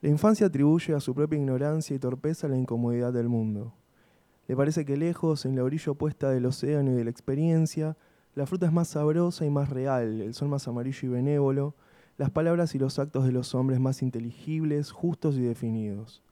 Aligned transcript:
La 0.00 0.08
infancia 0.08 0.46
atribuye 0.46 0.94
a 0.94 1.00
su 1.00 1.12
propia 1.12 1.38
ignorancia 1.38 1.96
y 1.96 1.98
torpeza 1.98 2.46
la 2.46 2.56
incomodidad 2.56 3.12
del 3.12 3.28
mundo. 3.28 3.74
Le 4.46 4.54
parece 4.54 4.84
que 4.84 4.96
lejos, 4.96 5.44
en 5.44 5.56
la 5.56 5.64
orilla 5.64 5.90
opuesta 5.90 6.30
del 6.30 6.46
océano 6.46 6.92
y 6.92 6.94
de 6.94 7.02
la 7.02 7.10
experiencia, 7.10 7.96
la 8.36 8.46
fruta 8.46 8.66
es 8.66 8.72
más 8.72 8.88
sabrosa 8.88 9.44
y 9.44 9.50
más 9.50 9.70
real, 9.70 10.20
el 10.20 10.34
sol 10.34 10.48
más 10.48 10.68
amarillo 10.68 11.08
y 11.08 11.08
benévolo, 11.08 11.74
las 12.16 12.30
palabras 12.30 12.76
y 12.76 12.78
los 12.78 13.00
actos 13.00 13.24
de 13.24 13.32
los 13.32 13.56
hombres 13.56 13.80
más 13.80 14.00
inteligibles, 14.00 14.92
justos 14.92 15.36
y 15.36 15.40
definidos. 15.40 16.22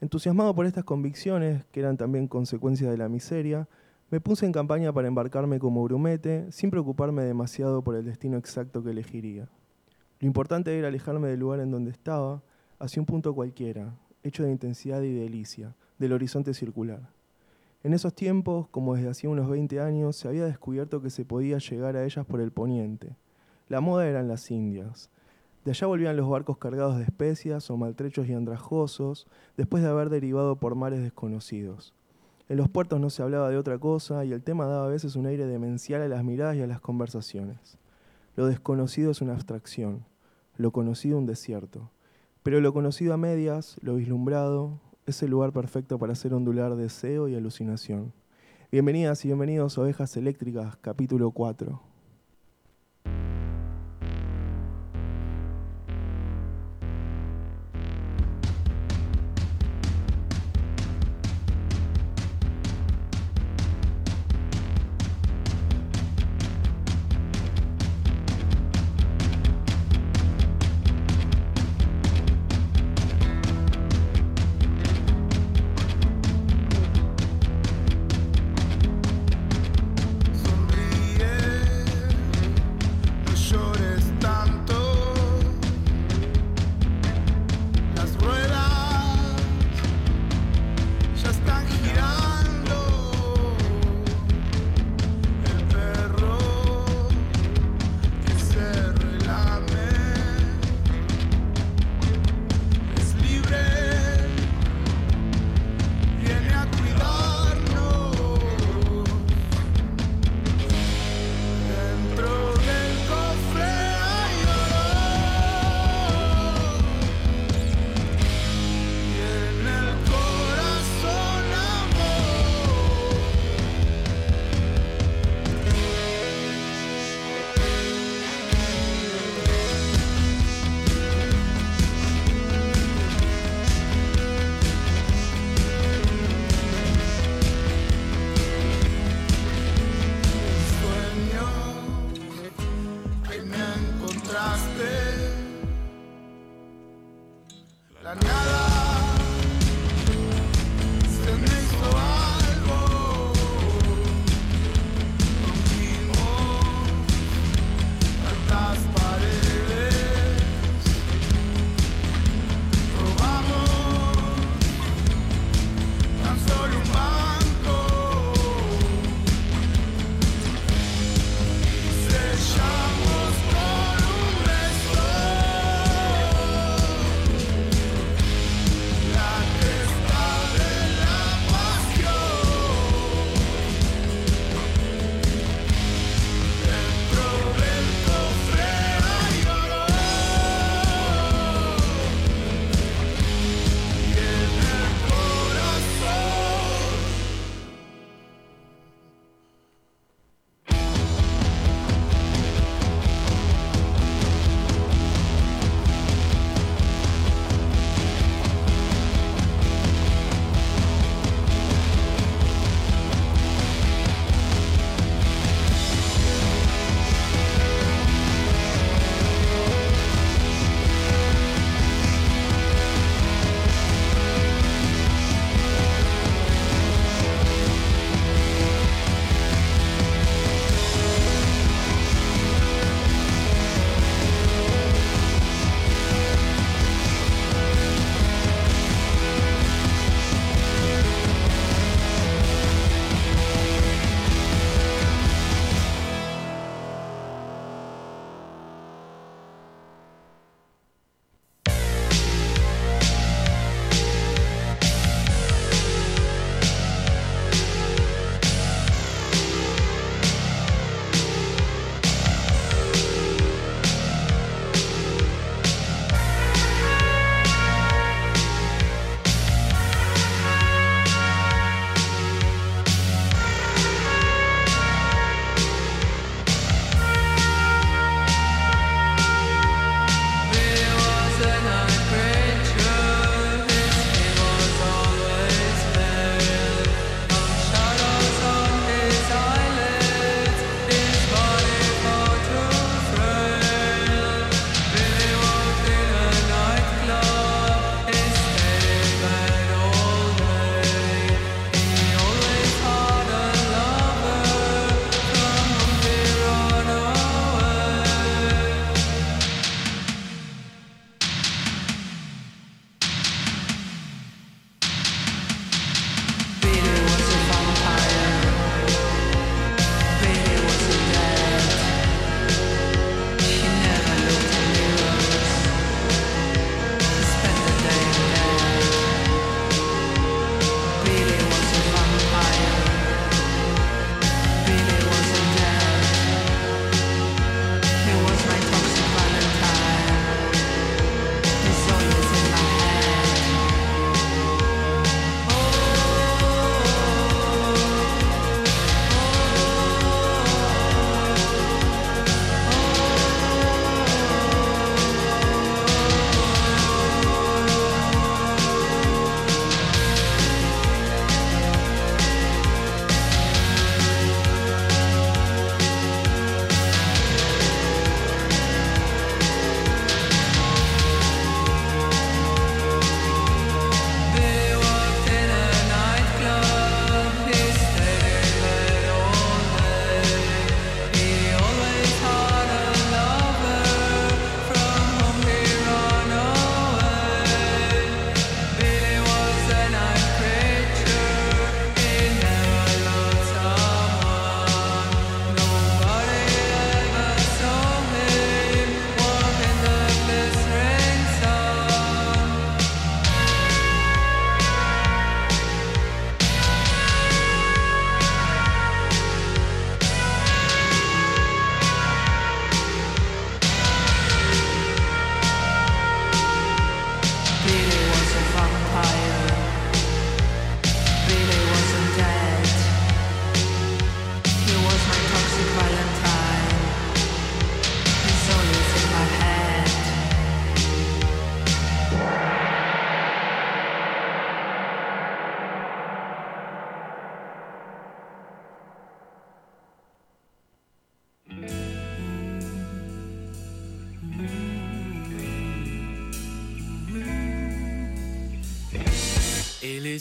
Entusiasmado 0.00 0.54
por 0.54 0.66
estas 0.66 0.84
convicciones, 0.84 1.64
que 1.72 1.80
eran 1.80 1.96
también 1.96 2.28
consecuencia 2.28 2.88
de 2.88 2.96
la 2.96 3.08
miseria, 3.08 3.68
me 4.10 4.20
puse 4.20 4.46
en 4.46 4.52
campaña 4.52 4.92
para 4.92 5.08
embarcarme 5.08 5.58
como 5.58 5.82
grumete, 5.82 6.50
sin 6.52 6.70
preocuparme 6.70 7.24
demasiado 7.24 7.82
por 7.82 7.96
el 7.96 8.04
destino 8.04 8.36
exacto 8.36 8.84
que 8.84 8.90
elegiría. 8.90 9.48
Lo 10.20 10.26
importante 10.28 10.78
era 10.78 10.86
alejarme 10.86 11.26
del 11.26 11.40
lugar 11.40 11.58
en 11.58 11.72
donde 11.72 11.90
estaba, 11.90 12.42
hacia 12.80 13.00
un 13.00 13.06
punto 13.06 13.34
cualquiera, 13.34 13.94
hecho 14.24 14.42
de 14.42 14.50
intensidad 14.50 15.02
y 15.02 15.12
delicia, 15.12 15.76
del 15.98 16.12
horizonte 16.12 16.54
circular. 16.54 17.10
En 17.84 17.94
esos 17.94 18.14
tiempos, 18.14 18.68
como 18.68 18.94
desde 18.94 19.10
hacía 19.10 19.30
unos 19.30 19.48
20 19.48 19.80
años, 19.80 20.16
se 20.16 20.28
había 20.28 20.44
descubierto 20.44 21.00
que 21.00 21.10
se 21.10 21.24
podía 21.24 21.58
llegar 21.58 21.96
a 21.96 22.04
ellas 22.04 22.26
por 22.26 22.40
el 22.40 22.50
poniente. 22.50 23.16
La 23.68 23.80
moda 23.80 24.06
eran 24.08 24.28
las 24.28 24.50
Indias. 24.50 25.10
De 25.64 25.70
allá 25.70 25.86
volvían 25.86 26.16
los 26.16 26.28
barcos 26.28 26.58
cargados 26.58 26.96
de 26.96 27.04
especias 27.04 27.70
o 27.70 27.76
maltrechos 27.76 28.26
y 28.26 28.32
andrajosos, 28.32 29.26
después 29.56 29.82
de 29.82 29.90
haber 29.90 30.08
derivado 30.08 30.56
por 30.56 30.74
mares 30.74 31.02
desconocidos. 31.02 31.94
En 32.48 32.56
los 32.56 32.68
puertos 32.68 32.98
no 32.98 33.10
se 33.10 33.22
hablaba 33.22 33.48
de 33.50 33.58
otra 33.58 33.78
cosa 33.78 34.24
y 34.24 34.32
el 34.32 34.42
tema 34.42 34.66
daba 34.66 34.86
a 34.86 34.90
veces 34.90 35.16
un 35.16 35.26
aire 35.26 35.46
demencial 35.46 36.02
a 36.02 36.08
las 36.08 36.24
miradas 36.24 36.56
y 36.56 36.62
a 36.62 36.66
las 36.66 36.80
conversaciones. 36.80 37.78
Lo 38.36 38.46
desconocido 38.46 39.10
es 39.10 39.20
una 39.20 39.34
abstracción, 39.34 40.04
lo 40.56 40.72
conocido 40.72 41.18
un 41.18 41.26
desierto. 41.26 41.90
Pero 42.42 42.60
lo 42.62 42.72
conocido 42.72 43.12
a 43.12 43.18
medias, 43.18 43.76
lo 43.82 43.96
vislumbrado, 43.96 44.80
es 45.04 45.22
el 45.22 45.30
lugar 45.30 45.52
perfecto 45.52 45.98
para 45.98 46.14
hacer 46.14 46.32
ondular 46.32 46.74
deseo 46.74 47.28
y 47.28 47.34
alucinación. 47.34 48.14
Bienvenidas 48.72 49.22
y 49.26 49.28
bienvenidos 49.28 49.76
a 49.76 49.82
Ovejas 49.82 50.16
Eléctricas, 50.16 50.76
capítulo 50.76 51.32
4. 51.32 51.89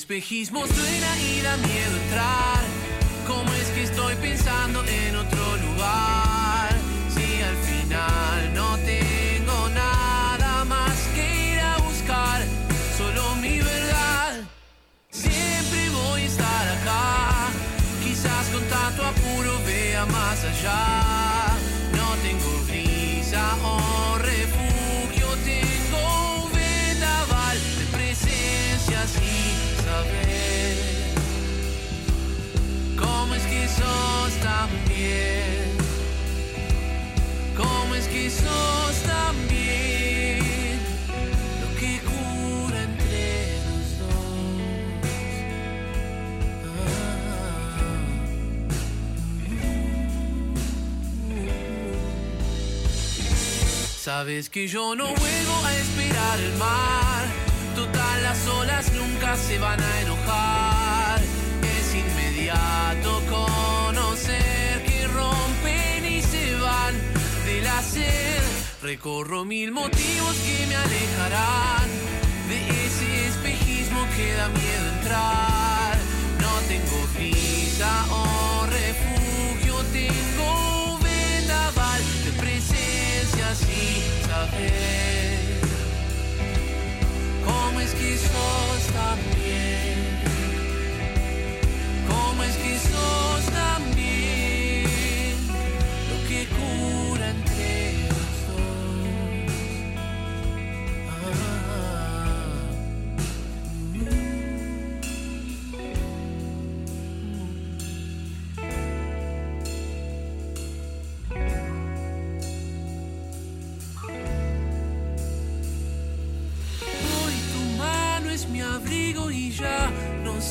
Espejismo 0.10 0.66
suena 0.66 1.20
y 1.20 1.42
da 1.42 1.56
miedo 1.58 1.98
entrar. 2.04 2.64
¿Cómo 3.28 3.54
es 3.54 3.68
que 3.70 3.84
estoy 3.84 4.16
pensando 4.16 4.84
en 4.84 5.09
Sabes 54.20 54.50
que 54.50 54.68
yo 54.68 54.96
no 54.96 55.06
vuelvo 55.06 55.66
a 55.66 55.74
esperar 55.78 56.40
el 56.42 56.54
mar. 56.58 57.24
Total, 57.74 58.22
las 58.22 58.48
olas 58.50 58.92
nunca 58.92 59.38
se 59.38 59.58
van 59.60 59.80
a 59.80 60.02
enojar. 60.02 61.22
Es 61.64 61.96
inmediato 61.96 63.22
conocer 63.30 64.84
que 64.86 65.08
rompen 65.08 66.06
y 66.06 66.22
se 66.22 66.54
van 66.56 66.96
del 67.46 67.66
hacer. 67.66 68.42
Recorro 68.82 69.46
mil 69.46 69.72
motivos 69.72 70.36
que 70.46 70.68
me 70.68 70.76
alejarán 70.76 71.88
de 72.50 72.58
ese 72.88 73.28
espejismo 73.28 74.06
que 74.18 74.34
da 74.34 74.50
miedo 74.50 74.86
entrar. 74.98 75.98
No 76.42 76.54
tengo 76.68 77.08
visa 77.18 78.06
o 78.12 78.66
refugio, 78.66 79.76
tengo 79.94 80.20
de 80.44 80.59
saber 83.56 85.40
como 87.46 87.80
es 87.82 87.94
que 87.94 88.18
sos 88.18 88.94
también. 88.94 89.69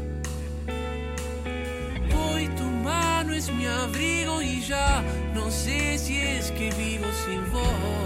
Hoy 2.18 2.48
tu 2.58 2.64
mano 2.64 3.34
es 3.34 3.52
mi 3.54 3.66
abrigo 3.68 4.42
y 4.42 4.62
ya 4.62 5.04
no 5.36 5.52
sé 5.52 6.00
si 6.00 6.18
es 6.20 6.52
que 6.52 6.72
vivo 6.72 7.06
sin 7.26 7.42
vos. 7.52 7.99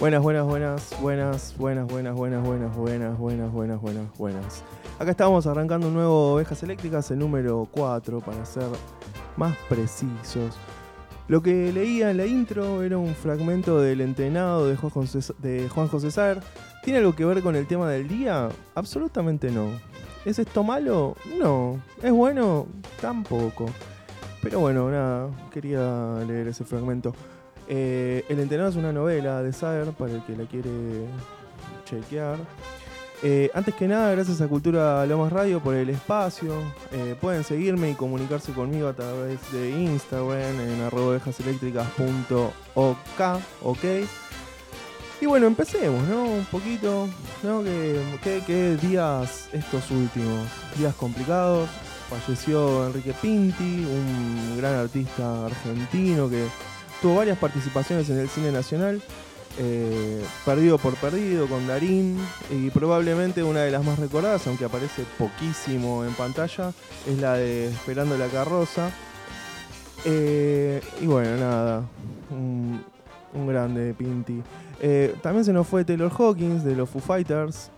Buenas, 0.00 0.22
buenas, 0.22 0.46
buenas, 0.46 0.96
buenas, 1.02 1.54
buenas, 1.58 1.86
buenas, 1.86 2.14
buenas, 2.14 2.42
buenas, 2.42 2.74
buenas, 2.74 3.52
buenas, 3.52 3.80
buenas, 3.82 4.16
buenas. 4.16 4.64
Acá 4.98 5.10
estamos 5.10 5.46
arrancando 5.46 5.88
un 5.88 5.92
nuevo 5.92 6.32
Ovejas 6.32 6.62
Eléctricas, 6.62 7.10
el 7.10 7.18
número 7.18 7.68
4, 7.70 8.20
para 8.20 8.42
ser 8.46 8.64
más 9.36 9.54
precisos. 9.68 10.56
Lo 11.28 11.42
que 11.42 11.70
leía 11.70 12.10
en 12.10 12.16
la 12.16 12.24
intro 12.24 12.82
era 12.82 12.96
un 12.96 13.14
fragmento 13.14 13.78
del 13.78 14.00
entrenado 14.00 14.66
de 14.66 14.76
Juan 14.76 14.90
José, 14.90 15.34
de. 15.38 16.40
¿Tiene 16.82 16.98
algo 17.00 17.14
que 17.14 17.26
ver 17.26 17.42
con 17.42 17.54
el 17.54 17.66
tema 17.66 17.86
del 17.90 18.08
día? 18.08 18.48
Absolutamente 18.74 19.50
no. 19.50 19.68
¿Es 20.24 20.38
esto 20.38 20.64
malo? 20.64 21.14
No. 21.38 21.78
¿Es 22.02 22.10
bueno? 22.10 22.66
Tampoco. 23.02 23.66
Pero 24.40 24.60
bueno, 24.60 24.90
nada, 24.90 25.28
quería 25.52 26.24
leer 26.26 26.48
ese 26.48 26.64
fragmento. 26.64 27.14
Eh, 27.72 28.24
el 28.28 28.40
entrenador 28.40 28.72
es 28.72 28.76
una 28.76 28.92
novela 28.92 29.44
de 29.44 29.52
Saer, 29.52 29.92
para 29.92 30.12
el 30.12 30.24
que 30.24 30.36
la 30.36 30.44
quiere 30.44 31.06
chequear. 31.84 32.36
Eh, 33.22 33.48
antes 33.54 33.76
que 33.76 33.86
nada, 33.86 34.10
gracias 34.10 34.40
a 34.40 34.48
Cultura 34.48 35.06
Lomas 35.06 35.32
Radio 35.32 35.60
por 35.60 35.76
el 35.76 35.88
espacio. 35.88 36.52
Eh, 36.90 37.14
pueden 37.20 37.44
seguirme 37.44 37.90
y 37.90 37.94
comunicarse 37.94 38.52
conmigo 38.52 38.88
a 38.88 38.92
través 38.92 39.38
de 39.52 39.70
Instagram 39.70 40.58
en 40.58 40.80
arrobaeléctricas.ok. 40.80 43.20
ok. 43.62 43.84
Y 45.20 45.26
bueno, 45.26 45.46
empecemos, 45.46 46.02
¿no? 46.08 46.24
Un 46.24 46.46
poquito, 46.46 47.08
¿no? 47.44 47.62
Que, 47.62 48.78
días 48.82 49.48
estos 49.52 49.92
últimos, 49.92 50.48
días 50.76 50.96
complicados. 50.96 51.68
Falleció 52.08 52.88
Enrique 52.88 53.14
Pinti, 53.22 53.84
un 53.84 54.56
gran 54.56 54.74
artista 54.74 55.46
argentino 55.46 56.28
que 56.28 56.46
tuvo 57.00 57.16
varias 57.16 57.38
participaciones 57.38 58.08
en 58.10 58.18
el 58.18 58.28
cine 58.28 58.52
nacional. 58.52 59.02
Eh, 59.58 60.24
perdido 60.44 60.78
por 60.78 60.94
Perdido 60.94 61.48
con 61.48 61.66
Darín 61.66 62.16
y 62.50 62.70
probablemente 62.70 63.42
una 63.42 63.60
de 63.60 63.70
las 63.70 63.84
más 63.84 63.98
recordadas, 63.98 64.46
aunque 64.46 64.64
aparece 64.64 65.04
poquísimo 65.18 66.04
en 66.04 66.14
pantalla, 66.14 66.72
es 67.06 67.18
la 67.18 67.34
de 67.34 67.66
Esperando 67.68 68.16
la 68.16 68.28
carroza. 68.28 68.90
Eh, 70.04 70.80
y 71.00 71.06
bueno, 71.06 71.36
nada, 71.36 71.82
un, 72.30 72.84
grande 73.46 73.92
Pinti. 73.92 74.42
Eh, 74.80 75.14
también 75.20 75.44
se 75.44 75.52
nos 75.52 75.66
fue 75.66 75.84
Taylor 75.84 76.12
Hawkins 76.16 76.64
de 76.64 76.76
los 76.76 76.88
Foo 76.88 77.02
Fighters, 77.02 77.70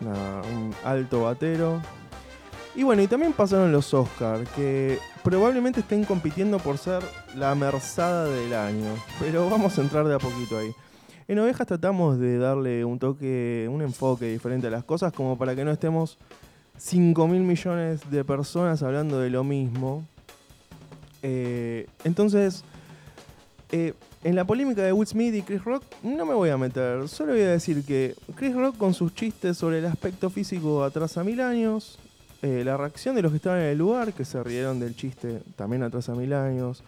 un 0.00 0.74
alto 0.82 1.22
batero, 1.22 1.82
y 2.76 2.82
bueno, 2.82 3.02
y 3.02 3.06
también 3.06 3.32
pasaron 3.32 3.72
los 3.72 3.94
Oscars, 3.94 4.48
que 4.50 4.98
probablemente 5.24 5.80
estén 5.80 6.04
compitiendo 6.04 6.58
por 6.58 6.76
ser 6.76 7.02
la 7.34 7.54
merzada 7.54 8.26
del 8.26 8.52
año. 8.52 8.94
Pero 9.18 9.48
vamos 9.48 9.78
a 9.78 9.80
entrar 9.80 10.06
de 10.06 10.14
a 10.14 10.18
poquito 10.18 10.58
ahí. 10.58 10.72
En 11.26 11.38
Ovejas 11.38 11.66
tratamos 11.66 12.18
de 12.18 12.36
darle 12.36 12.84
un 12.84 12.98
toque, 12.98 13.66
un 13.70 13.80
enfoque 13.80 14.26
diferente 14.26 14.66
a 14.66 14.70
las 14.70 14.84
cosas, 14.84 15.12
como 15.14 15.38
para 15.38 15.56
que 15.56 15.64
no 15.64 15.72
estemos 15.72 16.18
5 16.76 17.26
mil 17.26 17.40
millones 17.40 18.10
de 18.10 18.24
personas 18.24 18.82
hablando 18.82 19.20
de 19.20 19.30
lo 19.30 19.42
mismo. 19.42 20.06
Eh, 21.22 21.86
entonces, 22.04 22.62
eh, 23.72 23.94
en 24.22 24.36
la 24.36 24.44
polémica 24.44 24.82
de 24.82 24.92
Will 24.92 25.08
Smith 25.08 25.34
y 25.34 25.42
Chris 25.42 25.64
Rock 25.64 25.82
no 26.02 26.26
me 26.26 26.34
voy 26.34 26.50
a 26.50 26.56
meter, 26.56 27.08
solo 27.08 27.32
voy 27.32 27.40
a 27.40 27.50
decir 27.50 27.84
que 27.84 28.14
Chris 28.36 28.54
Rock 28.54 28.76
con 28.76 28.92
sus 28.92 29.14
chistes 29.14 29.56
sobre 29.56 29.78
el 29.78 29.86
aspecto 29.86 30.30
físico 30.30 30.84
atrasa 30.84 31.24
mil 31.24 31.40
años, 31.40 31.98
eh, 32.46 32.64
la 32.64 32.76
reacción 32.76 33.14
de 33.14 33.22
los 33.22 33.32
que 33.32 33.36
estaban 33.36 33.60
en 33.60 33.66
el 33.66 33.78
lugar, 33.78 34.12
que 34.12 34.24
se 34.24 34.42
rieron 34.42 34.80
del 34.80 34.96
chiste, 34.96 35.42
también 35.56 35.82
atrasa 35.82 36.14
mil 36.14 36.32
años. 36.32 36.82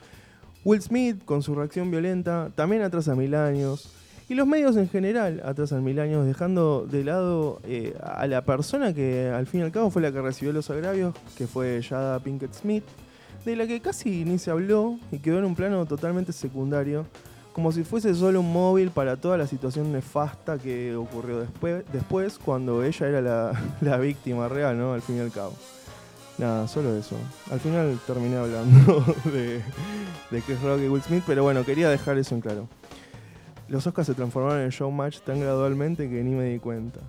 Will 0.65 0.81
Smith, 0.81 1.25
con 1.25 1.43
su 1.43 1.55
reacción 1.55 1.91
violenta, 1.91 2.51
también 2.55 2.83
atrasa 2.83 3.15
mil 3.15 3.35
años. 3.35 3.93
Y 4.29 4.35
los 4.35 4.47
medios 4.47 4.77
en 4.77 4.89
general 4.89 5.41
atrasan 5.45 5.83
mil 5.83 5.99
años, 5.99 6.27
dejando 6.27 6.87
de 6.87 7.03
lado 7.03 7.61
eh, 7.65 7.97
a 8.03 8.27
la 8.27 8.45
persona 8.45 8.93
que 8.93 9.31
al 9.31 9.47
fin 9.47 9.61
y 9.61 9.63
al 9.63 9.73
cabo 9.73 9.91
fue 9.91 10.03
la 10.03 10.13
que 10.13 10.21
recibió 10.21 10.53
los 10.53 10.69
agravios, 10.69 11.15
que 11.37 11.47
fue 11.47 11.83
Jada 11.83 12.19
Pinkett 12.21 12.53
Smith, 12.53 12.85
de 13.47 13.57
la 13.57 13.67
que 13.67 13.81
casi 13.81 14.27
ni 14.27 14.39
se 14.39 14.51
habló 14.51 14.99
y 15.11 15.19
quedó 15.19 15.39
en 15.39 15.47
un 15.47 15.55
plano 15.55 15.87
totalmente 15.87 16.35
secundario 16.35 17.07
como 17.59 17.73
si 17.73 17.83
fuese 17.83 18.15
solo 18.15 18.39
un 18.39 18.53
móvil 18.53 18.93
para 18.93 19.17
toda 19.17 19.37
la 19.37 19.49
situación 19.49 19.91
nefasta 19.91 20.59
que 20.59 20.95
ocurrió 20.95 21.41
después, 21.41 21.83
después 21.93 22.39
cuando 22.39 22.85
ella 22.85 23.09
era 23.09 23.21
la, 23.81 23.97
víctima 23.99 24.47
real, 24.47 24.79
¿no? 24.79 24.93
Al 24.93 25.03
fin 25.03 25.17
y 25.17 25.19
al 25.19 25.33
cabo. 25.33 25.55
Nada, 26.39 26.69
solo 26.69 26.95
eso. 26.95 27.17
Al 27.51 27.59
final 27.59 27.99
terminé 28.07 28.37
hablando 28.37 29.05
de, 29.25 29.61
de 30.31 30.43
Chris 30.43 30.63
Rock 30.63 30.83
y 30.83 30.89
Will 30.89 31.03
Smith, 31.03 31.25
pero 31.27 31.43
bueno, 31.43 31.65
quería 31.65 31.91
dejar 31.91 32.17
eso 32.17 32.37
en 32.37 32.43
claro. 32.43 32.69
Los 33.67 33.85
Oscars 33.89 34.07
se 34.07 34.15
transformaron 34.15 34.61
en 34.61 34.71
showmatch 34.71 35.19
tan 35.23 35.41
gradualmente 35.41 36.09
que 36.09 36.23
ni 36.23 36.37
me 36.37 36.45
di 36.45 36.61
cuenta. 36.61 37.01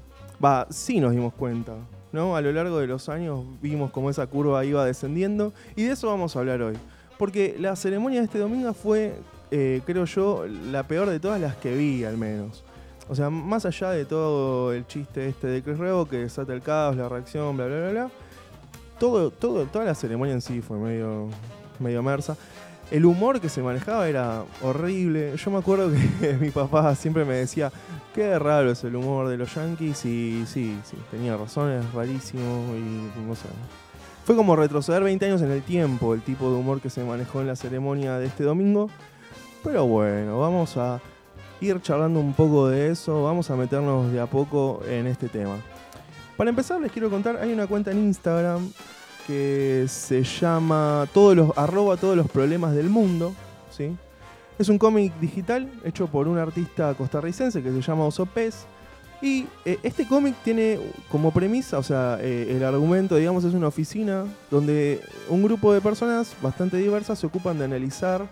Va, 0.44 0.66
sí 0.72 1.00
nos 1.00 1.12
dimos 1.12 1.36
cuenta, 1.36 1.76
¿no? 2.12 2.36
A 2.36 2.42
lo 2.42 2.52
largo 2.52 2.80
de 2.80 2.88
los 2.88 3.08
años 3.08 3.46
vimos 3.62 3.92
cómo 3.92 4.10
esa 4.10 4.26
curva 4.26 4.66
iba 4.66 4.84
descendiendo 4.84 5.54
y 5.76 5.84
de 5.84 5.92
eso 5.92 6.08
vamos 6.08 6.36
a 6.36 6.40
hablar 6.40 6.64
hoy. 6.64 6.76
Porque 7.20 7.56
la 7.60 7.76
ceremonia 7.76 8.22
de 8.22 8.26
este 8.26 8.40
domingo 8.40 8.74
fue 8.74 9.14
eh, 9.52 9.82
creo 9.86 10.06
yo, 10.06 10.46
la 10.48 10.84
peor 10.84 11.10
de 11.10 11.20
todas 11.20 11.40
las 11.42 11.56
que 11.56 11.76
vi, 11.76 12.04
al 12.04 12.18
menos. 12.18 12.64
O 13.08 13.16
sea, 13.16 13.30
más 13.30 13.66
allá 13.66 13.90
de 13.92 14.06
todo 14.06 14.72
el 14.72 14.86
chiste 14.86 15.28
este 15.28 15.48
de 15.48 15.64
Chris 15.64 15.78
Revo, 15.80 16.08
que 16.08 16.18
desata 16.18 16.54
el 16.54 16.62
caos, 16.62 16.96
la 16.96 17.10
reacción, 17.10 17.58
bla, 17.58 17.66
bla, 17.66 17.80
bla, 17.80 17.92
bla, 17.92 18.12
todo, 19.00 19.32
todo, 19.32 19.66
toda 19.66 19.86
la 19.86 19.96
ceremonia 19.96 20.34
en 20.34 20.42
sí 20.42 20.62
fue 20.62 20.78
medio, 20.78 21.28
medio 21.80 22.04
mersa. 22.04 22.38
El 22.92 23.06
humor 23.06 23.40
que 23.40 23.50
se 23.50 23.62
manejaba 23.62 24.08
era 24.10 24.44
horrible. 24.62 25.36
Yo 25.38 25.52
me 25.52 25.58
acuerdo 25.58 25.92
que 25.92 26.38
mi 26.42 26.52
papá 26.52 26.94
siempre 26.96 27.26
me 27.26 27.36
decía, 27.36 27.72
qué 28.14 28.38
raro 28.38 28.72
es 28.72 28.84
el 28.84 28.96
humor 28.96 29.28
de 29.28 29.38
los 29.38 29.56
yankees 29.56 30.06
y 30.06 30.46
sí, 30.46 30.78
sí, 30.84 30.98
tenía 31.10 31.38
razón, 31.38 31.72
es 31.72 31.94
rarísimo 31.94 32.76
y 32.76 33.22
no 33.28 33.36
sé. 33.36 33.48
Fue 34.26 34.36
como 34.36 34.56
retroceder 34.56 35.02
20 35.02 35.26
años 35.26 35.42
en 35.42 35.50
el 35.50 35.64
tiempo 35.64 36.14
el 36.14 36.22
tipo 36.22 36.52
de 36.52 36.58
humor 36.58 36.82
que 36.82 36.92
se 36.92 37.04
manejó 37.04 37.42
en 37.42 37.48
la 37.48 37.56
ceremonia 37.56 38.20
de 38.20 38.28
este 38.28 38.44
domingo. 38.44 38.90
Pero 39.64 39.86
bueno, 39.86 40.40
vamos 40.40 40.78
a 40.78 41.02
ir 41.62 41.82
charlando 41.82 42.20
un 42.20 42.34
poco 42.34 42.70
de 42.70 42.92
eso, 42.92 43.24
vamos 43.24 43.50
a 43.50 43.56
meternos 43.56 44.12
de 44.12 44.20
a 44.20 44.26
poco 44.26 44.82
en 44.88 45.08
este 45.08 45.28
tema. 45.28 45.58
Para 46.38 46.50
empezar 46.50 46.80
les 46.80 46.92
quiero 46.92 47.10
contar, 47.10 47.38
hay 47.38 47.52
una 47.52 47.68
cuenta 47.68 47.92
en 47.92 48.00
Instagram 48.00 48.72
que 49.28 49.86
se 49.88 50.24
llama 50.24 51.08
todos 51.14 51.36
los, 51.36 51.58
arroba 51.58 51.98
todos 51.98 52.16
los 52.16 52.30
problemas 52.32 52.74
del 52.74 52.90
mundo. 52.90 53.34
¿sí? 53.70 53.96
Es 54.58 54.70
un 54.70 54.78
cómic 54.78 55.14
digital 55.20 55.70
hecho 55.84 56.08
por 56.08 56.28
un 56.28 56.38
artista 56.38 56.94
costarricense 56.94 57.62
que 57.62 57.72
se 57.72 57.82
llama 57.82 58.06
Oso 58.06 58.26
Pez. 58.26 58.66
Y 59.22 59.48
eh, 59.66 59.78
este 59.84 60.08
cómic 60.08 60.34
tiene 60.46 60.80
como 61.12 61.32
premisa, 61.32 61.78
o 61.78 61.84
sea, 61.84 62.18
eh, 62.22 62.56
el 62.56 62.64
argumento, 62.64 63.18
digamos, 63.18 63.44
es 63.44 63.54
una 63.54 63.68
oficina 63.68 64.24
donde 64.50 65.02
un 65.28 65.44
grupo 65.44 65.74
de 65.74 65.82
personas 65.82 66.34
bastante 66.42 66.78
diversas 66.78 67.20
se 67.20 67.28
ocupan 67.28 67.60
de 67.60 67.66
analizar 67.66 68.30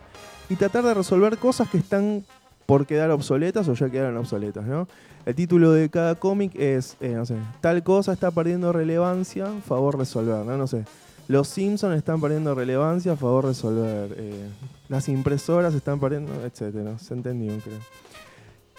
y 0.50 0.56
tratar 0.56 0.84
de 0.84 0.94
resolver 0.94 1.38
cosas 1.38 1.70
que 1.70 1.77
están 1.77 2.24
por 2.66 2.86
quedar 2.86 3.12
obsoletas 3.12 3.68
o 3.70 3.74
ya 3.74 3.89
quedaron 3.89 4.18
obsoletas, 4.18 4.66
¿no? 4.66 4.88
El 5.25 5.36
título 5.36 5.72
de 5.72 5.89
cada 5.89 6.16
cómic 6.16 6.54
es, 6.56 6.98
eh, 7.00 7.13
no 7.16 7.25
sé, 7.25 7.36
tal 7.62 7.84
cosa 7.84 8.13
está 8.13 8.32
perdiendo 8.32 8.72
relevancia, 8.72 9.48
favor 9.66 9.98
resolver, 9.98 10.46
¿no? 10.46 10.58
No 10.58 10.68
sé. 10.68 10.86
Los 11.27 11.50
Simpsons 11.50 11.98
están 11.98 12.22
perdiendo 12.22 12.56
relevancia, 12.56 13.16
favor 13.18 13.46
resolver. 13.46 14.16
Eh, 14.18 14.48
las 14.88 15.10
impresoras 15.10 15.74
están 15.74 16.00
perdiendo, 16.00 16.34
etcétera. 16.46 16.98
Se 17.00 17.13
entendió, 17.13 17.58
creo. 17.60 17.80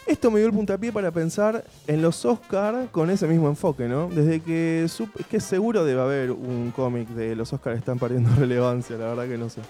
Esto 0.07 0.31
me 0.31 0.39
dio 0.39 0.47
el 0.47 0.53
puntapié 0.53 0.91
para 0.91 1.11
pensar 1.11 1.63
en 1.85 2.01
los 2.01 2.25
Oscars 2.25 2.89
con 2.89 3.11
ese 3.11 3.27
mismo 3.27 3.47
enfoque, 3.47 3.87
¿no? 3.87 4.09
Desde 4.09 4.39
que 4.39 4.87
supe, 4.87 5.23
que 5.29 5.39
seguro 5.39 5.85
debe 5.85 6.01
haber 6.01 6.31
un 6.31 6.71
cómic 6.75 7.07
de 7.09 7.35
los 7.35 7.53
Oscars 7.53 7.77
están 7.77 7.99
perdiendo 7.99 8.33
relevancia, 8.37 8.97
la 8.97 9.09
verdad 9.09 9.27
que 9.27 9.37
no 9.37 9.49
sé. 9.49 9.61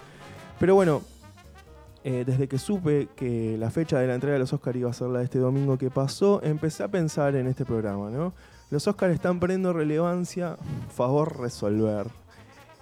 Pero 0.58 0.76
bueno, 0.76 1.02
eh, 2.04 2.24
desde 2.26 2.48
que 2.48 2.58
supe 2.58 3.10
que 3.16 3.58
la 3.58 3.72
fecha 3.72 4.00
de 4.00 4.08
la 4.08 4.16
entrega 4.16 4.34
de 4.34 4.40
los 4.40 4.54
Oscars 4.54 4.78
iba 4.78 4.90
a 4.90 4.94
ser 4.94 5.10
la 5.10 5.20
de 5.20 5.26
este 5.26 5.40
domingo 5.40 5.78
que 5.78 5.90
pasó, 5.90 6.42
empecé 6.44 6.84
a 6.84 6.88
pensar 6.88 7.36
en 7.36 7.48
este 7.48 7.66
programa, 7.66 8.10
¿no? 8.10 8.34
Los 8.70 8.88
Oscars 8.88 9.14
están 9.14 9.40
perdiendo 9.40 9.74
relevancia, 9.74 10.56
favor 10.96 11.40
resolver. 11.40 12.08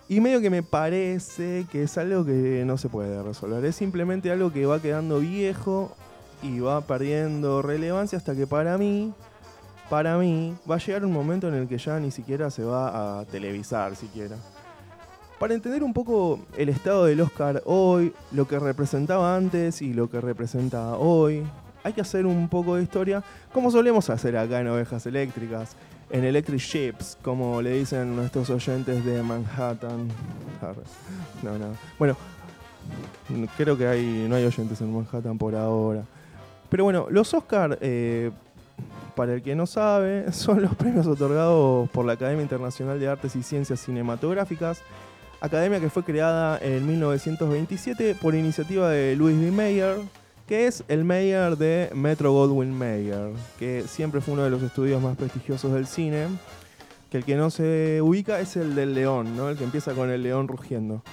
Y 0.09 0.19
medio 0.21 0.39
que 0.39 0.49
me 0.49 0.63
parece 0.63 1.65
que 1.71 1.83
es 1.83 1.97
algo 1.97 2.25
que 2.25 2.63
no 2.65 2.77
se 2.77 2.89
puede 2.89 3.21
resolver. 3.23 3.65
Es 3.65 3.75
simplemente 3.75 4.31
algo 4.31 4.53
que 4.53 4.65
va 4.65 4.81
quedando 4.81 5.19
viejo 5.19 5.95
y 6.43 6.59
va 6.59 6.81
perdiendo 6.81 7.61
relevancia 7.61 8.17
hasta 8.17 8.35
que 8.35 8.45
para 8.45 8.77
mí, 8.77 9.13
para 9.89 10.17
mí, 10.17 10.55
va 10.69 10.75
a 10.75 10.79
llegar 10.79 11.03
un 11.03 11.11
momento 11.11 11.47
en 11.47 11.55
el 11.55 11.67
que 11.67 11.77
ya 11.77 11.99
ni 11.99 12.11
siquiera 12.11 12.51
se 12.51 12.63
va 12.63 13.19
a 13.19 13.25
televisar 13.25 13.95
siquiera. 13.95 14.37
Para 15.39 15.53
entender 15.53 15.83
un 15.83 15.93
poco 15.93 16.39
el 16.57 16.69
estado 16.69 17.05
del 17.05 17.21
Oscar 17.21 17.61
hoy, 17.65 18.11
lo 18.31 18.47
que 18.47 18.57
representaba 18.57 19.35
antes 19.35 19.83
y 19.83 19.93
lo 19.93 20.09
que 20.09 20.19
representa 20.19 20.97
hoy, 20.97 21.43
hay 21.83 21.93
que 21.93 22.01
hacer 22.01 22.25
un 22.25 22.49
poco 22.49 22.75
de 22.75 22.81
historia, 22.81 23.23
como 23.53 23.69
solemos 23.69 24.09
hacer 24.09 24.35
acá 24.35 24.59
en 24.59 24.67
Ovejas 24.67 25.05
Eléctricas, 25.05 25.75
en 26.09 26.23
Electric 26.23 26.59
Ships, 26.59 27.19
como 27.21 27.61
le 27.61 27.73
dicen 27.73 28.15
nuestros 28.15 28.49
oyentes 28.49 29.05
de 29.05 29.21
Manhattan. 29.21 30.07
No, 31.43 31.55
no. 31.59 31.67
Bueno, 31.99 32.17
creo 33.55 33.77
que 33.77 33.87
hay, 33.87 34.25
no 34.27 34.37
hay 34.37 34.45
oyentes 34.45 34.81
en 34.81 34.91
Manhattan 34.91 35.37
por 35.37 35.53
ahora. 35.53 36.03
Pero 36.67 36.83
bueno, 36.83 37.07
los 37.11 37.31
Oscar, 37.35 37.77
eh, 37.81 38.31
para 39.15 39.35
el 39.35 39.43
que 39.43 39.53
no 39.53 39.67
sabe, 39.67 40.31
son 40.31 40.63
los 40.63 40.73
premios 40.73 41.05
otorgados 41.05 41.87
por 41.91 42.05
la 42.05 42.13
Academia 42.13 42.41
Internacional 42.41 42.99
de 42.99 43.07
Artes 43.07 43.35
y 43.35 43.43
Ciencias 43.43 43.81
Cinematográficas 43.81 44.81
academia 45.41 45.79
que 45.79 45.89
fue 45.89 46.03
creada 46.03 46.57
en 46.61 46.85
1927 46.87 48.15
por 48.15 48.35
iniciativa 48.35 48.89
de 48.89 49.15
Louis 49.15 49.39
B. 49.39 49.51
Mayer, 49.51 49.97
que 50.47 50.67
es 50.67 50.83
el 50.87 51.03
Mayer 51.03 51.57
de 51.57 51.89
Metro 51.93 52.31
Goldwyn 52.31 52.71
Mayer, 52.71 53.31
que 53.59 53.83
siempre 53.87 54.21
fue 54.21 54.33
uno 54.33 54.43
de 54.43 54.49
los 54.49 54.63
estudios 54.63 55.01
más 55.01 55.17
prestigiosos 55.17 55.73
del 55.73 55.87
cine, 55.87 56.27
que 57.11 57.17
el 57.17 57.25
que 57.25 57.35
no 57.35 57.49
se 57.49 58.01
ubica 58.01 58.39
es 58.39 58.55
el 58.55 58.75
del 58.75 58.93
león, 58.93 59.35
¿no? 59.35 59.49
el 59.49 59.57
que 59.57 59.63
empieza 59.63 59.93
con 59.93 60.09
el 60.09 60.23
león 60.23 60.47
rugiendo. 60.47 61.03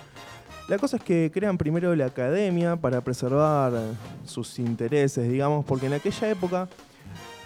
La 0.69 0.79
cosa 0.79 0.97
es 0.97 1.03
que 1.03 1.31
crean 1.33 1.59
primero 1.59 1.95
la 1.95 2.07
academia 2.07 2.77
para 2.77 3.03
preservar 3.03 3.73
sus 4.25 4.59
intereses, 4.59 5.29
digamos, 5.29 5.65
porque 5.67 5.87
en 5.87 5.93
aquella 5.93 6.31
época 6.31 6.69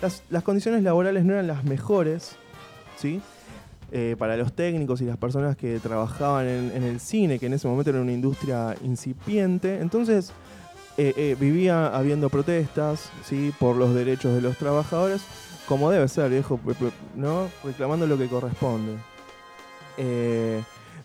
las, 0.00 0.42
condiciones 0.44 0.84
laborales 0.84 1.24
no 1.24 1.32
eran 1.32 1.48
las 1.48 1.64
mejores, 1.64 2.36
¿sí? 2.96 3.20
Eh, 3.90 4.16
para 4.18 4.36
los 4.36 4.52
técnicos 4.52 5.00
y 5.00 5.06
las 5.06 5.16
personas 5.16 5.56
que 5.56 5.80
trabajaban 5.80 6.46
en, 6.46 6.82
el 6.82 7.00
cine, 7.00 7.38
que 7.38 7.46
en 7.46 7.54
ese 7.54 7.66
momento 7.66 7.88
era 7.88 8.02
una 8.02 8.12
industria 8.12 8.74
incipiente. 8.84 9.80
Entonces 9.80 10.30
eh, 10.98 11.14
eh, 11.16 11.36
vivía 11.40 11.86
habiendo 11.86 12.28
protestas 12.28 13.10
¿sí? 13.24 13.50
por 13.58 13.76
los 13.76 13.94
derechos 13.94 14.34
de 14.34 14.42
los 14.42 14.58
trabajadores, 14.58 15.22
como 15.66 15.90
debe 15.90 16.06
ser, 16.08 16.30
viejo, 16.30 16.60
¿no? 17.16 17.48
reclamando 17.64 18.06
lo 18.06 18.18
que 18.18 18.26
corresponde. 18.26 18.92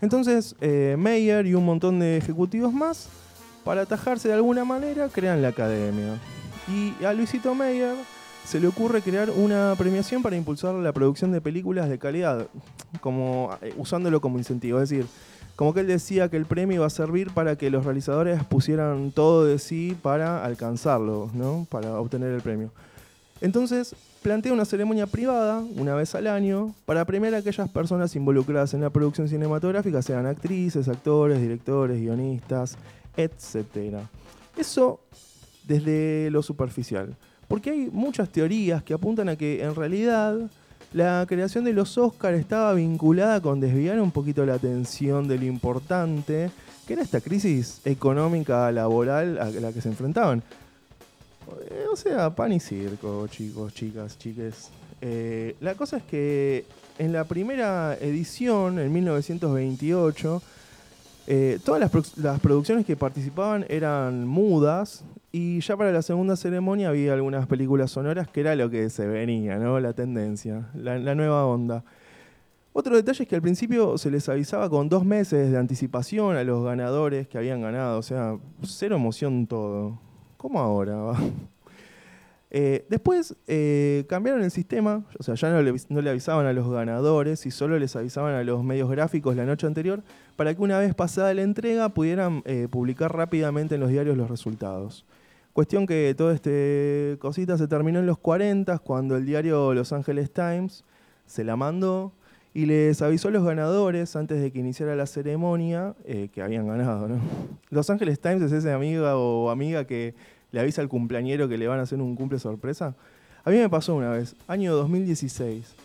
entonces, 0.01 0.53
Meyer 0.59 1.45
y 1.45 1.53
un 1.53 1.63
montón 1.63 2.01
de 2.01 2.17
ejecutivos 2.17 2.73
más, 2.73 3.07
para 3.63 3.83
atajarse 3.83 4.27
de 4.27 4.33
alguna 4.33 4.65
manera, 4.65 5.07
crean 5.07 5.41
la 5.41 5.49
academia. 5.49 6.19
Y 6.67 7.01
a 7.05 7.13
Luisito 7.13 7.55
Meyer 7.55 7.95
se 8.45 8.59
le 8.59 8.67
ocurre 8.67 9.01
crear 9.01 9.29
una 9.29 9.73
premiación 9.77 10.21
para 10.21 10.35
impulsar 10.35 10.75
la 10.75 10.91
producción 10.91 11.31
de 11.31 11.41
películas 11.41 11.89
de 11.89 11.97
calidad, 11.97 12.47
como 13.01 13.57
eh, 13.61 13.73
usándolo 13.77 14.21
como 14.21 14.37
incentivo. 14.37 14.79
Es 14.79 14.89
decir, 14.89 15.07
como 15.55 15.73
que 15.73 15.81
él 15.81 15.87
decía 15.87 16.29
que 16.29 16.37
el 16.37 16.45
premio 16.45 16.75
iba 16.75 16.85
a 16.85 16.89
servir 16.89 17.31
para 17.31 17.55
que 17.55 17.69
los 17.69 17.85
realizadores 17.85 18.43
pusieran 18.43 19.11
todo 19.11 19.45
de 19.45 19.59
sí 19.59 19.95
para 20.01 20.43
alcanzarlo, 20.43 21.29
¿no? 21.33 21.67
para 21.69 21.99
obtener 21.99 22.31
el 22.31 22.41
premio. 22.41 22.71
Entonces, 23.39 23.95
plantea 24.21 24.53
una 24.53 24.65
ceremonia 24.65 25.05
privada, 25.05 25.59
una 25.75 25.95
vez 25.95 26.15
al 26.15 26.27
año, 26.27 26.73
para 26.85 27.05
premiar 27.05 27.35
a 27.35 27.39
aquellas 27.39 27.69
personas 27.69 28.15
involucradas 28.15 28.73
en 28.73 28.81
la 28.81 28.89
producción 28.89 29.27
cinematográfica, 29.27 30.01
sean 30.01 30.25
actrices, 30.25 30.87
actores, 30.87 31.41
directores, 31.41 31.99
guionistas, 31.99 32.77
etc. 33.17 33.97
Eso 34.57 35.01
desde 35.67 36.29
lo 36.31 36.41
superficial. 36.41 37.15
Porque 37.53 37.69
hay 37.69 37.87
muchas 37.93 38.29
teorías 38.29 38.81
que 38.81 38.95
apuntan 38.95 39.29
a 39.29 39.35
que 39.35 39.61
en 39.61 39.75
realidad 39.75 40.39
la 40.91 41.23
creación 41.29 41.63
de 41.63 41.71
los 41.71 41.99
Oscars 41.99 42.39
estaba 42.39 42.73
vinculada 42.73 43.41
con 43.41 43.59
desviar 43.59 44.01
un 44.01 44.09
poquito 44.09 44.43
la 44.43 44.55
atención 44.55 45.27
de 45.27 45.37
lo 45.37 45.45
importante, 45.45 46.49
que 46.87 46.93
era 46.93 47.03
esta 47.03 47.21
crisis 47.21 47.79
económica 47.85 48.71
laboral 48.71 49.37
a 49.37 49.51
la 49.51 49.71
que 49.71 49.81
se 49.81 49.89
enfrentaban. 49.89 50.41
Eh, 51.69 51.85
o 51.91 51.95
sea, 51.95 52.31
pan 52.31 52.53
y 52.53 52.59
circo, 52.59 53.27
chicos, 53.27 53.71
chicas, 53.75 54.17
chiques. 54.17 54.71
Eh, 54.99 55.55
la 55.61 55.75
cosa 55.75 55.97
es 55.97 56.03
que 56.05 56.65
en 56.97 57.13
la 57.13 57.25
primera 57.25 57.95
edición, 58.01 58.79
en 58.79 58.91
1928, 58.91 60.41
eh, 61.27 61.59
todas 61.63 61.79
las, 62.15 62.39
producciones 62.39 62.83
que 62.83 62.95
participaban 62.95 63.63
eran 63.69 64.25
mudas 64.25 65.03
y 65.35 65.61
ya 65.61 65.75
para 65.75 65.91
la 65.91 66.03
segunda 66.03 66.35
ceremonia 66.35 66.89
había 66.89 67.13
algunas 67.13 67.47
películas 67.47 67.89
sonoras 67.89 68.27
que 68.27 68.41
era 68.41 68.55
lo 68.55 68.69
que 68.69 68.91
se 68.91 69.07
venía, 69.07 69.57
¿no? 69.57 69.79
La 69.79 69.93
tendencia, 69.93 70.69
la, 70.75 71.15
nueva 71.15 71.47
onda. 71.47 71.83
Otro 72.71 72.95
detalle 72.95 73.23
es 73.23 73.29
que 73.29 73.35
al 73.35 73.41
principio 73.41 73.97
se 73.97 74.11
les 74.11 74.29
avisaba 74.29 74.69
con 74.69 74.89
dos 74.89 75.03
meses 75.03 75.49
de 75.51 75.57
anticipación 75.57 76.35
a 76.35 76.43
los 76.43 76.63
ganadores 76.63 77.27
que 77.27 77.39
habían 77.39 77.61
ganado, 77.61 77.97
o 77.97 78.03
sea, 78.03 78.37
cero 78.61 78.97
emoción 78.97 79.47
todo. 79.47 79.99
¿Cómo 80.37 80.59
ahora? 80.59 81.13
Eh, 82.55 82.85
después 82.87 83.35
eh, 83.47 84.05
cambiaron 84.07 84.43
el 84.43 84.51
sistema, 84.51 85.03
o 85.17 85.23
sea, 85.23 85.33
ya 85.33 85.49
no 85.49 85.59
le, 85.63 86.09
avisaban 86.11 86.45
a 86.45 86.53
los 86.53 86.69
ganadores 86.69 87.47
y 87.47 87.49
solo 87.49 87.79
les 87.79 87.95
avisaban 87.95 88.35
a 88.35 88.43
los 88.43 88.63
medios 88.63 88.91
gráficos 88.91 89.35
la 89.35 89.43
noche 89.43 89.65
anterior 89.65 90.03
para 90.35 90.53
que 90.53 90.61
una 90.61 90.77
vez 90.77 90.93
pasada 90.93 91.33
la 91.33 91.41
entrega 91.41 91.89
pudieran 91.89 92.43
eh, 92.45 92.67
publicar 92.69 93.11
rápidamente 93.17 93.73
en 93.73 93.81
los 93.81 93.89
diarios 93.89 94.15
los 94.15 94.29
resultados. 94.29 95.03
Cuestión 95.53 95.85
que 95.85 96.15
toda 96.17 96.33
esta 96.33 96.49
cosita 97.19 97.59
se 97.59 97.67
terminó 97.67 97.99
en 97.99 98.07
los 98.07 98.17
40 98.17 98.79
cuando 98.79 99.15
el 99.15 99.23
diario 99.27 99.75
Los 99.75 99.93
Angeles 99.93 100.31
Times 100.33 100.83
se 101.27 101.43
la 101.43 101.55
mandó 101.55 102.11
y 102.55 102.65
les 102.65 103.03
avisó 103.03 103.27
a 103.27 103.31
los 103.31 103.43
ganadores 103.43 104.15
antes 104.15 104.41
de 104.41 104.51
que 104.51 104.57
iniciara 104.57 104.95
la 104.95 105.05
ceremonia 105.05 105.93
que 106.33 106.41
habían 106.41 106.67
ganado. 106.67 107.07
Los 107.69 107.87
Angeles 107.91 108.19
Times 108.19 108.41
es 108.41 108.51
ese 108.51 108.71
amigo 108.71 109.05
o 109.05 109.51
amiga 109.51 109.85
que 109.85 110.15
le 110.51 110.59
avisa 110.59 110.81
al 110.81 110.89
cumpleañero 110.89 111.47
que 111.47 111.59
le 111.59 111.67
van 111.67 111.79
a 111.79 111.83
hacer 111.83 112.01
un 112.01 112.15
cumple 112.15 112.39
sorpresa. 112.39 112.95
A 113.43 113.51
mí 113.51 113.57
me 113.57 113.69
pasó 113.69 113.93
una 113.93 114.09
vez, 114.09 114.35
año 114.47 114.75
2016. 114.75 115.75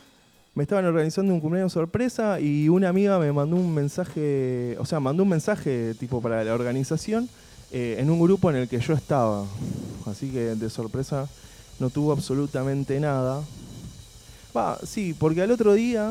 Me 0.54 0.62
estaban 0.62 0.87
organizando 0.87 1.35
un 1.35 1.40
cumpleaños 1.40 1.74
sorpresa 1.74 2.40
y 2.40 2.70
una 2.70 2.88
amiga 2.88 3.18
me 3.18 3.31
mandó 3.33 3.57
un 3.57 3.74
mensaje, 3.74 4.76
o 4.78 4.87
sea, 4.87 4.98
mandó 4.98 5.24
un 5.24 5.28
mensaje 5.28 5.94
tipo 5.94 6.22
para 6.22 6.42
la 6.42 6.54
organización 6.54 7.28
eh, 7.70 7.96
en 7.98 8.11
un 8.11 8.20
grupo 8.20 8.50
en 8.50 8.57
el 8.57 8.68
que 8.68 8.81
yo 8.81 8.94
estaba. 8.94 9.44
Así 10.07 10.31
que 10.31 10.54
de 10.54 10.70
sorpresa 10.70 11.28
no 11.78 11.90
tuvo 11.90 12.12
absolutamente 12.12 12.98
nada. 13.00 13.42
Va, 14.57 14.78
sí, 14.85 15.14
porque 15.18 15.42
al 15.42 15.50
otro 15.50 15.74
día 15.74 16.11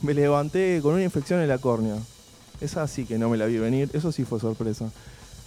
me 0.00 0.14
levanté 0.14 0.80
con 0.82 0.94
una 0.94 1.02
infección 1.02 1.40
en 1.40 1.48
la 1.48 1.58
córnea. 1.58 1.96
Esa 2.60 2.86
sí 2.86 3.04
que 3.04 3.18
no 3.18 3.28
me 3.28 3.36
la 3.36 3.46
vi 3.46 3.58
venir, 3.58 3.90
eso 3.92 4.12
sí 4.12 4.24
fue 4.24 4.38
sorpresa. 4.38 4.90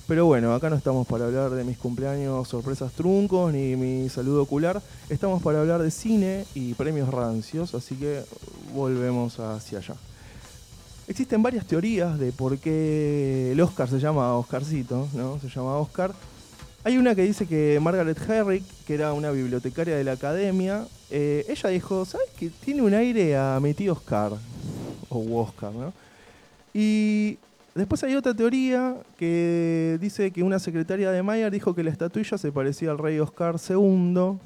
Pero 0.07 0.25
bueno, 0.27 0.53
acá 0.53 0.69
no 0.69 0.75
estamos 0.75 1.07
para 1.07 1.25
hablar 1.25 1.49
de 1.51 1.63
mis 1.63 1.77
cumpleaños 1.77 2.47
sorpresas 2.47 2.91
truncos 2.91 3.51
ni 3.51 3.75
mi 3.75 4.07
saludo 4.09 4.43
ocular. 4.43 4.81
Estamos 5.09 5.41
para 5.41 5.61
hablar 5.61 5.81
de 5.81 5.89
cine 5.89 6.45
y 6.53 6.75
premios 6.75 7.09
rancios, 7.09 7.73
así 7.73 7.95
que 7.95 8.21
volvemos 8.73 9.39
hacia 9.39 9.79
allá. 9.79 9.95
Existen 11.07 11.43
varias 11.43 11.65
teorías 11.65 12.17
de 12.17 12.31
por 12.31 12.57
qué 12.57 13.51
el 13.51 13.61
Oscar 13.61 13.89
se 13.89 13.99
llama 13.99 14.35
Oscarcito, 14.35 15.07
¿no? 15.13 15.39
Se 15.39 15.49
llama 15.49 15.77
Oscar. 15.77 16.13
Hay 16.83 16.97
una 16.97 17.15
que 17.15 17.23
dice 17.23 17.47
que 17.47 17.79
Margaret 17.81 18.17
Herrick, 18.27 18.63
que 18.85 18.95
era 18.95 19.13
una 19.13 19.31
bibliotecaria 19.31 19.95
de 19.95 20.03
la 20.03 20.13
academia, 20.13 20.85
eh, 21.09 21.45
ella 21.47 21.69
dijo, 21.69 22.05
¿sabes 22.05 22.27
qué? 22.37 22.49
Tiene 22.49 22.81
un 22.81 22.93
aire 22.93 23.37
a 23.37 23.59
mi 23.61 23.73
tío 23.73 23.93
Oscar, 23.93 24.33
o 25.09 25.41
Oscar, 25.41 25.73
¿no? 25.73 25.93
Y 26.73 27.37
Después 27.75 28.01
hay 28.05 28.15
otra 28.15 28.33
teoría 28.33 28.95
que 29.17 29.97
dice 29.99 30.31
que 30.31 30.43
una 30.43 30.59
secretaria 30.59 31.11
de 31.11 31.21
Mayer 31.21 31.51
dijo 31.51 31.75
que 31.75 31.83
la 31.83 31.89
estatuilla 31.89 32.37
se 32.37 32.49
parecía 32.53 32.89
al 32.89 32.97
rey 32.97 33.19
Oscar 33.19 33.57
II. 33.69 34.37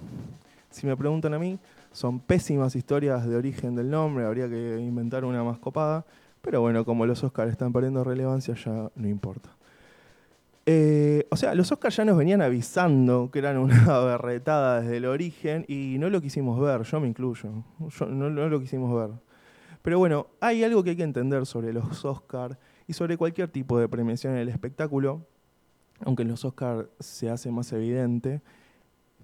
Si 0.71 0.87
me 0.87 0.97
preguntan 0.97 1.35
a 1.35 1.39
mí, 1.39 1.59
son 1.93 2.19
pésimas 2.19 2.75
historias 2.75 3.27
de 3.27 3.35
origen 3.35 3.75
del 3.75 3.91
nombre, 3.91 4.25
habría 4.25 4.49
que 4.49 4.79
inventar 4.79 5.25
una 5.25 5.43
más 5.43 5.59
copada. 5.59 6.05
Pero 6.41 6.61
bueno, 6.61 6.85
como 6.85 7.05
los 7.05 7.23
Oscars 7.23 7.51
están 7.51 7.73
perdiendo 7.73 8.03
relevancia, 8.03 8.55
ya 8.55 8.91
no 8.95 9.07
importa. 9.07 9.49
Eh, 10.65 11.25
o 11.31 11.35
sea, 11.35 11.55
los 11.55 11.71
Oscars 11.71 11.95
ya 11.95 12.05
nos 12.05 12.17
venían 12.17 12.41
avisando 12.41 13.29
que 13.31 13.39
eran 13.39 13.57
una 13.57 13.99
berretada 14.03 14.81
desde 14.81 14.97
el 14.97 15.05
origen 15.05 15.65
y 15.67 15.97
no 15.99 16.09
lo 16.09 16.21
quisimos 16.21 16.59
ver, 16.59 16.83
yo 16.83 16.99
me 16.99 17.07
incluyo. 17.07 17.49
no, 18.07 18.29
no 18.29 18.49
lo 18.49 18.59
quisimos 18.59 18.95
ver. 18.95 19.17
Pero 19.81 19.97
bueno, 19.97 20.27
hay 20.39 20.63
algo 20.63 20.83
que 20.83 20.91
hay 20.91 20.95
que 20.95 21.03
entender 21.03 21.45
sobre 21.45 21.73
los 21.73 22.05
Oscars 22.05 22.57
y 22.87 22.93
sobre 22.93 23.17
cualquier 23.17 23.49
tipo 23.49 23.79
de 23.79 23.87
premiación 23.87 24.33
en 24.33 24.39
el 24.39 24.49
espectáculo, 24.49 25.25
aunque 26.01 26.23
en 26.23 26.29
los 26.29 26.45
Oscars 26.45 26.87
se 26.99 27.29
hace 27.29 27.49
más 27.51 27.71
evidente. 27.71 28.41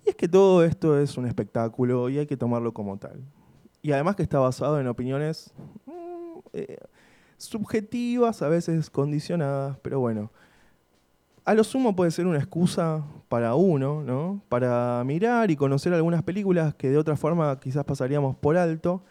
Y 0.06 0.10
es 0.10 0.16
que 0.16 0.28
todo 0.28 0.64
esto 0.64 1.00
es 1.00 1.18
un 1.18 1.26
espectáculo 1.26 2.10
y 2.10 2.20
hay 2.20 2.26
que 2.26 2.38
tomarlo 2.38 2.74
como 2.74 2.98
tal. 2.98 3.24
Y 3.82 3.92
además 3.92 4.16
que 4.16 4.24
está 4.24 4.40
basado 4.40 4.80
en 4.80 4.88
opiniones 4.88 5.54
mm, 5.86 6.40
eh, 6.54 6.78
subjetivas, 7.38 8.42
a 8.42 8.50
veces 8.50 8.90
condicionadas, 8.90 9.78
pero 9.82 10.00
bueno. 10.00 10.32
A 11.44 11.54
lo 11.54 11.64
sumo 11.64 11.96
puede 11.96 12.10
ser 12.10 12.26
una 12.26 12.40
excusa 12.40 13.04
para 13.30 13.54
uno, 13.56 14.02
¿no? 14.04 14.42
Para 14.50 15.04
mirar 15.06 15.52
y 15.52 15.56
conocer 15.56 15.94
algunas 15.94 16.24
películas 16.24 16.74
que 16.74 16.90
de 16.90 16.98
otra 16.98 17.16
forma 17.16 17.60
quizás 17.60 17.86
pasaríamos 17.86 18.36
por 18.36 18.58
alto. 18.58 19.04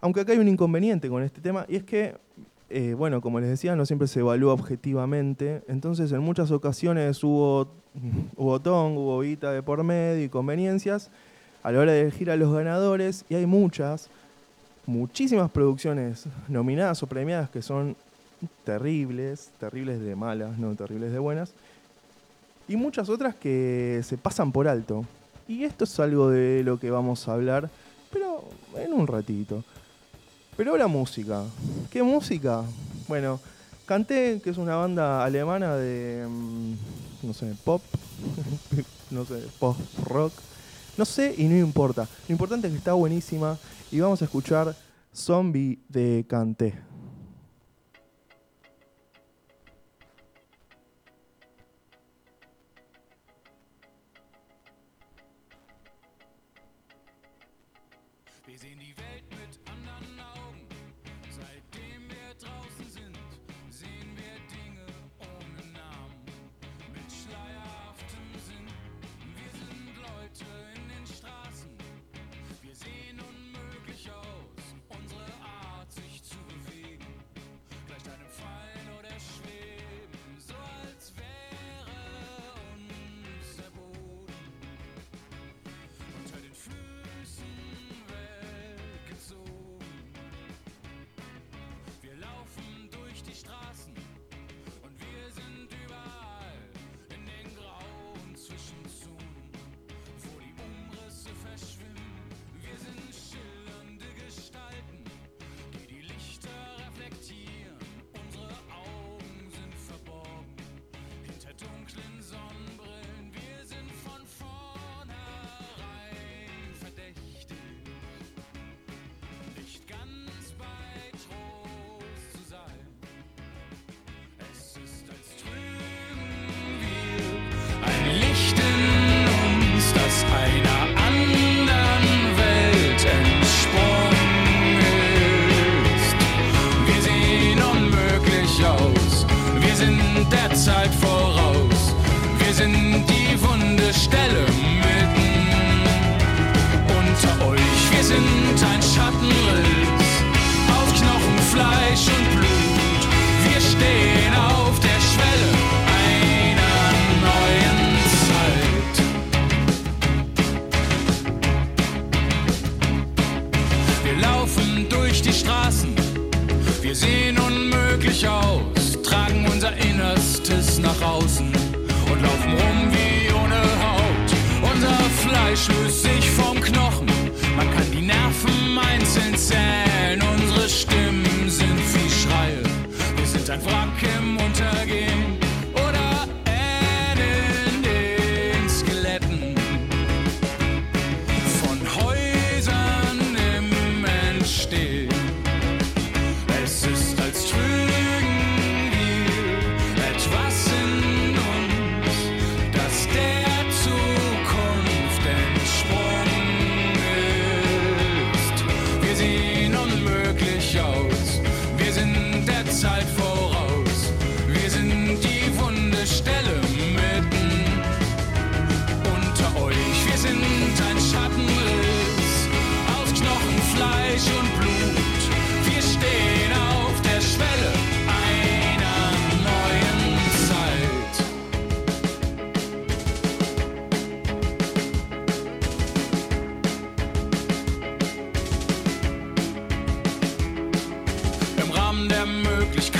Aunque 0.00 0.20
acá 0.20 0.32
hay 0.32 0.38
un 0.38 0.48
inconveniente 0.48 1.08
con 1.08 1.22
este 1.22 1.40
tema, 1.40 1.64
y 1.68 1.76
es 1.76 1.84
que 1.84 2.16
eh, 2.70 2.92
bueno, 2.92 3.22
como 3.22 3.40
les 3.40 3.48
decía, 3.48 3.74
no 3.76 3.86
siempre 3.86 4.08
se 4.08 4.20
evalúa 4.20 4.52
objetivamente. 4.52 5.62
Entonces, 5.68 6.12
en 6.12 6.20
muchas 6.20 6.50
ocasiones 6.50 7.22
hubo, 7.24 7.68
hubo 8.36 8.60
ton, 8.60 8.96
hubo 8.96 9.20
guita 9.20 9.52
de 9.52 9.62
por 9.62 9.82
medio 9.84 10.24
y 10.24 10.28
conveniencias 10.28 11.10
a 11.62 11.72
la 11.72 11.80
hora 11.80 11.92
de 11.92 12.02
elegir 12.02 12.30
a 12.30 12.36
los 12.36 12.52
ganadores. 12.52 13.24
Y 13.28 13.36
hay 13.36 13.46
muchas, 13.46 14.10
muchísimas 14.88 15.50
producciones 15.50 16.24
nominadas 16.48 17.02
o 17.02 17.06
premiadas 17.06 17.50
que 17.50 17.60
son 17.60 17.94
terribles, 18.64 19.50
terribles 19.60 20.00
de 20.00 20.16
malas, 20.16 20.58
no 20.58 20.74
terribles 20.74 21.12
de 21.12 21.18
buenas. 21.18 21.52
Y 22.68 22.76
muchas 22.76 23.10
otras 23.10 23.34
que 23.34 24.00
se 24.02 24.16
pasan 24.16 24.50
por 24.50 24.66
alto. 24.66 25.04
Y 25.46 25.64
esto 25.64 25.84
es 25.84 26.00
algo 26.00 26.30
de 26.30 26.62
lo 26.64 26.80
que 26.80 26.90
vamos 26.90 27.28
a 27.28 27.34
hablar, 27.34 27.68
pero 28.10 28.48
en 28.76 28.94
un 28.94 29.06
ratito. 29.06 29.62
Pero 30.56 30.74
la 30.78 30.86
música. 30.86 31.42
¿Qué 31.90 32.02
música? 32.02 32.64
Bueno, 33.08 33.40
Canté, 33.84 34.40
que 34.42 34.48
es 34.48 34.56
una 34.56 34.76
banda 34.76 35.22
alemana 35.22 35.76
de, 35.76 36.26
mm, 36.26 37.26
no 37.26 37.34
sé, 37.34 37.54
pop, 37.62 37.82
no 39.10 39.26
sé, 39.26 39.42
pop 39.58 39.76
rock. 40.06 40.32
No 40.98 41.04
sé 41.04 41.32
y 41.38 41.44
no 41.44 41.56
importa. 41.56 42.08
Lo 42.26 42.32
importante 42.32 42.66
es 42.66 42.72
que 42.72 42.78
está 42.78 42.92
buenísima 42.92 43.56
y 43.92 44.00
vamos 44.00 44.20
a 44.20 44.24
escuchar 44.24 44.74
Zombie 45.14 45.78
de 45.88 46.26
Canté. 46.28 46.87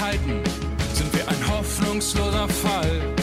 Zeiten 0.08 0.42
sind 0.94 1.12
wir 1.12 1.28
ein 1.28 1.48
hoffnungsloser 1.50 2.48
Fall. 2.48 3.17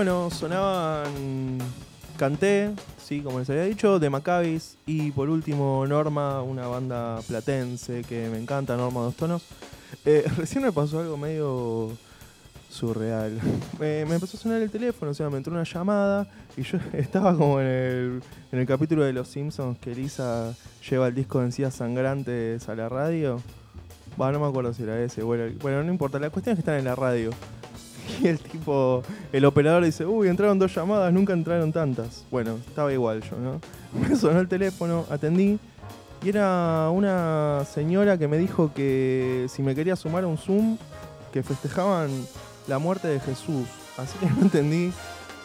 Bueno, 0.00 0.30
sonaban 0.30 1.58
Canté, 2.16 2.70
sí, 2.96 3.20
como 3.20 3.38
les 3.38 3.50
había 3.50 3.64
dicho, 3.64 3.98
de 3.98 4.08
Maccabees 4.08 4.78
y 4.86 5.10
por 5.10 5.28
último 5.28 5.86
Norma, 5.86 6.42
una 6.42 6.66
banda 6.68 7.20
platense 7.28 8.02
que 8.04 8.30
me 8.30 8.38
encanta, 8.38 8.78
Norma 8.78 9.02
Dos 9.02 9.16
Tonos. 9.16 9.42
Eh, 10.06 10.24
recién 10.38 10.64
me 10.64 10.72
pasó 10.72 11.00
algo 11.00 11.18
medio 11.18 11.90
surreal. 12.70 13.38
Me, 13.78 14.00
empezó 14.00 14.38
a 14.38 14.40
sonar 14.40 14.62
el 14.62 14.70
teléfono, 14.70 15.10
o 15.10 15.14
sea, 15.14 15.28
me 15.28 15.36
entró 15.36 15.52
una 15.52 15.64
llamada 15.64 16.26
y 16.56 16.62
yo 16.62 16.78
estaba 16.94 17.36
como 17.36 17.60
en 17.60 17.66
el, 17.66 18.22
en 18.52 18.58
el 18.58 18.66
capítulo 18.66 19.04
de 19.04 19.12
Los 19.12 19.28
Simpsons 19.28 19.78
que 19.80 19.94
Lisa 19.94 20.54
lleva 20.88 21.08
el 21.08 21.14
disco 21.14 21.40
de 21.40 21.44
encías 21.44 21.74
sangrantes 21.74 22.66
a 22.70 22.74
la 22.74 22.88
radio. 22.88 23.38
Bueno, 24.16 24.38
no 24.38 24.46
me 24.46 24.48
acuerdo 24.48 24.72
si 24.72 24.82
era 24.82 24.98
ese. 24.98 25.22
Bueno, 25.22 25.54
bueno, 25.60 25.84
no 25.84 25.92
importa, 25.92 26.18
la 26.18 26.30
cuestión 26.30 26.54
es 26.54 26.56
que 26.56 26.60
están 26.60 26.78
en 26.78 26.86
la 26.86 26.94
radio. 26.94 27.32
Y 28.22 28.28
el 28.28 28.38
tipo, 28.38 29.02
el 29.32 29.44
operador 29.44 29.84
dice, 29.84 30.06
uy, 30.06 30.28
entraron 30.28 30.58
dos 30.58 30.74
llamadas, 30.74 31.12
nunca 31.12 31.32
entraron 31.32 31.72
tantas. 31.72 32.24
Bueno, 32.30 32.58
estaba 32.66 32.92
igual 32.92 33.22
yo, 33.22 33.36
¿no? 33.38 33.60
Me 34.00 34.16
sonó 34.16 34.40
el 34.40 34.48
teléfono, 34.48 35.06
atendí. 35.10 35.58
Y 36.22 36.28
era 36.28 36.90
una 36.90 37.64
señora 37.64 38.18
que 38.18 38.28
me 38.28 38.36
dijo 38.36 38.72
que 38.74 39.46
si 39.48 39.62
me 39.62 39.74
quería 39.74 39.96
sumar 39.96 40.24
a 40.24 40.26
un 40.26 40.36
Zoom, 40.36 40.76
que 41.32 41.42
festejaban 41.42 42.10
la 42.68 42.78
muerte 42.78 43.08
de 43.08 43.20
Jesús. 43.20 43.66
Así 43.96 44.18
que 44.18 44.26
no 44.36 44.42
entendí 44.42 44.92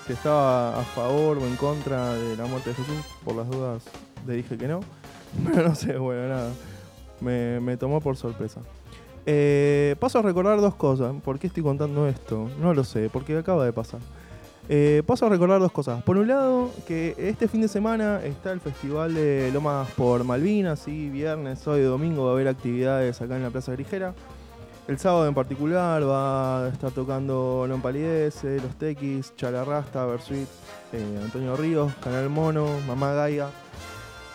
si 0.05 0.13
estaba 0.13 0.79
a 0.79 0.83
favor 0.83 1.37
o 1.37 1.45
en 1.45 1.55
contra 1.55 2.13
de 2.13 2.35
la 2.35 2.45
muerte 2.45 2.71
de 2.71 2.75
Jesús. 2.75 3.05
Por 3.23 3.35
las 3.35 3.49
dudas 3.49 3.83
le 4.27 4.35
dije 4.35 4.57
que 4.57 4.67
no. 4.67 4.81
Pero 5.45 5.69
no 5.69 5.75
sé, 5.75 5.97
bueno, 5.97 6.27
nada. 6.27 6.51
Me, 7.21 7.61
me 7.61 7.77
tomó 7.77 8.01
por 8.01 8.17
sorpresa. 8.17 8.59
Eh, 9.25 9.95
paso 9.99 10.19
a 10.19 10.21
recordar 10.21 10.61
dos 10.61 10.75
cosas. 10.75 11.13
¿Por 11.23 11.39
qué 11.39 11.47
estoy 11.47 11.63
contando 11.63 12.07
esto? 12.07 12.49
No 12.59 12.73
lo 12.73 12.83
sé, 12.83 13.09
porque 13.11 13.37
acaba 13.37 13.65
de 13.65 13.73
pasar. 13.73 13.99
Eh, 14.67 15.03
paso 15.05 15.27
a 15.27 15.29
recordar 15.29 15.59
dos 15.59 15.71
cosas. 15.71 16.03
Por 16.03 16.17
un 16.17 16.27
lado, 16.27 16.71
que 16.87 17.15
este 17.17 17.47
fin 17.47 17.61
de 17.61 17.67
semana 17.67 18.21
está 18.23 18.51
el 18.51 18.59
Festival 18.59 19.13
de 19.13 19.51
Lomas 19.53 19.89
por 19.91 20.23
Malvinas, 20.23 20.79
¿sí? 20.79 21.09
viernes, 21.09 21.67
hoy 21.67 21.81
domingo 21.81 22.25
va 22.25 22.31
a 22.31 22.33
haber 22.33 22.47
actividades 22.47 23.21
acá 23.21 23.35
en 23.35 23.43
la 23.43 23.51
Plaza 23.51 23.71
Grigera. 23.73 24.13
El 24.87 24.99
sábado 24.99 25.27
en 25.27 25.33
particular 25.33 26.07
va 26.07 26.65
a 26.65 26.69
estar 26.69 26.91
tocando 26.91 27.67
Palidece, 27.81 28.59
Los 28.59 28.75
Tequis, 28.75 29.35
Chalarrasta, 29.35 30.05
Versuit, 30.05 30.47
eh, 30.93 31.19
Antonio 31.23 31.55
Ríos, 31.55 31.91
Canal 31.95 32.29
Mono, 32.29 32.67
Mamá 32.87 33.13
Gaia. 33.13 33.47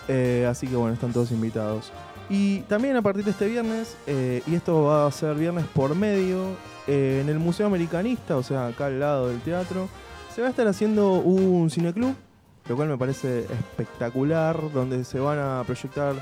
Eh, 0.08 0.46
así 0.50 0.66
que 0.66 0.74
bueno, 0.74 0.94
están 0.94 1.12
todos 1.12 1.30
invitados. 1.30 1.92
Y 2.30 2.60
también 2.60 2.96
a 2.96 3.02
partir 3.02 3.24
de 3.24 3.32
este 3.32 3.48
viernes, 3.48 3.96
eh, 4.06 4.40
y 4.46 4.54
esto 4.54 4.84
va 4.84 5.04
a 5.04 5.10
ser 5.10 5.34
viernes 5.34 5.64
por 5.74 5.96
medio, 5.96 6.54
eh, 6.86 7.18
en 7.20 7.28
el 7.28 7.40
Museo 7.40 7.66
Americanista, 7.66 8.36
o 8.36 8.42
sea, 8.44 8.68
acá 8.68 8.86
al 8.86 9.00
lado 9.00 9.28
del 9.28 9.40
teatro, 9.40 9.88
se 10.32 10.40
va 10.40 10.46
a 10.46 10.50
estar 10.50 10.68
haciendo 10.68 11.14
un 11.14 11.68
cineclub, 11.70 12.14
lo 12.68 12.76
cual 12.76 12.88
me 12.88 12.96
parece 12.96 13.40
espectacular, 13.40 14.72
donde 14.72 15.02
se 15.02 15.18
van 15.18 15.40
a 15.40 15.64
proyectar, 15.66 16.14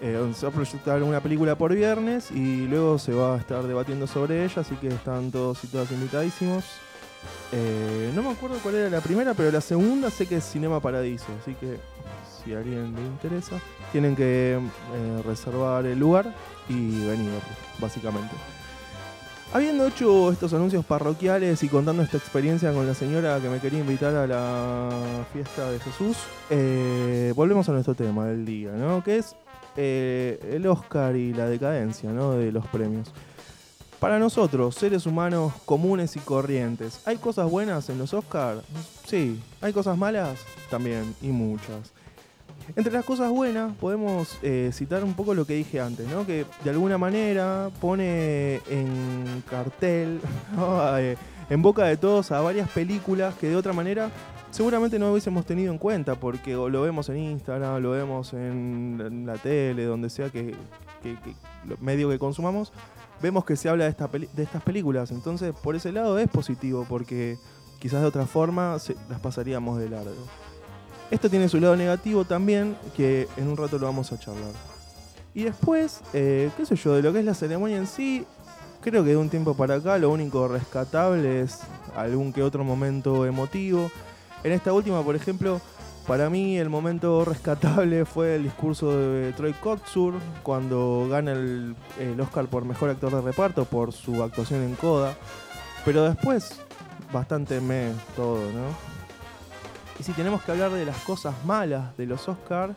eh, 0.00 0.32
se 0.34 0.46
va 0.46 0.52
a 0.52 0.54
proyectar 0.54 1.02
una 1.02 1.20
película 1.20 1.54
por 1.54 1.74
viernes 1.74 2.30
y 2.30 2.66
luego 2.66 2.98
se 2.98 3.12
va 3.12 3.34
a 3.34 3.38
estar 3.38 3.62
debatiendo 3.64 4.06
sobre 4.06 4.46
ella, 4.46 4.62
así 4.62 4.74
que 4.76 4.88
están 4.88 5.30
todos 5.30 5.62
y 5.64 5.66
todas 5.66 5.92
invitadísimos. 5.92 6.64
No 8.14 8.22
me 8.22 8.30
acuerdo 8.30 8.56
cuál 8.62 8.76
era 8.76 8.88
la 8.88 9.00
primera, 9.02 9.34
pero 9.34 9.50
la 9.50 9.60
segunda 9.60 10.08
sé 10.08 10.26
que 10.26 10.36
es 10.36 10.44
Cinema 10.44 10.80
Paradiso, 10.80 11.26
así 11.42 11.54
que 11.54 11.78
si 12.44 12.54
a 12.54 12.58
alguien 12.58 12.94
le 12.94 13.02
interesa, 13.02 13.60
tienen 13.90 14.16
que 14.16 14.54
eh, 14.54 15.22
reservar 15.24 15.86
el 15.86 15.98
lugar 15.98 16.34
y 16.68 17.04
venir, 17.06 17.30
básicamente. 17.78 18.34
Habiendo 19.54 19.86
hecho 19.86 20.32
estos 20.32 20.54
anuncios 20.54 20.82
parroquiales 20.84 21.62
y 21.62 21.68
contando 21.68 22.02
esta 22.02 22.16
experiencia 22.16 22.72
con 22.72 22.86
la 22.86 22.94
señora 22.94 23.38
que 23.38 23.50
me 23.50 23.58
quería 23.58 23.80
invitar 23.80 24.14
a 24.14 24.26
la 24.26 24.88
fiesta 25.30 25.70
de 25.70 25.78
Jesús, 25.78 26.16
eh, 26.48 27.34
volvemos 27.36 27.68
a 27.68 27.72
nuestro 27.72 27.94
tema 27.94 28.24
del 28.26 28.46
día, 28.46 28.70
¿no? 28.72 29.04
Que 29.04 29.18
es 29.18 29.36
eh, 29.76 30.40
el 30.52 30.66
Oscar 30.66 31.16
y 31.16 31.34
la 31.34 31.46
decadencia, 31.46 32.10
¿no? 32.10 32.32
De 32.32 32.50
los 32.50 32.66
premios. 32.68 33.12
Para 34.00 34.18
nosotros, 34.18 34.74
seres 34.74 35.06
humanos 35.06 35.52
comunes 35.64 36.16
y 36.16 36.20
corrientes, 36.20 37.02
¿hay 37.04 37.18
cosas 37.18 37.48
buenas 37.48 37.88
en 37.88 37.98
los 37.98 38.12
Oscars? 38.14 38.62
Sí. 39.06 39.40
¿Hay 39.60 39.72
cosas 39.72 39.96
malas? 39.96 40.40
También, 40.70 41.14
y 41.20 41.28
muchas. 41.28 41.92
Entre 42.76 42.92
las 42.92 43.04
cosas 43.04 43.30
buenas 43.30 43.74
podemos 43.76 44.38
eh, 44.42 44.70
citar 44.72 45.04
un 45.04 45.14
poco 45.14 45.34
lo 45.34 45.44
que 45.44 45.54
dije 45.54 45.80
antes, 45.80 46.06
¿no? 46.08 46.26
que 46.26 46.46
de 46.64 46.70
alguna 46.70 46.96
manera 46.98 47.70
pone 47.80 48.56
en 48.70 49.42
cartel. 49.48 50.20
Eh, 50.98 51.16
en 51.50 51.60
boca 51.60 51.84
de 51.84 51.96
todos 51.96 52.30
a 52.32 52.40
varias 52.40 52.68
películas 52.70 53.34
que 53.34 53.48
de 53.48 53.56
otra 53.56 53.72
manera 53.72 54.10
seguramente 54.50 54.98
no 54.98 55.10
hubiésemos 55.10 55.44
tenido 55.44 55.70
en 55.72 55.78
cuenta, 55.78 56.14
porque 56.14 56.52
lo 56.52 56.82
vemos 56.82 57.08
en 57.10 57.18
Instagram, 57.18 57.82
lo 57.82 57.90
vemos 57.90 58.32
en, 58.32 59.24
la 59.26 59.34
tele, 59.36 59.84
donde 59.84 60.08
sea 60.08 60.30
que, 60.30 60.54
medio 61.80 62.08
que 62.08 62.18
consumamos, 62.18 62.72
vemos 63.20 63.44
que 63.44 63.56
se 63.56 63.68
habla 63.68 63.84
de, 63.90 64.28
de 64.32 64.42
estas 64.42 64.62
películas. 64.62 65.10
Entonces, 65.10 65.52
por 65.62 65.74
ese 65.76 65.92
lado 65.92 66.18
es 66.18 66.28
positivo, 66.28 66.86
porque 66.88 67.36
quizás 67.80 68.00
de 68.00 68.06
otra 68.06 68.26
forma 68.26 68.78
se- 68.78 68.96
las 69.10 69.20
pasaríamos 69.20 69.78
de 69.78 69.90
largo. 69.90 70.26
Esto 71.12 71.28
tiene 71.28 71.46
su 71.50 71.60
lado 71.60 71.76
negativo 71.76 72.24
también, 72.24 72.74
que 72.96 73.28
en 73.36 73.46
un 73.48 73.58
rato 73.58 73.78
lo 73.78 73.84
vamos 73.84 74.10
a 74.12 74.18
charlar. 74.18 74.54
Y 75.34 75.42
después, 75.42 76.00
eh, 76.14 76.50
qué 76.56 76.64
sé 76.64 76.74
yo, 76.74 76.94
de 76.94 77.02
lo 77.02 77.12
que 77.12 77.18
es 77.18 77.24
la 77.26 77.34
ceremonia 77.34 77.76
en 77.76 77.86
sí, 77.86 78.24
creo 78.80 79.04
que 79.04 79.10
de 79.10 79.18
un 79.18 79.28
tiempo 79.28 79.52
para 79.52 79.74
acá 79.74 79.98
lo 79.98 80.08
único 80.08 80.48
rescatable 80.48 81.42
es 81.42 81.58
algún 81.94 82.32
que 82.32 82.42
otro 82.42 82.64
momento 82.64 83.26
emotivo. 83.26 83.90
En 84.42 84.52
esta 84.52 84.72
última, 84.72 85.02
por 85.02 85.14
ejemplo, 85.14 85.60
para 86.06 86.30
mí 86.30 86.56
el 86.56 86.70
momento 86.70 87.26
rescatable 87.26 88.04
fue 88.06 88.36
el 88.36 88.44
discurso 88.44 88.96
de 88.96 89.34
Troy 89.34 89.52
Kotsur 89.52 90.14
cuando 90.42 91.08
gana 91.10 91.32
el, 91.32 91.76
el 92.00 92.18
Oscar 92.22 92.46
por 92.46 92.64
Mejor 92.64 92.88
Actor 92.88 93.16
de 93.16 93.20
Reparto 93.20 93.66
por 93.66 93.92
su 93.92 94.22
actuación 94.22 94.62
en 94.62 94.76
Coda. 94.76 95.14
Pero 95.84 96.04
después, 96.04 96.58
bastante 97.12 97.60
me 97.60 97.90
todo, 98.16 98.38
¿no? 98.38 98.91
Y 100.02 100.04
si 100.04 100.14
tenemos 100.14 100.42
que 100.42 100.50
hablar 100.50 100.72
de 100.72 100.84
las 100.84 100.96
cosas 101.04 101.32
malas 101.44 101.96
de 101.96 102.06
los 102.06 102.28
Oscars, 102.28 102.74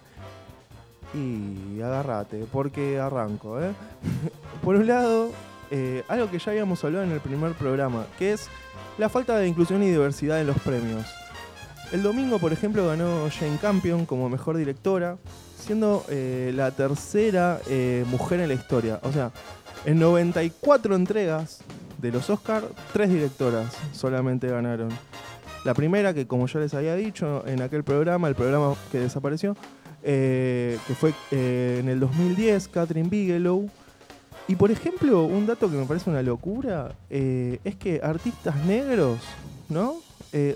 y 1.12 1.82
agárrate, 1.82 2.46
porque 2.52 3.00
arranco, 3.00 3.60
¿eh? 3.60 3.72
Por 4.64 4.76
un 4.76 4.86
lado, 4.86 5.32
eh, 5.72 6.04
algo 6.08 6.30
que 6.30 6.38
ya 6.38 6.52
habíamos 6.52 6.84
hablado 6.84 7.04
en 7.04 7.12
el 7.12 7.22
primer 7.22 7.54
programa, 7.54 8.06
que 8.20 8.34
es 8.34 8.48
la 9.00 9.10
falta 9.10 9.40
de 9.40 9.48
inclusión 9.48 9.82
y 9.82 9.90
diversidad 9.90 10.40
en 10.40 10.46
los 10.46 10.60
premios. 10.60 11.08
El 11.92 12.04
domingo, 12.04 12.38
por 12.38 12.54
ejemplo, 12.54 12.86
ganó 12.86 13.28
Jane 13.32 13.58
Campion 13.60 14.06
como 14.06 14.30
mejor 14.30 14.58
directora, 14.58 15.18
siendo 15.58 16.06
eh, 16.10 16.52
la 16.54 16.70
tercera 16.70 17.60
eh, 17.68 18.06
mujer 18.08 18.40
en 18.40 18.50
la 18.50 18.54
historia. 18.54 19.00
O 19.02 19.12
sea, 19.12 19.32
en 19.86 19.98
94 19.98 20.96
entregas 20.96 21.62
de 21.98 22.12
los 22.12 22.30
Oscars, 22.30 22.68
tres 22.94 23.10
directoras 23.10 23.74
solamente 23.94 24.48
ganaron. 24.48 24.90
La 25.66 25.74
primera, 25.74 26.14
que 26.14 26.28
como 26.28 26.46
ya 26.46 26.60
les 26.60 26.76
había 26.76 26.96
dicho 26.96 27.44
en 27.48 27.60
aquel 27.64 27.84
programa, 27.84 28.28
el 28.28 28.36
programa 28.36 28.76
que 28.92 29.00
desapareció, 29.00 29.58
eh, 30.04 30.78
que 30.86 30.94
fue 30.94 31.12
eh, 31.32 31.80
en 31.82 31.90
el 31.90 32.00
2010, 32.00 32.68
Catherine 32.68 33.10
Bigelow. 33.10 33.68
Y 34.48 34.58
por 34.58 34.70
ejemplo, 34.70 35.24
un 35.24 35.48
dato 35.48 35.68
que 35.72 35.76
me 35.76 35.86
parece 35.86 36.12
una 36.12 36.22
locura 36.22 36.92
eh, 37.10 37.60
es 37.64 37.76
que 37.78 38.00
artistas 38.04 38.56
negros, 38.66 39.20
¿no? 39.68 39.96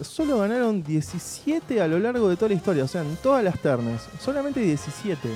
Solo 0.01 0.39
ganaron 0.39 0.83
17 0.83 1.81
a 1.81 1.87
lo 1.87 1.99
largo 1.99 2.27
de 2.27 2.35
toda 2.35 2.49
la 2.49 2.55
historia, 2.55 2.83
o 2.83 2.87
sea, 2.87 3.01
en 3.01 3.15
todas 3.15 3.41
las 3.41 3.57
ternas, 3.61 4.09
solamente 4.19 4.59
17. 4.59 5.29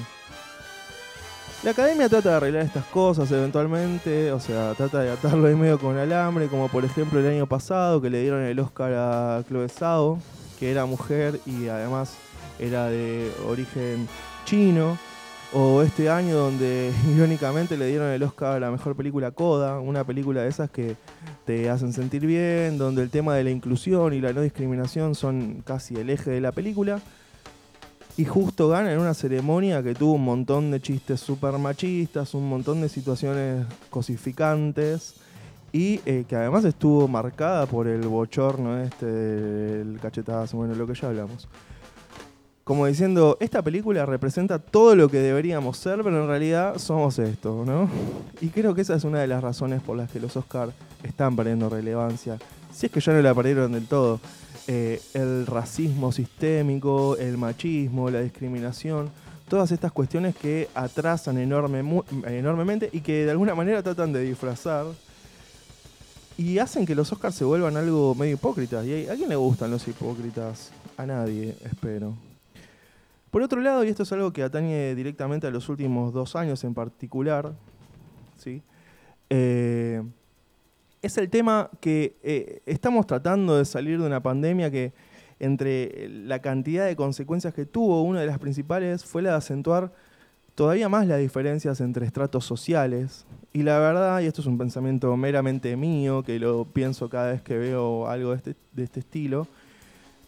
La 1.64 1.72
academia 1.72 2.10
trata 2.10 2.32
de 2.32 2.36
arreglar 2.36 2.66
estas 2.66 2.84
cosas 2.88 3.32
eventualmente, 3.32 4.34
o 4.34 4.40
sea, 4.42 4.74
trata 4.74 5.00
de 5.00 5.12
atarlo 5.12 5.48
en 5.48 5.58
medio 5.58 5.80
con 5.80 5.98
alambre, 5.98 6.48
como 6.48 6.68
por 6.68 6.84
ejemplo 6.84 7.22
el 7.22 7.26
año 7.26 7.48
pasado 7.48 8.02
que 8.02 8.10
le 8.10 8.20
dieron 8.20 8.42
el 8.44 8.60
Oscar 8.60 8.92
a 8.94 9.44
Chloe 9.48 9.70
Zhao, 9.70 10.20
que 10.60 10.72
era 10.72 10.86
mujer 10.86 11.40
y 11.46 11.70
además 11.70 12.18
era 12.60 12.88
de 12.88 13.32
origen 13.48 14.10
chino. 14.44 14.98
O 15.54 15.84
este 15.84 16.10
año 16.10 16.36
donde 16.36 16.92
irónicamente 17.16 17.78
le 17.78 17.88
dieron 17.88 18.10
el 18.10 18.24
Oscar 18.24 18.58
a 18.58 18.60
la 18.60 18.70
mejor 18.70 18.98
película 18.98 19.32
Coda, 19.32 19.80
una 19.80 20.04
película 20.04 20.42
de 20.42 20.50
esas 20.50 20.70
que 20.70 20.98
te 21.46 21.70
hacen 21.70 21.94
sentir 21.94 22.26
bien, 22.26 22.78
donde 22.78 23.04
el 23.04 23.10
tema 23.10 23.36
de 23.36 23.46
la 23.46 23.52
inclusión 23.52 24.14
y 24.14 24.20
la 24.20 24.34
no 24.34 24.42
discriminación 24.42 25.16
son 25.16 25.62
casi 25.66 25.96
el 25.96 26.10
eje 26.10 26.32
de 26.32 26.42
la 26.42 26.52
película. 26.52 27.00
Y 28.16 28.26
justo 28.26 28.70
gana 28.70 28.94
en 28.94 29.00
una 29.00 29.14
ceremonia 29.16 29.82
que 29.82 29.96
tuvo 29.96 30.14
un 30.14 30.26
montón 30.26 30.70
de 30.70 30.80
chistes 30.80 31.20
súper 31.20 31.58
machistas, 31.58 32.34
un 32.36 32.48
montón 32.48 32.82
de 32.82 32.90
situaciones 32.90 33.66
cosificantes 33.90 35.16
y 35.72 36.00
eh, 36.06 36.24
que 36.28 36.36
además 36.36 36.64
estuvo 36.66 37.08
marcada 37.08 37.66
por 37.66 37.88
el 37.88 38.08
bochorno 38.08 38.80
este 38.80 39.08
del 39.08 40.00
cachetazo, 40.00 40.58
bueno, 40.58 40.76
lo 40.76 40.86
que 40.86 40.94
ya 40.94 41.08
hablamos. 41.08 41.50
Como 42.64 42.86
diciendo, 42.86 43.36
esta 43.42 43.62
película 43.62 44.06
representa 44.06 44.60
todo 44.60 44.96
lo 44.96 45.10
que 45.10 45.18
deberíamos 45.18 45.78
ser, 45.78 46.02
pero 46.04 46.22
en 46.22 46.28
realidad 46.28 46.78
somos 46.78 47.20
esto, 47.20 47.64
¿no? 47.66 47.90
Y 48.40 48.50
creo 48.50 48.74
que 48.74 48.82
esa 48.82 48.96
es 48.96 49.04
una 49.04 49.20
de 49.20 49.28
las 49.28 49.42
razones 49.42 49.82
por 49.82 49.98
las 49.98 50.10
que 50.12 50.20
los 50.20 50.38
Oscars 50.38 50.72
están 51.04 51.36
perdiendo 51.36 51.68
relevancia. 51.68 52.38
Si 52.72 52.86
es 52.86 52.92
que 52.92 53.02
ya 53.02 53.12
no 53.12 53.22
la 53.22 53.34
perdieron 53.34 53.74
del 53.74 53.88
todo. 53.88 54.22
Eh, 54.68 55.02
el 55.14 55.46
racismo 55.46 56.12
sistémico, 56.12 57.18
el 57.18 57.38
machismo, 57.38 58.10
la 58.10 58.22
discriminación, 58.22 59.10
todas 59.50 59.72
estas 59.72 59.92
cuestiones 59.92 60.36
que 60.36 60.70
atrasan 60.74 61.38
enorme, 61.38 61.84
enormemente 62.28 62.90
y 62.94 63.02
que 63.02 63.26
de 63.26 63.32
alguna 63.32 63.56
manera 63.56 63.84
tratan 63.84 64.14
de 64.14 64.22
disfrazar 64.22 64.86
y 66.38 66.58
hacen 66.60 66.86
que 66.86 66.96
los 66.96 67.12
Oscars 67.12 67.36
se 67.36 67.44
vuelvan 67.44 67.78
algo 67.78 68.16
medio 68.16 68.36
hipócritas. 68.36 68.86
¿Y 68.86 69.08
a 69.08 69.16
quién 69.16 69.30
le 69.30 69.36
gustan 69.36 69.70
los 69.70 69.88
hipócritas? 69.88 70.72
A 70.98 71.06
nadie, 71.06 71.58
espero. 71.66 72.14
Por 73.30 73.42
otro 73.42 73.60
lado, 73.62 73.84
y 73.84 73.90
esto 73.90 74.04
es 74.04 74.12
algo 74.12 74.32
que 74.32 74.44
atañe 74.44 74.96
directamente 74.96 75.48
a 75.48 75.52
los 75.52 75.68
últimos 75.68 76.14
dos 76.14 76.36
años 76.36 76.64
en 76.64 76.74
particular, 76.74 77.54
¿sí? 78.38 78.62
Eh, 79.30 80.04
es 81.04 81.18
el 81.18 81.30
tema 81.30 81.70
que 81.82 82.16
eh, 82.24 82.62
estamos 82.66 83.06
tratando 83.06 83.58
de 83.58 83.66
salir 83.66 84.00
de 84.00 84.08
una 84.08 84.24
pandemia 84.24 84.72
que 84.72 84.94
entre 85.40 86.08
la 86.08 86.40
cantidad 86.40 86.86
de 86.86 86.96
consecuencias 86.96 87.54
que 87.54 87.66
tuvo, 87.66 88.02
una 88.04 88.22
de 88.22 88.28
las 88.28 88.40
principales 88.40 89.04
fue 89.04 89.22
la 89.22 89.32
de 89.32 89.36
acentuar 89.36 89.92
todavía 90.56 90.88
más 90.88 91.06
las 91.06 91.20
diferencias 91.20 91.82
entre 91.82 92.06
estratos 92.06 92.46
sociales. 92.46 93.26
Y 93.52 93.64
la 93.64 93.80
verdad, 93.80 94.22
y 94.22 94.28
esto 94.28 94.40
es 94.40 94.48
un 94.48 94.58
pensamiento 94.58 95.16
meramente 95.18 95.76
mío, 95.76 96.24
que 96.24 96.40
lo 96.40 96.64
pienso 96.64 97.10
cada 97.10 97.34
vez 97.34 97.42
que 97.42 97.58
veo 97.58 98.08
algo 98.08 98.32
de 98.32 98.38
este, 98.38 98.56
de 98.72 98.84
este 98.84 99.02
estilo, 99.02 99.46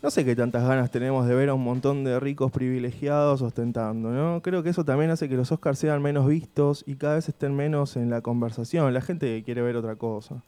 no 0.03 0.11
sé 0.11 0.25
qué 0.25 0.35
tantas 0.35 0.67
ganas 0.67 0.91
tenemos 0.91 1.25
de 1.25 1.35
ver 1.35 1.47
a 1.47 1.53
un 1.53 1.63
montón 1.63 2.03
de 2.03 2.19
ricos 2.19 2.51
privilegiados 2.51 3.41
ostentando, 3.41 4.11
¿no? 4.11 4.41
Creo 4.41 4.61
que 4.61 4.69
eso 4.69 4.83
también 4.83 5.09
hace 5.09 5.29
que 5.29 5.35
los 5.35 5.53
Oscars 5.53 5.79
sean 5.79 6.01
menos 6.01 6.27
vistos 6.27 6.83
y 6.85 6.95
cada 6.95 7.15
vez 7.15 7.29
estén 7.29 7.55
menos 7.55 7.95
en 7.95 8.09
la 8.09 8.19
conversación. 8.21 8.93
La 8.93 9.01
gente 9.01 9.41
quiere 9.43 9.61
ver 9.61 9.77
otra 9.77 9.95
cosa. 9.95 10.43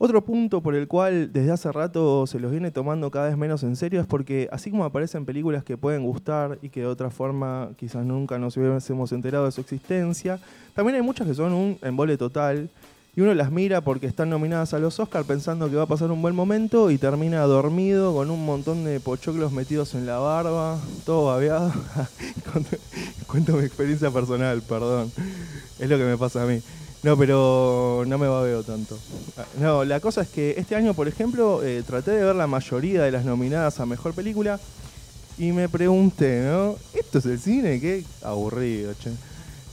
Otro 0.00 0.24
punto 0.24 0.62
por 0.62 0.76
el 0.76 0.86
cual 0.86 1.32
desde 1.32 1.50
hace 1.50 1.72
rato 1.72 2.24
se 2.28 2.38
los 2.38 2.52
viene 2.52 2.70
tomando 2.70 3.10
cada 3.10 3.26
vez 3.26 3.36
menos 3.36 3.64
en 3.64 3.74
serio 3.74 4.00
es 4.00 4.06
porque 4.06 4.48
así 4.52 4.70
como 4.70 4.84
aparecen 4.84 5.24
películas 5.24 5.64
que 5.64 5.76
pueden 5.76 6.04
gustar 6.04 6.58
y 6.62 6.68
que 6.68 6.80
de 6.80 6.86
otra 6.86 7.10
forma 7.10 7.70
quizás 7.76 8.06
nunca 8.06 8.38
nos 8.38 8.56
hubiésemos 8.56 9.10
enterado 9.10 9.46
de 9.46 9.50
su 9.50 9.60
existencia, 9.60 10.38
también 10.74 10.94
hay 10.94 11.02
muchas 11.02 11.26
que 11.26 11.34
son 11.34 11.52
un 11.52 11.78
embole 11.82 12.16
total 12.16 12.70
y 13.16 13.22
uno 13.22 13.34
las 13.34 13.50
mira 13.50 13.80
porque 13.80 14.06
están 14.06 14.30
nominadas 14.30 14.72
a 14.72 14.78
los 14.78 15.00
Oscars 15.00 15.26
pensando 15.26 15.68
que 15.68 15.74
va 15.74 15.82
a 15.82 15.86
pasar 15.86 16.12
un 16.12 16.22
buen 16.22 16.36
momento 16.36 16.92
y 16.92 16.98
termina 16.98 17.40
dormido 17.40 18.14
con 18.14 18.30
un 18.30 18.46
montón 18.46 18.84
de 18.84 19.00
pochoclos 19.00 19.50
metidos 19.50 19.96
en 19.96 20.06
la 20.06 20.18
barba, 20.18 20.78
todo 21.04 21.26
babeado. 21.26 21.72
cuento, 23.26 23.56
mi 23.56 23.64
experiencia 23.64 24.12
personal, 24.12 24.62
perdón. 24.62 25.10
Es 25.80 25.90
lo 25.90 25.98
que 25.98 26.04
me 26.04 26.16
pasa 26.16 26.44
a 26.44 26.46
mí. 26.46 26.62
No, 27.02 27.16
pero 27.16 28.04
no 28.06 28.18
me 28.18 28.26
babeo 28.26 28.64
tanto. 28.64 28.98
No, 29.60 29.84
la 29.84 30.00
cosa 30.00 30.22
es 30.22 30.28
que 30.28 30.54
este 30.58 30.74
año, 30.74 30.94
por 30.94 31.06
ejemplo, 31.06 31.62
eh, 31.62 31.82
traté 31.86 32.10
de 32.10 32.24
ver 32.24 32.34
la 32.34 32.46
mayoría 32.46 33.02
de 33.02 33.12
las 33.12 33.24
nominadas 33.24 33.78
a 33.78 33.86
Mejor 33.86 34.14
Película 34.14 34.58
y 35.38 35.52
me 35.52 35.68
pregunté, 35.68 36.42
¿no? 36.42 36.76
¿Esto 36.94 37.18
es 37.18 37.26
el 37.26 37.38
cine? 37.38 37.80
Qué 37.80 38.04
aburrido, 38.22 38.92
che. 38.94 39.10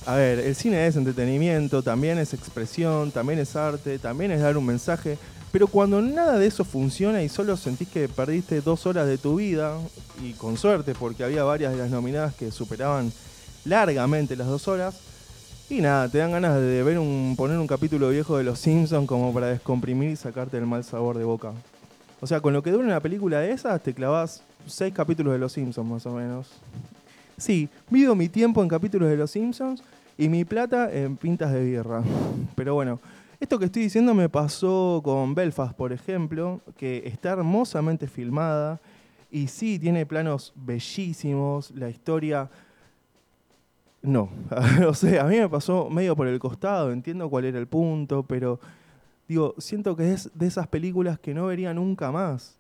A 0.06 0.16
ver, 0.16 0.38
el 0.38 0.56
cine 0.56 0.86
es 0.86 0.96
entretenimiento, 0.96 1.82
también 1.82 2.20
es 2.20 2.36
expresión, 2.36 3.12
también 3.12 3.40
es 3.40 3.56
arte, 3.56 3.98
también 3.98 4.30
es 4.32 4.42
dar 4.42 4.56
un 4.56 4.66
mensaje, 4.68 5.18
pero 5.52 5.66
cuando 5.66 6.00
nada 6.00 6.38
de 6.38 6.46
eso 6.46 6.64
funciona 6.64 7.24
y 7.24 7.30
solo 7.30 7.58
sentís 7.58 7.88
que 7.88 8.08
perdiste 8.08 8.62
dos 8.62 8.86
horas 8.86 9.08
de 9.08 9.18
tu 9.18 9.38
vida, 9.38 9.80
y 10.22 10.34
con 10.34 10.58
suerte 10.58 10.94
porque 10.94 11.24
había 11.24 11.44
varias 11.44 11.74
de 11.74 11.80
las 11.80 11.90
nominadas 11.90 12.36
que 12.36 12.52
superaban 12.52 13.12
largamente 13.64 14.36
las 14.36 14.46
dos 14.46 14.68
horas, 14.68 14.94
y 15.68 15.82
nada, 15.82 16.08
te 16.08 16.20
dan 16.20 16.32
ganas 16.32 16.60
de 16.62 16.84
ver 16.84 17.00
un, 17.00 17.34
poner 17.36 17.58
un 17.58 17.66
capítulo 17.66 18.10
viejo 18.10 18.38
de 18.38 18.44
Los 18.44 18.60
Simpsons 18.60 19.08
como 19.08 19.34
para 19.34 19.48
descomprimir 19.48 20.12
y 20.12 20.16
sacarte 20.16 20.58
el 20.58 20.68
mal 20.68 20.84
sabor 20.84 21.18
de 21.18 21.24
boca. 21.24 21.54
O 22.22 22.28
sea, 22.28 22.40
con 22.40 22.54
lo 22.54 22.62
que 22.62 22.70
dura 22.70 22.86
una 22.86 23.00
película 23.00 23.40
de 23.40 23.52
esas, 23.52 23.82
te 23.82 23.94
clavas 23.94 24.44
seis 24.68 24.94
capítulos 24.94 25.34
de 25.34 25.40
Los 25.40 25.54
Simpsons 25.54 25.90
más 25.90 26.06
o 26.06 26.12
menos. 26.12 26.52
Sí, 27.38 27.68
mido 27.90 28.14
mi 28.16 28.30
tiempo 28.30 28.62
en 28.62 28.70
capítulos 28.70 29.10
de 29.10 29.18
Los 29.18 29.32
Simpsons 29.32 29.82
y 30.20 30.30
mi 30.30 30.46
plata 30.46 30.94
en 30.94 31.18
pintas 31.18 31.52
de 31.52 31.64
birra. 31.64 32.04
Pero 32.56 32.76
bueno, 32.76 33.00
esto 33.40 33.58
que 33.58 33.66
estoy 33.66 33.84
diciendo 33.84 34.14
me 34.14 34.30
pasó 34.30 35.02
con 35.04 35.34
Belfast, 35.34 35.76
por 35.76 35.92
ejemplo, 35.92 36.62
que 36.78 37.02
está 37.08 37.32
hermosamente 37.32 38.08
filmada 38.08 38.80
y 39.32 39.48
sí, 39.48 39.80
tiene 39.80 40.06
planos 40.06 40.54
bellísimos, 40.56 41.72
la 41.72 41.90
historia... 41.90 42.50
No, 44.06 44.30
o 44.88 44.94
sea, 44.94 45.24
a 45.24 45.28
mí 45.28 45.38
me 45.38 45.50
pasó 45.50 45.90
medio 45.90 46.16
por 46.16 46.28
el 46.28 46.40
costado, 46.40 46.92
entiendo 46.92 47.30
cuál 47.30 47.46
era 47.46 47.58
el 47.58 47.68
punto, 47.68 48.24
pero 48.24 48.60
digo, 49.28 49.56
siento 49.58 49.96
que 49.96 50.14
es 50.14 50.30
de 50.34 50.48
esas 50.48 50.68
películas 50.68 51.20
que 51.20 51.34
no 51.34 51.48
vería 51.48 51.74
nunca 51.74 52.12
más. 52.12 52.58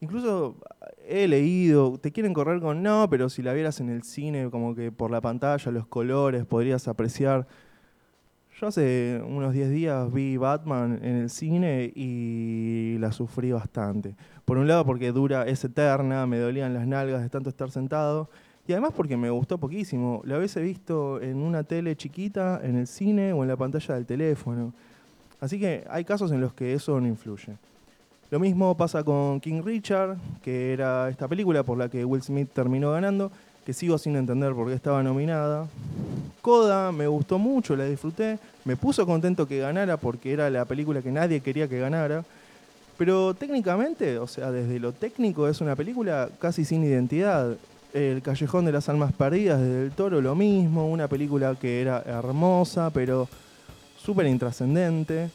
Incluso 0.00 0.56
he 1.06 1.26
leído, 1.26 1.98
te 1.98 2.12
quieren 2.12 2.34
correr 2.34 2.60
con 2.60 2.82
no, 2.82 3.08
pero 3.10 3.28
si 3.28 3.42
la 3.42 3.52
vieras 3.52 3.80
en 3.80 3.90
el 3.90 4.02
cine, 4.02 4.50
como 4.50 4.74
que 4.74 4.92
por 4.92 5.10
la 5.10 5.20
pantalla, 5.20 5.72
los 5.72 5.86
colores, 5.86 6.44
podrías 6.44 6.86
apreciar. 6.88 7.46
Yo 8.60 8.66
hace 8.66 9.22
unos 9.24 9.52
10 9.52 9.70
días 9.70 10.12
vi 10.12 10.36
Batman 10.36 10.98
en 11.02 11.16
el 11.16 11.30
cine 11.30 11.92
y 11.94 12.96
la 12.98 13.12
sufrí 13.12 13.52
bastante. 13.52 14.16
Por 14.44 14.58
un 14.58 14.66
lado 14.66 14.84
porque 14.84 15.12
dura, 15.12 15.46
es 15.46 15.64
eterna, 15.64 16.26
me 16.26 16.38
dolían 16.38 16.74
las 16.74 16.86
nalgas 16.86 17.22
de 17.22 17.28
tanto 17.28 17.50
estar 17.50 17.70
sentado. 17.70 18.30
Y 18.68 18.72
además 18.72 18.92
porque 18.94 19.16
me 19.16 19.30
gustó 19.30 19.56
poquísimo. 19.56 20.20
La 20.26 20.36
hubiese 20.36 20.60
visto 20.60 21.22
en 21.22 21.38
una 21.38 21.64
tele 21.64 21.96
chiquita, 21.96 22.60
en 22.62 22.76
el 22.76 22.86
cine 22.86 23.32
o 23.32 23.42
en 23.42 23.48
la 23.48 23.56
pantalla 23.56 23.94
del 23.94 24.04
teléfono. 24.04 24.74
Así 25.40 25.58
que 25.58 25.86
hay 25.88 26.04
casos 26.04 26.30
en 26.32 26.42
los 26.42 26.52
que 26.52 26.74
eso 26.74 27.00
no 27.00 27.06
influye. 27.06 27.56
Lo 28.30 28.38
mismo 28.38 28.76
pasa 28.76 29.02
con 29.02 29.40
King 29.40 29.62
Richard, 29.64 30.18
que 30.42 30.74
era 30.74 31.08
esta 31.08 31.26
película 31.26 31.62
por 31.62 31.78
la 31.78 31.88
que 31.88 32.04
Will 32.04 32.22
Smith 32.22 32.50
terminó 32.52 32.92
ganando, 32.92 33.32
que 33.64 33.72
sigo 33.72 33.96
sin 33.96 34.16
entender 34.16 34.52
por 34.52 34.68
qué 34.68 34.74
estaba 34.74 35.02
nominada. 35.02 35.66
Coda 36.42 36.92
me 36.92 37.06
gustó 37.06 37.38
mucho, 37.38 37.74
la 37.74 37.86
disfruté, 37.86 38.38
me 38.66 38.76
puso 38.76 39.06
contento 39.06 39.48
que 39.48 39.60
ganara 39.60 39.96
porque 39.96 40.34
era 40.34 40.50
la 40.50 40.66
película 40.66 41.00
que 41.00 41.10
nadie 41.10 41.40
quería 41.40 41.68
que 41.68 41.78
ganara. 41.80 42.22
Pero 42.98 43.32
técnicamente, 43.32 44.18
o 44.18 44.26
sea, 44.26 44.50
desde 44.50 44.78
lo 44.78 44.92
técnico 44.92 45.48
es 45.48 45.62
una 45.62 45.74
película 45.74 46.28
casi 46.38 46.66
sin 46.66 46.84
identidad. 46.84 47.56
El 47.92 48.22
Callejón 48.22 48.64
de 48.64 48.72
las 48.72 48.88
Almas 48.88 49.12
Perdidas 49.12 49.60
desde 49.60 49.84
el 49.84 49.92
Toro 49.92 50.20
lo 50.20 50.34
mismo, 50.34 50.88
una 50.88 51.08
película 51.08 51.54
que 51.54 51.80
era 51.80 52.02
hermosa, 52.06 52.90
pero 52.90 53.28
súper 53.96 54.26
intrascendente. 54.26 55.30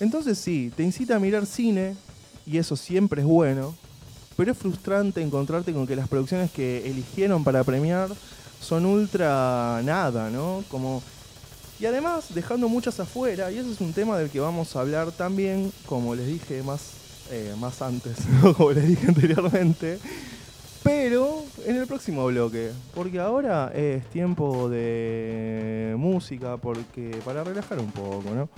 Entonces 0.00 0.38
sí, 0.38 0.72
te 0.76 0.82
incita 0.82 1.16
a 1.16 1.18
mirar 1.18 1.46
cine, 1.46 1.96
y 2.46 2.58
eso 2.58 2.76
siempre 2.76 3.20
es 3.20 3.26
bueno, 3.26 3.74
pero 4.36 4.52
es 4.52 4.58
frustrante 4.58 5.20
encontrarte 5.20 5.72
con 5.72 5.86
que 5.86 5.96
las 5.96 6.08
producciones 6.08 6.50
que 6.50 6.88
eligieron 6.88 7.44
para 7.44 7.64
premiar 7.64 8.08
son 8.60 8.86
ultra 8.86 9.80
nada, 9.84 10.30
¿no? 10.30 10.64
Como 10.70 11.02
y 11.80 11.86
además 11.86 12.34
dejando 12.34 12.68
muchas 12.68 12.98
afuera, 12.98 13.52
y 13.52 13.58
ese 13.58 13.70
es 13.70 13.80
un 13.80 13.92
tema 13.92 14.18
del 14.18 14.30
que 14.30 14.40
vamos 14.40 14.74
a 14.74 14.80
hablar 14.80 15.12
también, 15.12 15.72
como 15.86 16.14
les 16.14 16.26
dije 16.26 16.62
más, 16.64 16.80
eh, 17.30 17.54
más 17.58 17.80
antes, 17.82 18.16
como 18.56 18.72
les 18.72 18.88
dije 18.88 19.06
anteriormente, 19.06 19.98
pero 20.82 21.42
en 21.64 21.76
el 21.76 21.86
próximo 21.86 22.26
bloque, 22.26 22.70
porque 22.94 23.18
ahora 23.18 23.70
es 23.74 24.04
tiempo 24.06 24.68
de 24.68 25.94
música, 25.96 26.56
porque 26.56 27.18
para 27.24 27.44
relajar 27.44 27.78
un 27.78 27.90
poco, 27.90 28.30
¿no? 28.34 28.48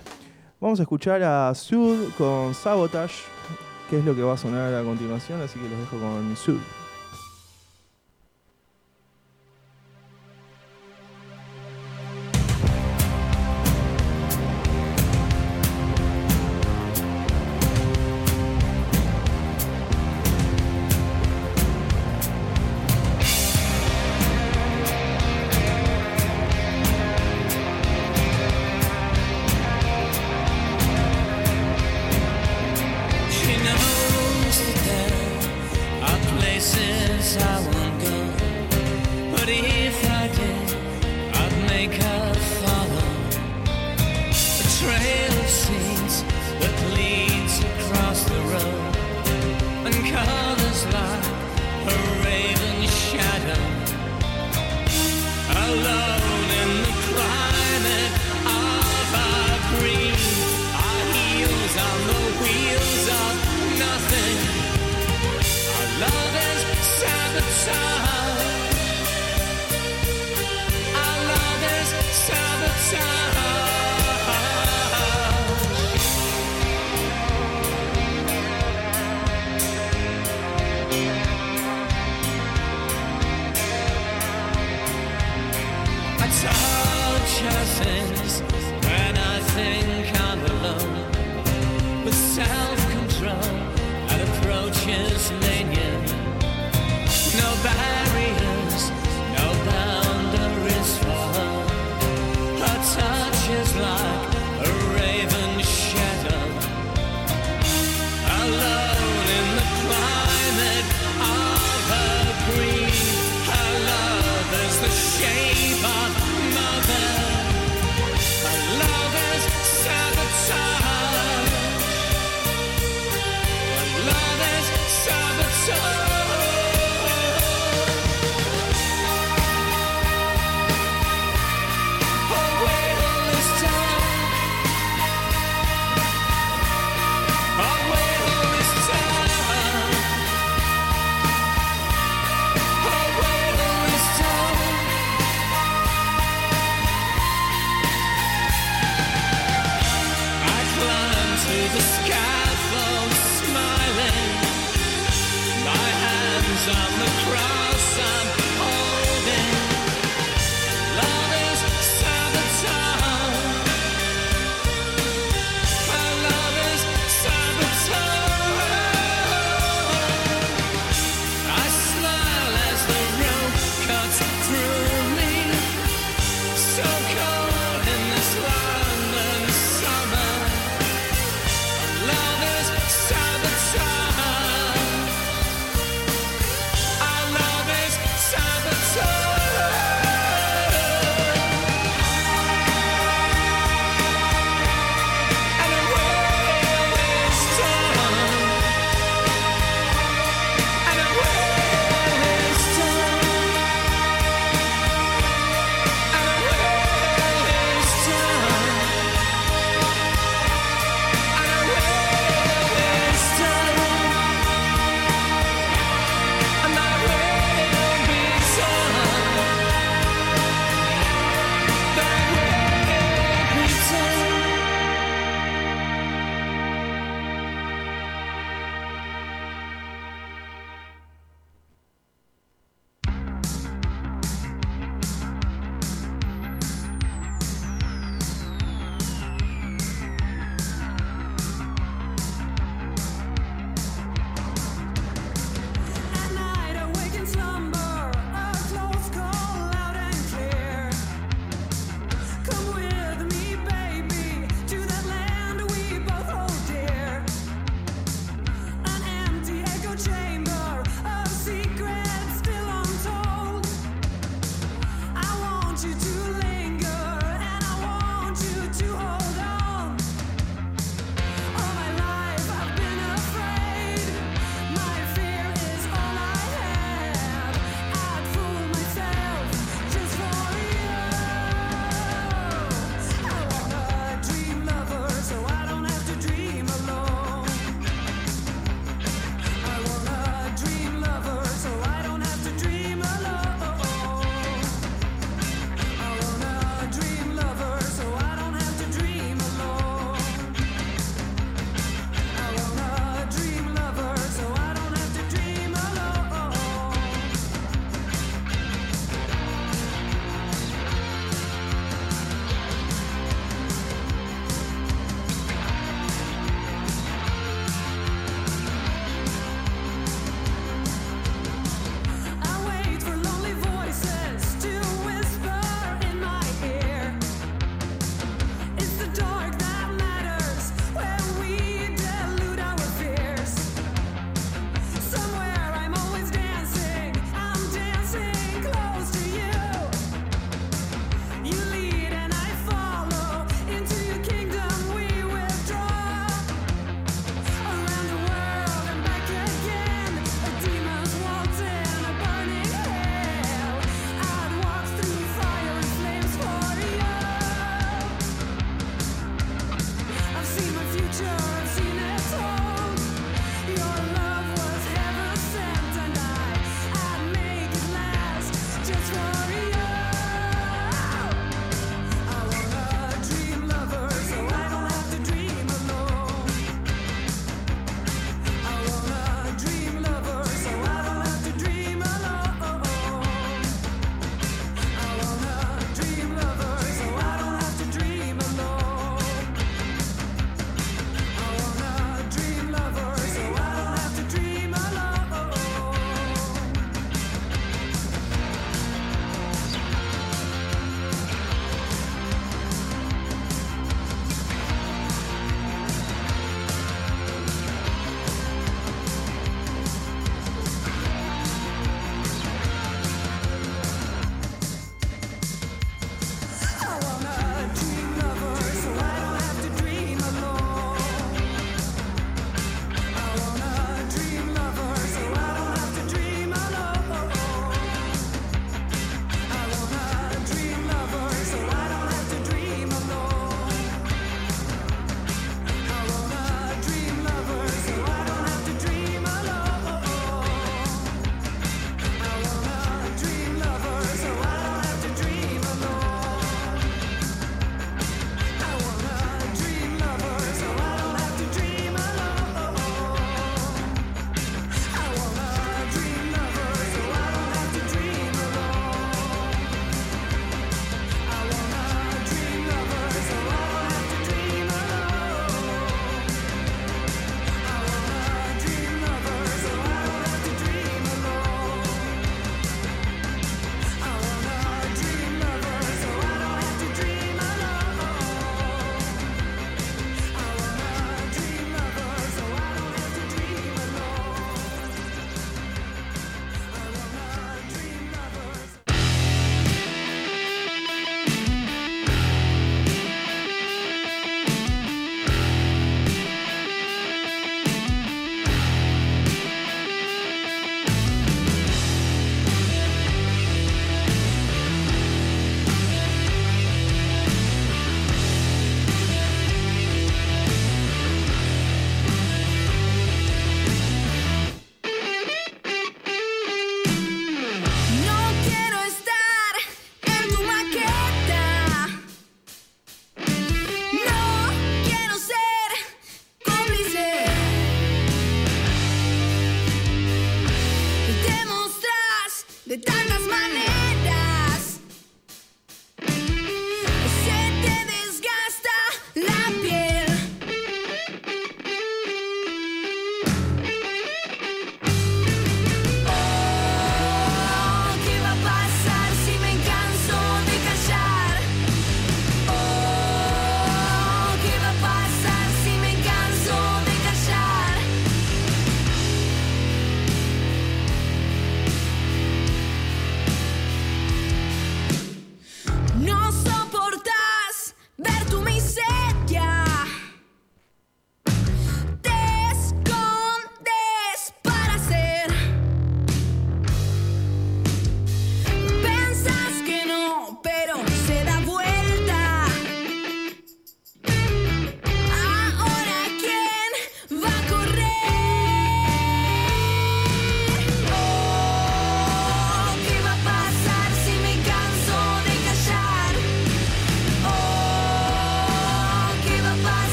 Vamos 0.60 0.78
a 0.78 0.82
escuchar 0.82 1.22
a 1.22 1.54
Sud 1.54 2.10
con 2.18 2.54
Sabotage, 2.54 3.22
que 3.88 3.98
es 3.98 4.04
lo 4.04 4.14
que 4.14 4.22
va 4.22 4.34
a 4.34 4.36
sonar 4.36 4.74
a 4.74 4.82
continuación, 4.82 5.40
así 5.40 5.58
que 5.58 5.68
los 5.68 5.78
dejo 5.78 5.98
con 5.98 6.36
Sud. 6.36 6.58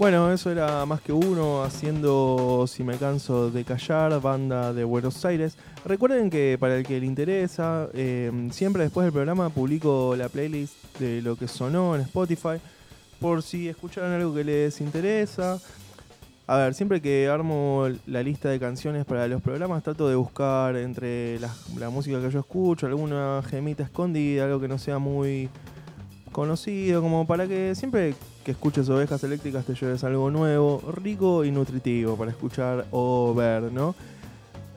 Bueno, 0.00 0.32
eso 0.32 0.50
era 0.50 0.86
más 0.86 1.02
que 1.02 1.12
uno 1.12 1.62
haciendo 1.62 2.64
Si 2.66 2.82
me 2.82 2.96
canso 2.96 3.50
de 3.50 3.64
callar, 3.64 4.18
banda 4.22 4.72
de 4.72 4.82
Buenos 4.82 5.22
Aires. 5.26 5.58
Recuerden 5.84 6.30
que 6.30 6.56
para 6.58 6.78
el 6.78 6.86
que 6.86 6.98
le 6.98 7.04
interesa, 7.04 7.86
eh, 7.92 8.32
siempre 8.50 8.82
después 8.82 9.04
del 9.04 9.12
programa 9.12 9.50
publico 9.50 10.16
la 10.16 10.30
playlist 10.30 10.72
de 10.98 11.20
lo 11.20 11.36
que 11.36 11.46
sonó 11.46 11.96
en 11.96 12.00
Spotify. 12.00 12.62
Por 13.20 13.42
si 13.42 13.68
escucharon 13.68 14.12
algo 14.12 14.34
que 14.34 14.42
les 14.42 14.80
interesa. 14.80 15.58
A 16.46 16.56
ver, 16.56 16.72
siempre 16.72 17.02
que 17.02 17.28
armo 17.28 17.86
la 18.06 18.22
lista 18.22 18.48
de 18.48 18.58
canciones 18.58 19.04
para 19.04 19.28
los 19.28 19.42
programas, 19.42 19.82
trato 19.82 20.08
de 20.08 20.14
buscar 20.14 20.76
entre 20.76 21.38
la, 21.40 21.54
la 21.78 21.90
música 21.90 22.22
que 22.22 22.30
yo 22.30 22.40
escucho, 22.40 22.86
alguna 22.86 23.42
gemita 23.46 23.82
escondida, 23.82 24.46
algo 24.46 24.60
que 24.60 24.68
no 24.68 24.78
sea 24.78 24.98
muy 24.98 25.50
conocido, 26.32 27.02
como 27.02 27.26
para 27.26 27.46
que 27.46 27.74
siempre 27.74 28.14
que 28.44 28.52
escuches 28.52 28.88
ovejas 28.88 29.22
eléctricas 29.24 29.64
te 29.64 29.74
lleves 29.74 30.02
algo 30.04 30.30
nuevo, 30.30 30.82
rico 30.92 31.44
y 31.44 31.50
nutritivo 31.50 32.16
para 32.16 32.30
escuchar 32.30 32.86
o 32.90 33.34
ver, 33.34 33.72
¿no? 33.72 33.94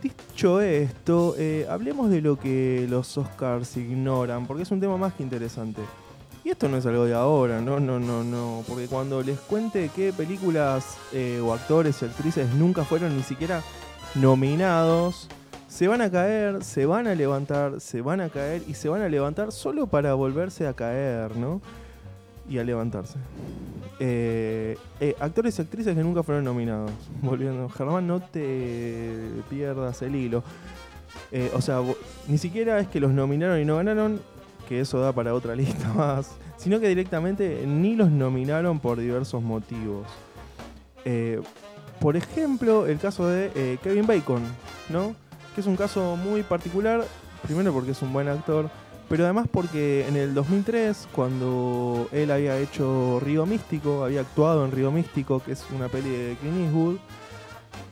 Dicho 0.02 0.60
esto, 0.60 1.36
eh, 1.38 1.66
hablemos 1.70 2.10
de 2.10 2.22
lo 2.22 2.38
que 2.38 2.86
los 2.90 3.18
Oscars 3.18 3.78
ignoran, 3.78 4.46
porque 4.48 4.64
es 4.64 4.72
un 4.72 4.82
tema 4.82 4.98
más 4.98 5.14
que 5.14 5.24
interesante. 5.24 5.82
Y 6.44 6.50
esto 6.50 6.68
no 6.68 6.76
es 6.76 6.86
algo 6.86 7.06
de 7.06 7.14
ahora, 7.14 7.62
no, 7.62 7.80
no, 7.80 8.02
no, 8.02 8.22
no. 8.22 8.64
Porque 8.68 8.88
cuando 8.88 9.22
les 9.24 9.40
cuente 9.40 9.90
qué 9.96 10.12
películas 10.12 10.98
eh, 11.14 11.40
o 11.42 11.54
actores 11.54 12.02
y 12.02 12.06
actrices 12.06 12.54
nunca 12.56 12.84
fueron 12.84 13.16
ni 13.16 13.24
siquiera 13.24 13.64
nominados, 14.16 15.30
se 15.70 15.88
van 15.88 16.02
a 16.02 16.12
caer, 16.12 16.64
se 16.66 16.86
van 16.86 17.08
a 17.08 17.16
levantar, 17.16 17.80
se 17.80 18.02
van 18.02 18.20
a 18.20 18.28
caer 18.28 18.62
y 18.68 18.74
se 18.74 18.90
van 18.90 19.02
a 19.02 19.08
levantar 19.08 19.54
solo 19.54 19.88
para 19.88 20.16
volverse 20.16 20.68
a 20.68 20.74
caer, 20.74 21.38
¿no? 21.38 21.62
Y 22.50 22.58
a 22.58 22.64
levantarse. 22.64 23.18
Eh, 24.00 24.78
eh, 25.00 25.16
actores 25.20 25.58
y 25.58 25.62
actrices 25.62 25.96
que 25.96 26.04
nunca 26.04 26.24
fueron 26.24 26.44
nominados. 26.44 26.92
Volviendo, 27.22 27.70
Germán, 27.70 28.08
no 28.08 28.20
te 28.20 29.18
pierdas 29.50 30.02
el 30.02 30.16
hilo. 30.16 30.44
Eh, 31.32 31.52
o 31.54 31.62
sea, 31.62 31.82
ni 32.28 32.38
siquiera 32.38 32.80
es 32.80 32.88
que 32.88 33.00
los 33.00 33.12
nominaron 33.12 33.60
y 33.60 33.66
no 33.66 33.78
ganaron, 33.78 34.20
que 34.68 34.80
eso 34.80 35.00
da 35.00 35.12
para 35.12 35.34
otra 35.34 35.56
lista 35.56 35.94
más, 35.94 36.32
sino 36.58 36.80
que 36.80 36.88
directamente 36.88 37.66
ni 37.68 37.96
los 37.96 38.10
nominaron 38.10 38.80
por 38.80 39.00
diversos 39.00 39.42
motivos. 39.42 40.08
Por 42.00 42.18
ejemplo, 42.18 42.88
el 42.88 42.98
caso 42.98 43.28
de 43.28 43.78
Kevin 43.84 44.08
Bacon, 44.08 44.42
¿no? 44.90 45.16
Que 45.54 45.62
es 45.62 45.68
un 45.68 45.76
caso 45.76 46.16
muy 46.18 46.44
particular, 46.44 47.06
primero 47.44 47.72
porque 47.74 47.92
es 47.92 48.02
un 48.02 48.12
buen 48.12 48.28
actor, 48.28 48.70
pero 49.14 49.26
además 49.26 49.48
porque 49.48 50.08
en 50.08 50.16
el 50.16 50.34
2003, 50.34 51.08
cuando 51.12 52.10
él 52.12 52.32
había 52.32 52.58
hecho 52.58 53.20
Río 53.24 53.46
Místico, 53.46 54.04
había 54.04 54.22
actuado 54.22 54.66
en 54.66 54.72
Río 54.72 54.92
Místico, 54.92 55.40
que 55.40 55.52
es 55.52 55.64
una 55.70 55.88
peli 55.88 56.10
de 56.10 56.36
Clint 56.42 56.62
Eastwood, 56.62 56.98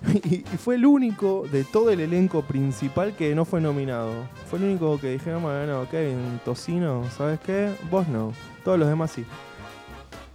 y, 0.26 0.38
fue 0.57 0.78
el 0.78 0.86
único 0.88 1.45
de 1.51 1.63
todo 1.63 1.91
el 1.91 1.99
elenco 1.99 2.41
principal 2.41 3.15
que 3.15 3.36
no 3.36 3.45
fue 3.45 3.61
nominado. 3.61 4.11
Fue 4.49 4.57
el 4.57 4.65
único 4.65 4.99
que 4.99 5.11
dijeron, 5.11 5.43
bueno, 5.43 5.88
Kevin, 5.91 6.39
Tocino, 6.43 7.03
¿sabes 7.15 7.39
qué? 7.41 7.72
Vos 7.91 8.07
no, 8.07 8.34
todos 8.63 8.80
los 8.80 8.89
demás 8.89 9.11
sí. 9.11 9.24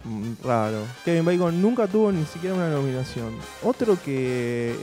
Mm, 0.05 0.41
Raro. 0.41 0.83
Kevin 1.03 1.25
Bacon 1.25 1.61
nunca 1.61 1.87
tuvo 1.87 2.13
ni 2.13 2.23
siquiera 2.23 2.55
una 2.55 2.69
nominación. 2.69 3.33
Otro 3.61 3.97
que. 4.01 4.73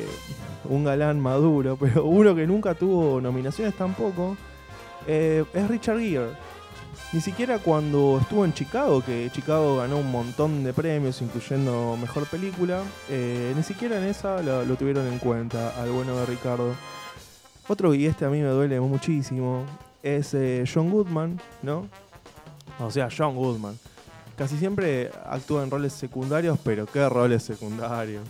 Un 0.69 0.85
galán 0.85 1.19
maduro, 1.19 1.77
pero 1.81 2.05
uno 2.05 2.35
que 2.35 2.47
nunca 2.47 2.75
tuvo 2.75 3.23
nominaciones 3.23 3.75
tampoco. 3.75 4.37
Eh, 5.07 5.45
es 5.53 5.69
Richard 5.69 5.99
Gere. 5.99 6.31
Ni 7.13 7.21
siquiera 7.21 7.59
cuando 7.59 8.19
estuvo 8.21 8.45
en 8.45 8.53
Chicago, 8.53 9.03
que 9.05 9.31
Chicago 9.33 9.77
ganó 9.77 9.99
un 9.99 10.11
montón 10.11 10.65
de 10.65 10.73
premios, 10.73 11.23
incluyendo 11.23 11.97
mejor 12.01 12.27
película, 12.27 12.83
eh, 13.09 13.53
ni 13.57 13.63
siquiera 13.63 13.99
en 13.99 14.05
esa 14.05 14.43
lo, 14.43 14.65
lo 14.65 14.77
tuvieron 14.77 15.07
en 15.07 15.19
cuenta 15.19 15.81
al 15.81 15.91
bueno 15.91 16.17
de 16.17 16.27
Ricardo. 16.27 16.75
Otro, 17.69 17.95
y 17.95 18.07
este 18.07 18.25
a 18.25 18.31
mí 18.31 18.41
me 18.41 18.49
duele 18.49 18.81
muchísimo, 18.81 19.65
es 20.03 20.35
eh, 20.35 20.65
John 20.73 20.91
Goodman, 20.91 21.41
¿no? 21.63 21.89
O 22.81 22.91
sea, 22.91 23.09
John 23.17 23.37
Goodman. 23.37 23.79
Casi 24.37 24.59
siempre 24.59 25.11
actúa 25.25 25.63
en 25.63 25.71
roles 25.71 25.93
secundarios, 25.93 26.59
pero 26.65 26.87
¿qué 26.87 27.09
roles 27.09 27.45
secundarios? 27.45 28.25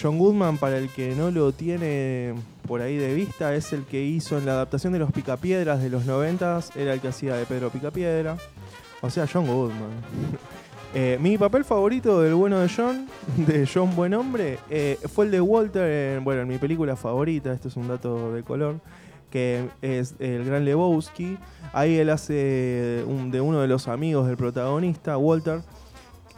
John 0.00 0.16
Goodman, 0.16 0.58
para 0.58 0.78
el 0.78 0.88
que 0.90 1.14
no 1.14 1.30
lo 1.30 1.52
tiene 1.52 2.34
por 2.68 2.82
ahí 2.82 2.98
de 2.98 3.14
vista, 3.14 3.54
es 3.54 3.72
el 3.72 3.84
que 3.84 4.02
hizo 4.02 4.36
en 4.36 4.44
la 4.44 4.52
adaptación 4.52 4.92
de 4.92 4.98
Los 4.98 5.10
Picapiedras 5.10 5.82
de 5.82 5.88
los 5.88 6.04
90, 6.04 6.60
era 6.76 6.92
el 6.92 7.00
que 7.00 7.08
hacía 7.08 7.34
de 7.34 7.46
Pedro 7.46 7.70
Picapiedra. 7.70 8.36
O 9.00 9.10
sea, 9.10 9.26
John 9.30 9.46
Goodman. 9.46 9.90
Eh, 10.94 11.18
mi 11.20 11.36
papel 11.36 11.66
favorito 11.66 12.22
del 12.22 12.34
bueno 12.34 12.60
de 12.60 12.70
John, 12.74 13.08
de 13.36 13.68
John 13.72 13.94
Buen 13.94 14.14
Hombre, 14.14 14.58
eh, 14.70 14.98
fue 15.12 15.26
el 15.26 15.30
de 15.30 15.38
Walter 15.38 16.16
en, 16.16 16.24
bueno, 16.24 16.40
en 16.40 16.48
mi 16.48 16.56
película 16.56 16.96
favorita, 16.96 17.52
esto 17.52 17.68
es 17.68 17.76
un 17.76 17.88
dato 17.88 18.32
de 18.32 18.42
color, 18.42 18.80
que 19.30 19.68
es 19.82 20.14
El 20.18 20.46
Gran 20.46 20.64
Lebowski. 20.64 21.36
Ahí 21.74 21.98
él 21.98 22.08
hace 22.08 22.32
de 22.32 23.40
uno 23.42 23.60
de 23.60 23.68
los 23.68 23.86
amigos 23.86 24.28
del 24.28 24.38
protagonista, 24.38 25.18
Walter. 25.18 25.60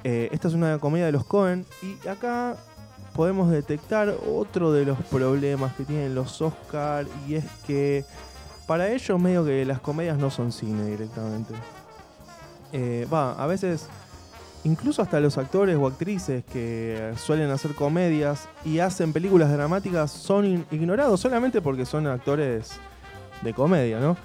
Eh, 0.03 0.31
esta 0.33 0.49
es 0.49 0.55
una 0.55 0.79
comedia 0.79 1.07
de 1.07 1.13
los 1.13 1.25
Cohen 1.25 1.65
y 1.83 2.09
acá 2.09 2.57
podemos 3.21 3.51
detectar 3.51 4.17
otro 4.27 4.73
de 4.73 4.87
los 4.87 4.99
problemas 5.11 5.75
que 5.75 5.85
tienen 5.85 6.15
los 6.15 6.41
Oscar 6.41 7.05
y 7.29 7.35
es 7.35 7.45
que 7.67 8.03
para 8.67 8.91
ellos 8.91 9.21
medio 9.21 9.45
que 9.45 9.63
las 9.67 9.79
comedias 9.79 10.17
no 10.17 10.31
son 10.31 10.51
cine 10.51 10.87
directamente. 10.87 11.53
Eh, 12.73 13.07
Va, 13.13 13.33
a 13.33 13.47
veces 13.47 13.89
incluso 14.65 15.03
hasta 15.03 15.21
los 15.21 15.37
actores 15.37 15.77
o 15.77 15.87
actrices 15.87 16.45
que 16.47 17.13
suelen 17.19 17.51
hacer 17.51 17.75
comedias 17.75 18.49
y 18.65 18.79
hacen 18.79 19.13
películas 19.13 19.53
dramáticas 19.53 20.11
son 20.11 20.65
ignorados 20.71 21.21
solamente 21.21 21.61
porque 21.61 21.85
son 21.85 22.07
actores 22.07 22.71
de 23.43 23.53
comedia, 23.53 24.01
¿no? 24.01 24.17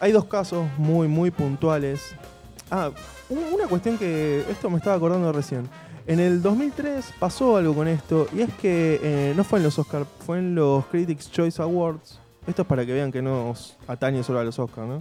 Hay 0.00 0.10
dos 0.10 0.24
casos 0.24 0.66
muy, 0.76 1.06
muy 1.06 1.30
puntuales. 1.30 2.16
Ah, 2.68 2.90
una 3.28 3.68
cuestión 3.68 3.96
que 3.96 4.44
esto 4.50 4.68
me 4.70 4.78
estaba 4.78 4.96
acordando 4.96 5.32
recién. 5.32 5.68
En 6.06 6.18
el 6.18 6.42
2003 6.42 7.14
pasó 7.18 7.56
algo 7.56 7.74
con 7.74 7.86
esto 7.86 8.26
y 8.34 8.40
es 8.40 8.52
que 8.54 9.00
eh, 9.02 9.34
no 9.36 9.44
fue 9.44 9.60
en 9.60 9.64
los 9.64 9.78
Oscars, 9.78 10.06
fue 10.26 10.38
en 10.38 10.54
los 10.54 10.84
Critics 10.86 11.30
Choice 11.30 11.62
Awards. 11.62 12.18
Esto 12.46 12.62
es 12.62 12.68
para 12.68 12.84
que 12.84 12.92
vean 12.92 13.12
que 13.12 13.22
no 13.22 13.54
atañe 13.86 14.24
solo 14.24 14.40
a 14.40 14.44
los 14.44 14.58
Oscars, 14.58 14.88
¿no? 14.88 15.00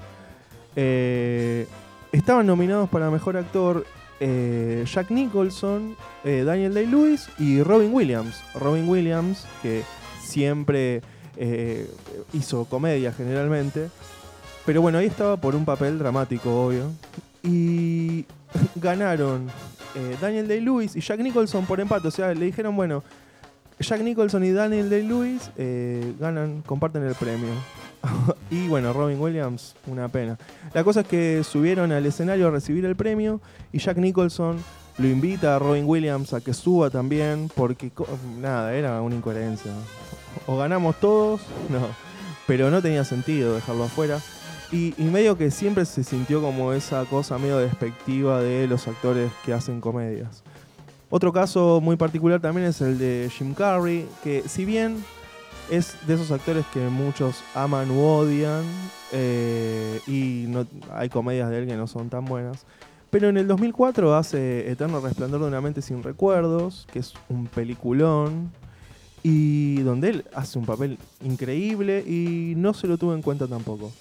Eh, 0.76 1.68
estaban 2.12 2.46
nominados 2.46 2.88
para 2.90 3.10
Mejor 3.10 3.36
Actor 3.36 3.86
eh, 4.20 4.86
Jack 4.86 5.10
Nicholson, 5.10 5.96
Daniel 6.24 6.76
Day-Lewis 6.76 7.30
y 7.40 7.64
Robin 7.64 7.92
Williams. 7.92 8.44
Robin 8.54 8.88
Williams, 8.88 9.48
que 9.64 9.84
siempre 10.22 11.02
hizo 12.32 12.66
comedia 12.66 13.12
generalmente. 13.12 13.90
Pero 14.68 14.84
bueno, 14.84 15.00
ahí 15.00 15.08
estaba 15.08 15.38
por 15.38 15.56
un 15.56 15.66
papel 15.66 15.98
dramático, 15.98 16.68
obvio. 16.68 16.92
Y 17.42 18.26
ganaron 18.76 19.50
eh, 19.96 20.18
Daniel 20.22 20.48
Day-Lewis 20.48 20.96
y 20.96 21.02
Jack 21.02 21.20
Nicholson 21.20 21.66
por 21.66 21.80
empate. 21.80 22.08
O 22.08 22.12
sea, 22.12 22.34
le 22.34 22.46
dijeron, 22.46 22.76
bueno, 22.76 23.04
Jack 23.80 24.02
Nicholson 24.02 24.44
y 24.44 24.52
Daniel 24.52 24.90
Day-Lewis 24.90 25.52
eh, 25.58 26.14
ganan, 26.20 26.62
comparten 26.62 27.04
el 27.04 27.16
premio. 27.16 27.50
y 28.52 28.68
bueno, 28.68 28.94
Robin 28.94 29.20
Williams, 29.20 29.76
una 29.88 30.08
pena. 30.10 30.38
La 30.74 30.84
cosa 30.84 31.02
es 31.02 31.08
que 31.08 31.44
subieron 31.44 31.92
al 31.92 32.06
escenario 32.06 32.48
a 32.48 32.52
recibir 32.52 32.86
el 32.86 32.96
premio 32.96 33.42
y 33.72 33.80
Jack 33.80 33.98
Nicholson 33.98 34.58
lo 34.98 35.08
invita 35.08 35.56
a 35.56 35.60
Robin 35.60 35.86
Williams 35.86 36.34
a 36.34 36.42
que 36.42 36.54
suba 36.54 36.90
también 36.90 37.50
porque 37.56 37.92
nada, 38.40 38.74
era 38.74 39.02
una 39.02 39.16
incoherencia. 39.16 39.72
O 40.48 40.58
ganamos 40.58 41.00
todos, 41.00 41.42
no, 41.70 41.88
pero 42.48 42.70
no 42.70 42.82
tenía 42.82 43.04
sentido 43.04 43.56
dejarlo 43.56 43.86
afuera. 43.86 44.20
Y, 44.72 44.94
medio 45.00 45.38
que 45.38 45.52
siempre 45.52 45.84
se 45.86 46.04
sintió 46.04 46.42
como 46.42 46.72
esa 46.72 47.04
cosa 47.06 47.38
medio 47.38 47.58
despectiva 47.58 48.42
de 48.42 48.68
los 48.68 48.88
actores 48.88 49.30
que 49.46 49.52
hacen 49.52 49.82
comedias. 49.82 50.44
Otro 51.10 51.34
caso 51.34 51.82
muy 51.82 51.98
particular 51.98 52.40
también 52.40 52.68
es 52.68 52.80
el 52.80 52.98
de 52.98 53.30
Jim 53.38 53.54
Carrey, 53.54 54.08
que 54.24 54.44
si 54.48 54.64
bien 54.64 55.04
es 55.70 55.98
de 56.08 56.14
esos 56.14 56.32
actores 56.32 56.66
que 56.74 56.80
muchos 56.80 57.44
aman 57.54 57.92
u 57.92 58.02
odian, 58.02 58.64
eh, 59.12 60.00
y 60.08 60.48
hay 60.94 61.10
comedias 61.10 61.50
de 61.50 61.60
él 61.60 61.68
que 61.68 61.76
no 61.76 61.88
son 61.88 62.10
tan 62.10 62.24
buenas, 62.24 62.66
pero 63.10 63.28
en 63.28 63.36
el 63.36 63.48
2004 63.48 64.16
hace 64.16 64.72
Eterno 64.72 65.02
Resplandor 65.02 65.42
de 65.42 65.48
una 65.48 65.60
mente 65.60 65.82
sin 65.82 66.02
recuerdos, 66.02 66.88
que 66.94 67.00
es 67.00 67.14
un 67.28 67.48
peliculón, 67.48 68.52
y 69.22 69.82
donde 69.82 70.10
él 70.10 70.26
hace 70.34 70.58
un 70.58 70.66
papel 70.66 70.98
increíble 71.22 72.00
y 72.08 72.54
no 72.56 72.74
se 72.74 72.88
lo 72.88 72.98
tuvo 72.98 73.14
en 73.14 73.22
cuenta 73.22 73.48
tampoco. 73.48 73.92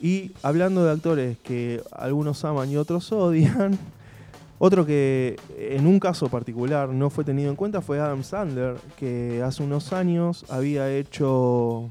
Y 0.00 0.32
hablando 0.42 0.84
de 0.84 0.92
actores 0.92 1.38
que 1.38 1.82
algunos 1.90 2.44
aman 2.44 2.70
y 2.70 2.76
otros 2.76 3.10
odian, 3.12 3.78
otro 4.58 4.84
que 4.84 5.36
en 5.56 5.86
un 5.86 5.98
caso 5.98 6.28
particular 6.28 6.88
no 6.88 7.10
fue 7.10 7.24
tenido 7.24 7.50
en 7.50 7.56
cuenta 7.56 7.80
fue 7.80 7.98
Adam 7.98 8.22
Sandler, 8.22 8.76
que 8.98 9.42
hace 9.42 9.62
unos 9.62 9.92
años 9.92 10.44
había 10.48 10.90
hecho 10.92 11.88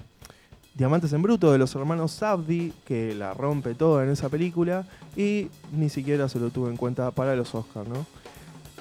Diamantes 0.76 1.14
en 1.14 1.22
Bruto 1.22 1.51
de 1.51 1.58
los 1.58 1.74
hermanos 1.74 2.12
Safdie, 2.12 2.74
que 2.86 3.16
la 3.16 3.34
rompe 3.34 3.76
toda 3.76 4.03
en 4.03 4.10
esa 4.10 4.30
película, 4.30 4.86
y 5.16 5.47
ni 5.72 5.89
siquiera 5.89 6.28
se 6.28 6.39
lo 6.39 6.49
tuvo 6.49 6.68
en 6.68 6.76
cuenta 6.76 7.12
para 7.12 7.36
los 7.36 7.56
Oscars, 7.56 7.88
¿no? 7.88 8.06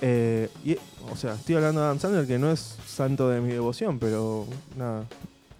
Eh, 0.00 0.50
o 1.10 1.16
sea, 1.16 1.34
estoy 1.34 1.54
hablando 1.54 1.80
de 1.80 1.86
Adam 1.86 2.00
Sandler, 2.00 2.26
que 2.26 2.38
no 2.38 2.50
es 2.50 2.78
santo 2.84 3.28
de 3.28 3.40
mi 3.40 3.52
devoción, 3.52 3.98
pero 3.98 4.44
nada. 4.76 5.04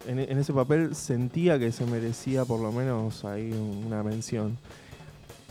En, 0.07 0.19
ese 0.19 0.53
papel 0.53 0.95
sentía 0.95 1.59
que 1.59 1.73
se 1.73 1.87
merecía 1.87 2.45
por 2.45 2.61
lo 2.61 2.71
menos 2.73 3.25
ahí 3.25 3.53
una 3.87 4.03
mención. 4.03 4.59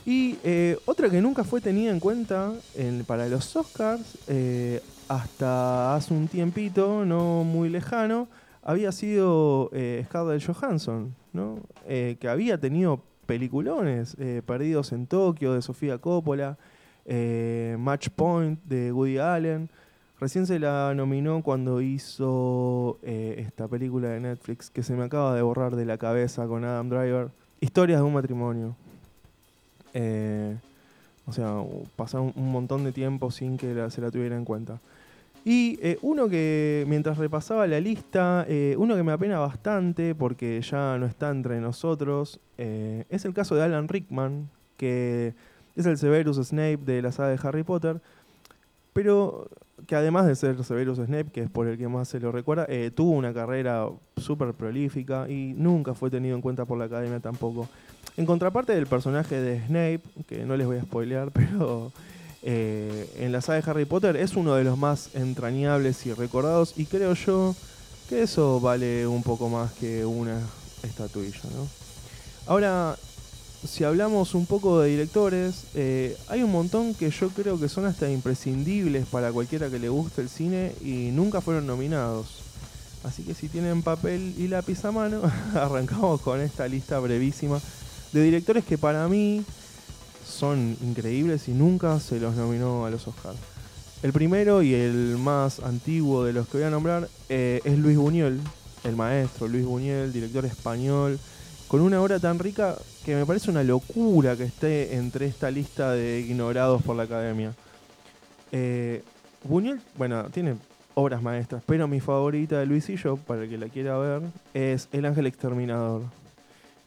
Y 0.06 0.38
eh, 0.44 0.78
otra 0.86 1.10
que 1.10 1.22
nunca 1.22 1.44
fue 1.44 1.62
tenida 1.62 1.92
en 1.92 2.00
cuenta 2.00 2.54
en- 2.76 3.06
para 3.06 3.28
los 3.28 3.56
Oscars, 3.56 4.18
eh, 4.28 4.82
hasta 5.08 5.96
hace 5.96 6.14
un 6.14 6.28
tiempito, 6.28 7.06
no 7.06 7.44
muy 7.44 7.70
lejano, 7.70 8.28
había 8.62 8.92
sido 8.92 9.70
eh, 9.74 10.04
Scarlett 10.06 10.46
Johansson, 10.46 11.16
¿no? 11.32 11.60
Eh, 11.88 12.18
que 12.20 12.28
había 12.28 12.58
tenido 12.60 13.02
peliculones, 13.26 14.18
Perdidos 14.46 14.92
en 14.92 15.08
Tokio 15.08 15.54
de 15.54 15.62
Sofía 15.62 15.98
Coppola, 15.98 16.58
Match 17.78 18.10
Point 18.16 18.60
de 18.66 18.92
Woody 18.92 19.18
Allen. 19.18 19.70
Recién 20.24 20.48
se 20.48 20.58
la 20.58 20.94
nominó 20.96 21.44
cuando 21.44 21.82
hizo 21.82 22.98
eh, 23.04 23.44
esta 23.46 23.68
película 23.68 24.08
de 24.08 24.22
Netflix 24.22 24.70
que 24.70 24.82
se 24.82 24.94
me 24.94 25.04
acaba 25.04 25.36
de 25.36 25.42
borrar 25.42 25.76
de 25.76 25.84
la 25.84 25.98
cabeza 25.98 26.48
con 26.48 26.64
Adam 26.64 26.88
Driver, 26.88 27.28
Historias 27.60 28.00
de 28.00 28.06
un 28.06 28.14
matrimonio. 28.14 28.74
Eh, 29.94 30.56
o 31.26 31.34
sea, 31.34 31.62
pasaron 31.98 32.32
un 32.38 32.54
montón 32.54 32.86
de 32.86 32.94
tiempo 32.94 33.32
sin 33.32 33.58
que 33.58 33.76
se 33.90 34.00
la 34.00 34.12
tuviera 34.12 34.38
en 34.38 34.46
cuenta. 34.46 34.80
Y 35.44 35.78
eh, 35.82 36.00
uno 36.02 36.30
que, 36.30 36.86
mientras 36.88 37.18
repasaba 37.18 37.68
la 37.68 37.82
lista, 37.82 38.48
uno 38.78 38.96
que 38.96 39.04
me 39.04 39.12
apena 39.12 39.40
bastante 39.40 40.16
porque 40.16 40.62
ya 40.62 40.98
no 41.00 41.06
está 41.06 41.32
entre 41.32 41.60
nosotros, 41.60 42.40
es 42.58 43.26
el 43.26 43.34
caso 43.34 43.56
de 43.56 43.64
Alan 43.64 43.90
Rickman, 43.90 44.48
que 44.78 45.34
es 45.76 45.86
el 45.86 45.98
Severus 45.98 46.38
Snape 46.38 46.78
de 46.78 47.02
la 47.02 47.12
saga 47.12 47.28
de 47.28 47.40
Harry 47.44 47.64
Potter, 47.64 48.00
pero 48.94 49.50
que 49.88 49.96
además 49.96 50.26
de 50.26 50.36
ser 50.36 50.64
Severus 50.64 50.98
Snape, 50.98 51.32
que 51.32 51.42
es 51.42 51.50
por 51.50 51.68
el 51.68 51.78
que 51.78 51.88
más 51.88 52.08
se 52.08 52.20
lo 52.20 52.32
recuerda, 52.32 52.66
eh, 52.70 52.92
tuvo 52.94 53.12
una 53.12 53.34
carrera 53.34 53.88
súper 54.18 54.54
prolífica 54.54 55.30
y 55.30 55.54
nunca 55.56 55.94
fue 55.94 56.10
tenido 56.10 56.36
en 56.36 56.42
cuenta 56.42 56.66
por 56.66 56.78
la 56.78 56.86
academia 56.86 57.20
tampoco. 57.20 57.68
En 58.18 58.26
contraparte 58.26 58.74
del 58.74 58.88
personaje 58.88 59.40
de 59.40 59.66
Snape, 59.68 60.02
que 60.28 60.46
no 60.46 60.56
les 60.56 60.68
voy 60.68 60.78
a 60.78 60.84
spoilear, 60.84 61.32
pero 61.34 61.92
eh, 62.42 63.10
en 63.18 63.32
la 63.32 63.42
saga 63.42 63.62
de 63.62 63.72
Harry 63.72 63.86
Potter 63.86 64.16
es 64.16 64.36
uno 64.36 64.56
de 64.56 64.64
los 64.64 64.78
más 64.78 65.16
entrañables 65.16 66.06
y 66.06 66.14
recordados 66.14 66.74
y 66.78 66.86
creo 66.86 67.14
yo 67.14 67.56
que 68.10 68.24
eso 68.24 68.60
vale 68.60 69.08
un 69.08 69.24
poco 69.24 69.50
más 69.50 69.72
que 69.74 70.06
una 70.06 70.40
estatuilla, 70.84 71.42
¿no? 71.56 71.68
Ahora, 72.46 72.98
si 73.66 73.84
hablamos 73.84 74.36
un 74.36 74.46
poco 74.46 74.82
de 74.82 74.90
directores, 74.90 75.66
eh, 75.74 76.18
hay 76.28 76.44
un 76.44 76.52
montón 76.52 76.94
que 76.94 77.10
yo 77.10 77.30
creo 77.30 77.60
que 77.60 77.70
son 77.70 77.86
hasta 77.86 78.10
imprescindibles 78.10 79.06
para 79.08 79.32
cualquiera 79.32 79.70
que 79.70 79.80
le 79.80 79.90
guste 79.90 80.22
el 80.22 80.30
cine 80.30 80.74
y 80.82 81.12
nunca 81.12 81.42
fueron 81.42 81.66
nominados. 81.66 82.28
Así 83.04 83.24
que 83.24 83.34
si 83.34 83.50
tienen 83.50 83.82
papel 83.82 84.34
y 84.38 84.48
lápiz 84.48 84.84
a 84.86 84.92
mano, 84.92 85.22
arrancamos 85.56 86.22
con 86.22 86.42
esta 86.42 86.68
lista 86.68 87.00
brevísima 87.00 87.60
de 88.12 88.24
directores 88.24 88.66
que 88.66 88.78
para 88.78 89.08
mí 89.08 89.44
son 90.28 90.78
increíbles 90.82 91.48
y 91.48 91.52
nunca 91.52 92.00
se 92.00 92.20
los 92.20 92.36
nominó 92.36 92.86
a 92.86 92.90
los 92.90 93.08
Oscars. 93.08 93.38
El 94.04 94.12
primero 94.12 94.62
y 94.62 94.74
el 94.74 95.18
más 95.18 95.60
antiguo 95.60 96.26
de 96.26 96.34
los 96.34 96.48
que 96.48 96.58
voy 96.58 96.68
a 96.68 96.70
nombrar 96.70 97.10
eh, 97.30 97.62
es 97.64 97.78
Luis 97.78 97.98
Buñuel, 97.98 98.40
el 98.84 98.96
maestro 98.96 99.48
Luis 99.48 99.66
Buñuel, 99.66 100.12
director 100.12 100.46
español, 100.46 101.20
con 101.70 101.82
una 101.82 102.02
obra 102.02 102.20
tan 102.20 102.40
rica 102.40 102.76
que 103.04 103.16
me 103.16 103.26
parece 103.26 103.52
una 103.52 103.64
locura 103.64 104.38
que 104.38 104.44
esté 104.44 104.96
entre 104.96 105.26
esta 105.26 105.52
lista 105.52 105.92
de 105.92 106.22
ignorados 106.22 106.82
por 106.82 106.96
la 106.96 107.04
academia. 107.04 107.54
Eh, 108.52 109.04
Buñuel, 109.44 109.82
bueno, 109.98 110.24
tiene 110.30 110.56
obras 110.94 111.22
maestras, 111.22 111.64
pero 111.66 111.88
mi 111.88 112.00
favorita 112.00 112.60
de 112.60 112.66
Luisillo, 112.66 113.18
para 113.18 113.44
el 113.44 113.50
que 113.50 113.58
la 113.58 113.68
quiera 113.68 113.98
ver, 113.98 114.22
es 114.54 114.88
El 114.92 115.06
Ángel 115.06 115.28
Exterminador. 115.28 116.04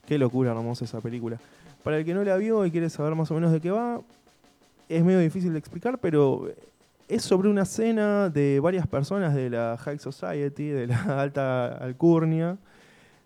Qué 0.07 0.17
locura 0.17 0.53
hermosa 0.53 0.87
esa 0.87 1.01
película. 1.01 1.39
Para 1.83 1.99
el 1.99 2.05
que 2.05 2.15
no 2.15 2.25
la 2.25 2.37
vio 2.37 2.65
y 2.65 2.71
quiere 2.71 2.89
saber 2.89 3.15
más 3.15 3.31
o 3.31 3.35
menos 3.35 3.53
de 3.53 3.61
qué 3.61 3.71
va, 3.71 4.01
es 4.89 5.05
medio 5.05 5.19
difícil 5.19 5.53
de 5.53 5.59
explicar, 5.59 5.99
pero 5.99 6.49
es 7.09 7.23
sobre 7.23 7.49
una 7.49 7.67
cena 7.67 8.31
de 8.31 8.59
varias 8.61 8.87
personas 8.87 9.35
de 9.35 9.51
la 9.51 9.77
High 9.79 9.99
Society, 9.99 10.69
de 10.69 10.87
la 10.87 11.03
alta 11.21 11.77
alcurnia, 11.77 12.57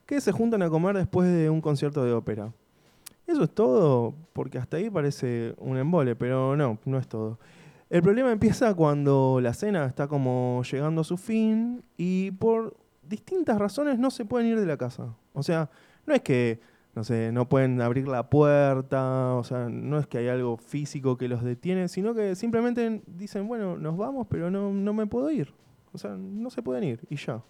que 0.07 0.21
se 0.21 0.33
juntan 0.33 0.63
a 0.63 0.71
comer 0.71 0.97
después 0.97 1.29
de 1.29 1.51
un 1.51 1.61
concierto 1.61 2.05
de 2.05 2.13
ópera. 2.13 2.51
Eso 3.31 3.45
es 3.45 3.51
todo, 3.51 4.13
porque 4.33 4.59
hasta 4.59 4.77
ahí 4.79 4.91
parece 4.91 5.55
un 5.59 5.77
embole, 5.77 6.17
pero 6.17 6.57
no, 6.57 6.79
no 6.85 6.99
es 6.99 7.07
todo. 7.07 7.39
El 7.89 8.03
problema 8.03 8.33
empieza 8.33 8.75
cuando 8.75 9.39
la 9.41 9.55
cena 9.55 9.87
está 9.87 10.09
como 10.09 10.63
llegando 10.69 11.03
a 11.03 11.05
su 11.05 11.17
fin 11.17 11.85
y 11.97 12.33
por 12.33 12.77
distintas 13.09 13.57
razones 13.57 14.01
no 14.01 14.11
se 14.11 14.25
pueden 14.25 14.49
ir 14.49 14.59
de 14.59 14.67
la 14.67 14.77
casa. 14.77 15.15
O 15.33 15.45
sea, 15.45 15.71
no 16.07 16.15
es 16.15 16.23
que, 16.23 16.59
no 16.97 17.05
sé, 17.05 17.31
no 17.31 17.49
pueden 17.49 17.81
abrir 17.81 18.09
la 18.09 18.29
puerta, 18.29 19.37
o 19.37 19.45
sea, 19.45 19.69
no 19.69 20.01
es 20.01 20.09
que 20.09 20.19
hay 20.19 20.27
algo 20.27 20.57
físico 20.57 21.17
que 21.17 21.29
los 21.29 21.45
detiene, 21.45 21.87
sino 21.87 22.15
que 22.15 22.35
simplemente 22.35 23.01
dicen, 23.07 23.47
bueno, 23.47 23.77
nos 23.77 23.97
vamos, 23.97 24.27
pero 24.29 24.51
no, 24.51 24.73
no 24.73 24.93
me 24.93 25.07
puedo 25.07 25.31
ir. 25.31 25.55
O 25.93 25.99
sea, 25.99 26.17
no 26.17 26.51
se 26.51 26.63
pueden 26.63 26.83
ir 26.83 27.01
y 27.09 27.15
ya. 27.15 27.45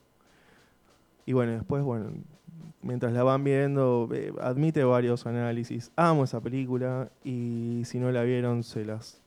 Y 1.25 1.33
bueno, 1.33 1.53
después, 1.53 1.83
bueno, 1.83 2.13
mientras 2.83 3.13
la 3.13 3.23
van 3.23 3.45
viendo, 3.45 4.09
eh, 4.13 4.33
admite 4.41 4.85
varios 4.85 5.27
análisis. 5.27 5.91
Amo 5.97 6.25
esa 6.25 6.41
película 6.41 7.09
y 7.25 7.83
si 7.85 7.99
no 7.99 8.11
la 8.11 8.23
vieron, 8.23 8.63
se 8.63 8.85
las 8.85 9.21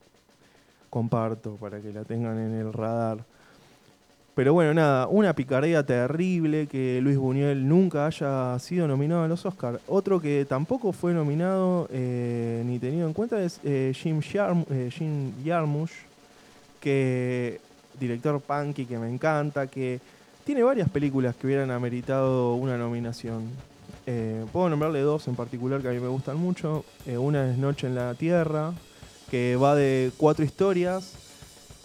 comparto 0.90 1.56
para 1.56 1.82
que 1.82 1.92
la 1.92 2.04
tengan 2.04 2.38
en 2.38 2.54
el 2.54 2.72
radar. 2.74 3.26
Pero 4.36 4.54
bueno, 4.54 4.74
nada, 4.74 5.08
una 5.08 5.36
picardía 5.36 5.86
terrible 5.86 6.66
que 6.66 7.00
Luis 7.04 7.18
Buñuel 7.18 7.68
nunca 7.68 8.08
haya 8.08 8.58
sido 8.58 8.88
nominado 8.88 9.24
a 9.24 9.28
los 9.28 9.46
Oscars. 9.46 9.80
Otro 9.88 10.20
que 10.20 10.46
tampoco 10.46 10.92
fue 10.92 11.14
nominado 11.14 11.88
eh, 11.92 12.64
ni 12.66 12.80
tenido 12.80 13.08
en 13.08 13.14
cuenta 13.14 13.44
es 13.44 13.60
eh, 13.64 13.92
Jim, 13.96 14.22
eh, 14.72 14.90
Jim 14.92 15.34
Jarmusch, 15.46 15.92
que 16.80 17.62
director 18.00 18.42
punky 18.42 18.86
que 18.88 18.98
me 18.98 19.08
encanta, 19.08 19.68
que 19.68 20.00
tiene 20.44 20.64
varias 20.64 20.90
películas 20.90 21.36
que 21.36 21.48
hubieran 21.48 21.72
ameritado 21.72 22.56
una 22.56 22.78
nominación. 22.78 23.50
Eh, 24.06 24.46
puedo 24.52 24.70
nombrarle 24.70 25.02
dos 25.02 25.28
en 25.28 25.36
particular 25.36 25.82
que 25.82 25.88
a 25.88 25.92
mí 25.92 26.00
me 26.00 26.08
gustan 26.08 26.38
mucho. 26.38 26.84
Eh, 27.06 27.18
una 27.18 27.52
es 27.52 27.58
Noche 27.58 27.88
en 27.88 27.96
la 27.96 28.14
Tierra, 28.16 28.74
que 29.30 29.56
va 29.56 29.76
de 29.76 30.12
cuatro 30.18 30.44
historias 30.44 31.14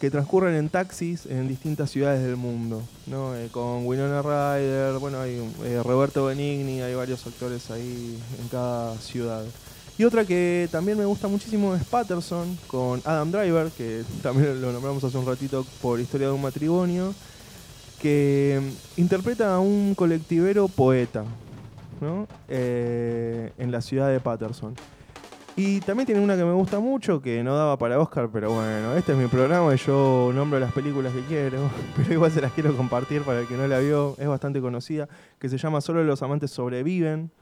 que 0.00 0.11
transcurren 0.11 0.54
en 0.54 0.68
taxis 0.68 1.26
en 1.26 1.48
distintas 1.48 1.90
ciudades 1.90 2.22
del 2.22 2.36
mundo, 2.36 2.82
¿no? 3.06 3.34
Eh, 3.36 3.48
con 3.50 3.84
Winona 3.84 4.22
Ryder, 4.22 4.98
bueno, 4.98 5.20
hay 5.20 5.42
eh, 5.64 5.82
Roberto 5.84 6.26
Benigni, 6.26 6.80
hay 6.80 6.94
varios 6.94 7.26
actores 7.26 7.70
ahí 7.70 8.16
en 8.40 8.48
cada 8.48 8.96
ciudad. 8.98 9.44
Y 9.98 10.04
otra 10.04 10.24
que 10.24 10.68
también 10.70 10.96
me 10.96 11.04
gusta 11.04 11.26
muchísimo 11.26 11.74
es 11.74 11.82
Patterson, 11.84 12.56
con 12.68 13.02
Adam 13.04 13.32
Driver, 13.32 13.70
que 13.76 14.04
también 14.22 14.61
lo 14.61 14.70
nombramos 14.70 15.02
hace 15.02 15.18
un 15.18 15.26
ratito 15.26 15.66
por 15.82 15.98
Historia 15.98 16.28
de 16.28 16.34
un 16.34 16.42
matrimonio, 16.42 17.12
que 18.01 18.61
interpreta 18.96 19.55
a 19.55 19.61
un 19.61 19.94
colectivero 19.94 20.68
poeta, 20.68 21.24
¿no? 22.01 22.26
Eh, 22.49 23.53
en 23.59 23.72
la 23.72 23.80
ciudad 23.80 24.11
de 24.11 24.20
Patterson. 24.20 24.74
Y 25.57 25.80
también 25.80 26.07
tiene 26.07 26.20
una 26.20 26.36
que 26.36 26.44
me 26.44 26.53
gusta 26.53 26.78
mucho, 26.78 27.20
que 27.20 27.42
no 27.42 27.57
daba 27.57 27.76
para 27.76 27.99
Oscar, 27.99 28.28
pero 28.32 28.53
bueno, 28.53 28.94
este 28.94 29.11
es 29.11 29.18
mi 29.18 29.26
programa 29.26 29.74
y 29.74 29.76
yo 29.76 30.30
nombro 30.32 30.61
las 30.61 30.72
películas 30.72 31.12
que 31.12 31.22
quiero, 31.22 31.68
pero 31.96 32.12
igual 32.12 32.30
se 32.30 32.40
las 32.40 32.53
quiero 32.53 32.76
compartir 32.76 33.22
para 33.22 33.40
el 33.40 33.49
que 33.49 33.57
no 33.57 33.66
la 33.66 33.80
vio, 33.80 34.14
es 34.18 34.28
bastante 34.28 34.61
conocida, 34.61 35.09
que 35.40 35.49
se 35.49 35.59
llama 35.59 35.80
Solo 35.80 36.05
los 36.05 36.22
amantes 36.22 36.53
sobreviven, 36.53 37.32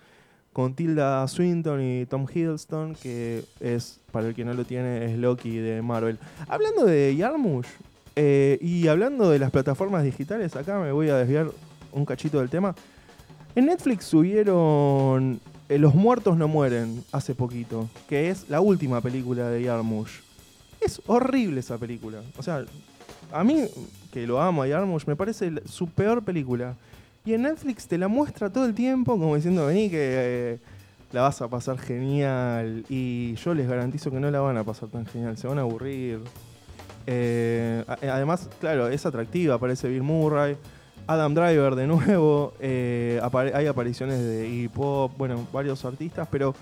con 0.55 0.73
Tilda 0.75 1.29
Swinton 1.29 1.83
y 1.83 2.07
Tom 2.07 2.25
Hiddleston, 2.35 2.95
que 2.95 3.45
es, 3.61 4.01
para 4.11 4.29
el 4.29 4.35
que 4.35 4.47
no 4.47 4.55
lo 4.55 4.65
tiene, 4.65 5.05
es 5.05 5.19
Loki 5.19 5.59
de 5.59 5.83
Marvel. 5.83 6.19
Hablando 6.49 6.87
de 6.87 7.15
Yarmush, 7.15 7.67
eh, 8.17 8.59
y 8.63 8.89
hablando 8.89 9.31
de 9.31 9.39
las 9.39 9.51
plataformas 9.51 10.03
digitales, 10.03 10.57
acá 10.57 10.79
me 10.79 10.91
voy 10.91 11.11
a 11.11 11.17
desviar 11.17 11.51
un 11.93 12.07
cachito 12.07 12.39
del 12.39 12.49
tema. 12.49 12.75
En 13.55 13.67
Netflix 13.67 14.07
subieron 14.07 15.41
eh, 15.69 15.79
Los 15.79 15.95
muertos 15.95 16.37
no 16.37 16.49
mueren 16.49 17.05
hace 17.13 17.35
poquito, 17.35 17.89
que 18.09 18.31
es 18.31 18.49
la 18.49 18.61
última 18.61 19.01
película 19.01 19.51
de 19.51 19.63
Yarmush. 19.63 20.21
Es 20.81 21.03
horrible 21.07 21.61
esa 21.61 21.77
película. 21.77 22.23
O 22.39 22.43
sea, 22.43 22.65
a 23.33 23.45
mí, 23.45 23.65
que 24.13 24.27
lo 24.27 24.41
amo 24.41 24.63
a 24.63 24.69
Yarmush, 24.69 25.07
me 25.07 25.17
parece 25.17 25.53
su 25.67 25.89
peor 25.89 26.23
película. 26.23 26.75
Y 27.25 27.35
en 27.35 27.43
Netflix 27.43 27.87
te 27.87 27.99
la 27.99 28.09
muestra 28.09 28.51
todo 28.51 28.65
el 28.65 28.75
tiempo 28.75 29.19
como 29.19 29.35
diciendo, 29.35 29.67
vení 29.67 29.91
que 29.91 29.99
eh, 30.01 30.59
la 31.13 31.23
vas 31.23 31.43
a 31.43 31.49
pasar 31.49 31.79
genial. 31.79 32.85
Y 32.89 33.35
yo 33.35 33.53
les 33.53 33.69
garantizo 33.69 34.11
que 34.11 34.21
no 34.21 34.31
la 34.31 34.41
van 34.41 34.57
a 34.57 34.65
pasar 34.65 34.89
tan 34.89 35.05
genial, 35.07 35.37
se 35.37 35.49
van 35.49 35.59
a 35.59 35.63
aburrir. 35.63 36.21
Eh, 37.07 37.85
a- 37.87 37.99
además, 38.15 38.49
claro, 38.61 38.89
es 38.89 39.05
atractiva, 39.07 39.55
aparece 39.55 39.89
Bill 39.89 40.03
Murray. 40.03 40.57
Adam 41.09 41.35
Driver 41.35 41.77
de 41.77 41.87
nuevo, 41.87 42.53
eh, 42.59 43.21
hay 43.55 43.67
apariciones 43.67 44.19
de 44.21 44.49
Iggy 44.49 44.69
Pop, 44.69 45.13
bueno, 45.17 45.47
varios 45.53 45.85
artistas, 45.85 46.27
pero 46.31 46.55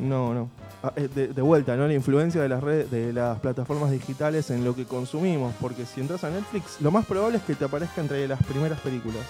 No, 0.00 0.32
no. 0.32 0.48
Ah, 0.82 0.92
eh, 0.96 1.08
De, 1.14 1.28
de 1.28 1.42
vuelta, 1.42 1.76
¿no? 1.76 1.86
La 1.86 1.92
influencia 1.92 2.40
de 2.40 2.48
las 2.48 2.62
redes, 2.62 2.90
de 2.90 3.12
las 3.12 3.38
plataformas 3.40 3.90
digitales 3.90 4.50
en 4.50 4.64
lo 4.64 4.74
que 4.74 4.86
consumimos. 4.86 5.52
Porque 5.60 5.84
si 5.84 6.00
entras 6.00 6.24
a 6.24 6.30
Netflix, 6.30 6.80
lo 6.80 6.90
más 6.90 7.04
probable 7.04 7.36
es 7.36 7.42
que 7.44 7.54
te 7.54 7.66
aparezca 7.66 8.00
entre 8.00 8.26
las 8.26 8.42
primeras 8.42 8.80
películas. 8.80 9.20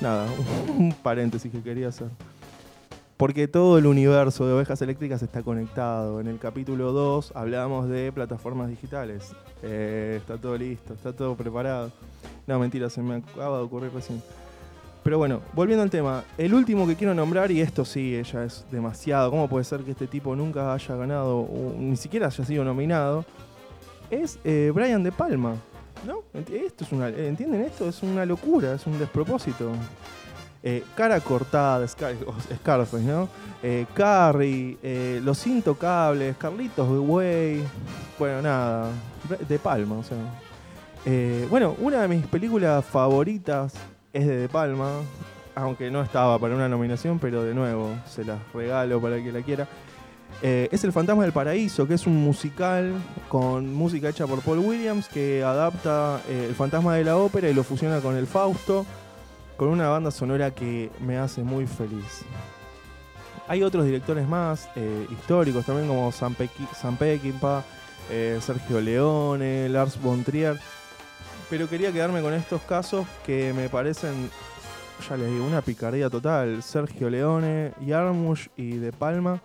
Nada, 0.00 0.26
un 0.68 0.92
paréntesis 1.02 1.52
que 1.52 1.62
quería 1.62 1.88
hacer. 1.88 2.08
Porque 3.22 3.46
todo 3.46 3.78
el 3.78 3.86
universo 3.86 4.48
de 4.48 4.52
ovejas 4.52 4.82
eléctricas 4.82 5.22
está 5.22 5.44
conectado. 5.44 6.20
En 6.20 6.26
el 6.26 6.40
capítulo 6.40 6.90
2 6.90 7.34
hablamos 7.36 7.88
de 7.88 8.10
plataformas 8.10 8.68
digitales. 8.68 9.30
Eh, 9.62 10.16
está 10.20 10.36
todo 10.36 10.58
listo, 10.58 10.92
está 10.94 11.12
todo 11.12 11.36
preparado. 11.36 11.92
No, 12.48 12.58
mentira, 12.58 12.90
se 12.90 13.00
me 13.00 13.14
acaba 13.14 13.58
de 13.58 13.62
ocurrir 13.62 13.92
recién. 13.92 14.20
Pero 15.04 15.18
bueno, 15.18 15.40
volviendo 15.52 15.84
al 15.84 15.90
tema, 15.90 16.24
el 16.36 16.52
último 16.52 16.84
que 16.84 16.96
quiero 16.96 17.14
nombrar, 17.14 17.52
y 17.52 17.60
esto 17.60 17.84
sí, 17.84 18.16
ella 18.16 18.42
es 18.42 18.64
demasiado, 18.72 19.30
¿cómo 19.30 19.48
puede 19.48 19.64
ser 19.66 19.82
que 19.82 19.92
este 19.92 20.08
tipo 20.08 20.34
nunca 20.34 20.74
haya 20.74 20.96
ganado, 20.96 21.48
ni 21.78 21.94
siquiera 21.94 22.26
haya 22.26 22.44
sido 22.44 22.64
nominado? 22.64 23.24
Es 24.10 24.40
eh, 24.42 24.72
Brian 24.74 25.04
De 25.04 25.12
Palma, 25.12 25.54
¿no? 26.04 26.24
Esto 26.34 26.82
es 26.82 26.90
una, 26.90 27.06
¿Entienden 27.06 27.60
esto? 27.60 27.88
Es 27.88 28.02
una 28.02 28.26
locura, 28.26 28.74
es 28.74 28.84
un 28.84 28.98
despropósito. 28.98 29.70
Eh, 30.64 30.84
cara 30.94 31.18
cortada, 31.20 31.84
Scar- 31.88 32.14
Scarface, 32.56 33.02
¿no? 33.04 33.28
Eh, 33.62 33.84
Carrie, 33.94 34.78
eh, 34.82 35.20
Los 35.24 35.44
Intocables, 35.46 36.36
Carlitos 36.36 36.88
Way, 36.88 37.64
bueno, 38.18 38.42
nada, 38.42 38.90
De 39.48 39.58
Palma, 39.58 39.96
o 39.96 40.02
sea. 40.04 40.18
Bueno, 41.50 41.74
una 41.80 42.02
de 42.02 42.08
mis 42.08 42.24
películas 42.26 42.84
favoritas 42.84 43.72
es 44.12 44.24
de 44.26 44.36
De 44.36 44.48
Palma, 44.48 45.00
aunque 45.56 45.90
no 45.90 46.00
estaba 46.00 46.38
para 46.38 46.54
una 46.54 46.68
nominación, 46.68 47.18
pero 47.18 47.42
de 47.42 47.54
nuevo 47.54 47.90
se 48.08 48.24
las 48.24 48.38
regalo 48.54 49.00
para 49.00 49.16
el 49.16 49.24
que 49.24 49.32
la 49.32 49.42
quiera. 49.42 49.66
Es 50.42 50.82
El 50.84 50.92
Fantasma 50.92 51.24
del 51.24 51.32
Paraíso, 51.32 51.86
que 51.88 51.94
es 51.94 52.06
un 52.06 52.22
musical 52.22 52.92
con 53.28 53.74
música 53.74 54.08
hecha 54.08 54.26
por 54.28 54.40
Paul 54.42 54.60
Williams 54.60 55.08
que 55.08 55.42
adapta 55.42 56.20
El 56.30 56.54
Fantasma 56.54 56.94
de 56.94 57.04
la 57.04 57.16
Ópera 57.16 57.48
y 57.50 57.54
lo 57.54 57.64
fusiona 57.64 57.98
con 58.00 58.16
El 58.16 58.26
Fausto, 58.28 58.86
con 59.62 59.70
una 59.70 59.88
banda 59.88 60.10
sonora 60.10 60.50
que 60.50 60.90
me 60.98 61.18
hace 61.18 61.44
muy 61.44 61.68
feliz. 61.68 62.24
Hay 63.46 63.62
otros 63.62 63.84
directores 63.84 64.26
más 64.26 64.68
eh, 64.74 65.06
históricos 65.08 65.64
también 65.64 65.86
como 65.86 66.10
Sam 66.10 66.34
Peckinpah, 66.98 67.62
eh, 68.10 68.40
Sergio 68.42 68.80
Leone, 68.80 69.68
Lars 69.68 70.02
von 70.02 70.24
Trier. 70.24 70.58
Pero 71.48 71.68
quería 71.68 71.92
quedarme 71.92 72.22
con 72.22 72.34
estos 72.34 72.60
casos 72.62 73.06
que 73.24 73.52
me 73.52 73.68
parecen, 73.68 74.28
ya 75.08 75.16
les 75.16 75.30
digo, 75.30 75.46
una 75.46 75.62
picardía 75.62 76.10
total. 76.10 76.60
Sergio 76.64 77.08
Leone, 77.08 77.72
Yarmush 77.86 78.48
y 78.56 78.78
De 78.78 78.90
Palma 78.90 79.40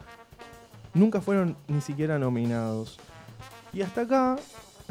nunca 0.96 1.22
fueron 1.22 1.56
ni 1.68 1.80
siquiera 1.80 2.18
nominados. 2.18 2.98
Y 3.72 3.84
hasta 3.84 4.02
acá 4.02 4.36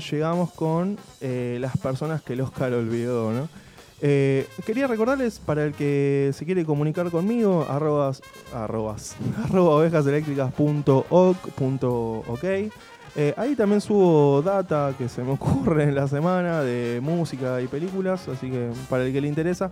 llegamos 0.09 0.53
con 0.53 0.97
eh, 1.21 1.59
las 1.61 1.77
personas 1.79 2.23
que 2.23 2.35
el 2.35 2.43
Oscar 2.43 2.73
olvidó, 2.75 3.33
¿no? 3.33 3.66
Eh, 4.03 4.47
quería 4.67 4.87
recordarles, 4.87 5.39
para 5.39 5.65
el 5.65 5.73
que 5.73 6.31
se 6.35 6.45
quiere 6.45 6.67
comunicar 6.67 7.11
conmigo, 7.11 7.67
arrobas, 7.69 8.21
arrobas, 8.53 9.17
arroba 9.45 9.77
ovejaseléctricas.org.ok. 9.77 12.45
Eh, 13.19 13.33
ahí 13.39 13.57
también 13.57 13.81
subo 13.81 14.43
data 14.43 14.95
que 14.99 15.09
se 15.09 15.23
me 15.23 15.33
ocurre 15.33 15.85
en 15.85 15.95
la 15.95 16.07
semana 16.07 16.61
de 16.61 17.01
música 17.03 17.63
y 17.63 17.67
películas, 17.67 18.29
así 18.29 18.51
que 18.51 18.71
para 18.91 19.07
el 19.07 19.13
que 19.13 19.23
le 19.23 19.29
interesa. 19.29 19.71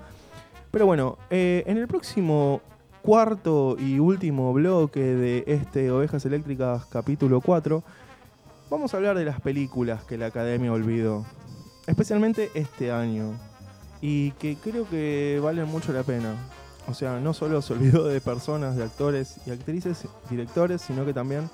Pero 0.71 0.87
bueno, 0.87 1.19
eh, 1.29 1.63
en 1.67 1.77
el 1.77 1.87
próximo 1.87 2.63
cuarto 3.03 3.77
y 3.79 3.99
último 3.99 4.55
bloque 4.55 5.01
de 5.01 5.45
este 5.47 5.91
Ovejas 5.91 6.25
Eléctricas 6.25 6.87
capítulo 6.87 7.43
4, 7.43 7.85
vamos 8.71 8.95
a 8.95 8.97
hablar 8.97 9.19
de 9.19 9.27
las 9.27 9.43
películas 9.43 10.05
que 10.05 10.17
la 10.17 10.27
Academia 10.27 10.73
olvidó. 10.73 11.27
Especialmente 11.87 12.51
este 12.55 12.91
año. 12.91 13.39
Y 14.07 14.33
que 14.33 14.57
creo 14.57 14.87
que 14.87 15.41
valen 15.43 15.67
mucho 15.67 15.91
la 15.95 16.03
pena. 16.03 16.35
O 16.87 16.93
sea, 16.93 17.21
no 17.21 17.33
solo 17.33 17.63
se 17.63 17.73
olvidó 17.73 18.05
de 18.05 18.21
personas, 18.21 18.77
de 18.77 18.85
actores 18.85 19.37
y 19.47 19.51
actrices, 19.51 20.07
directores, 20.29 20.83
sino 20.83 21.07
que 21.07 21.15
también 21.15 21.49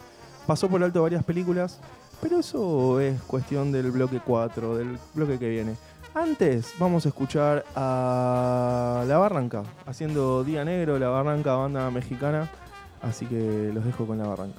pasó 0.48 0.68
por 0.68 0.82
alto 0.82 1.00
varias 1.00 1.22
películas. 1.22 1.78
Pero 2.20 2.40
eso 2.40 2.98
es 2.98 3.22
cuestión 3.22 3.70
del 3.70 3.92
bloque 3.92 4.20
4, 4.26 4.78
del 4.78 4.98
bloque 5.14 5.38
que 5.38 5.48
viene. 5.48 5.76
Antes 6.12 6.74
vamos 6.80 7.06
a 7.06 7.10
escuchar 7.10 7.64
a 7.76 9.04
La 9.06 9.18
Barranca, 9.18 9.62
haciendo 9.86 10.42
Día 10.42 10.64
Negro, 10.64 10.98
La 10.98 11.08
Barranca, 11.08 11.54
banda 11.54 11.88
mexicana. 11.92 12.50
Así 13.00 13.26
que 13.26 13.70
los 13.72 13.84
dejo 13.84 14.08
con 14.08 14.18
La 14.18 14.26
Barranca. 14.26 14.58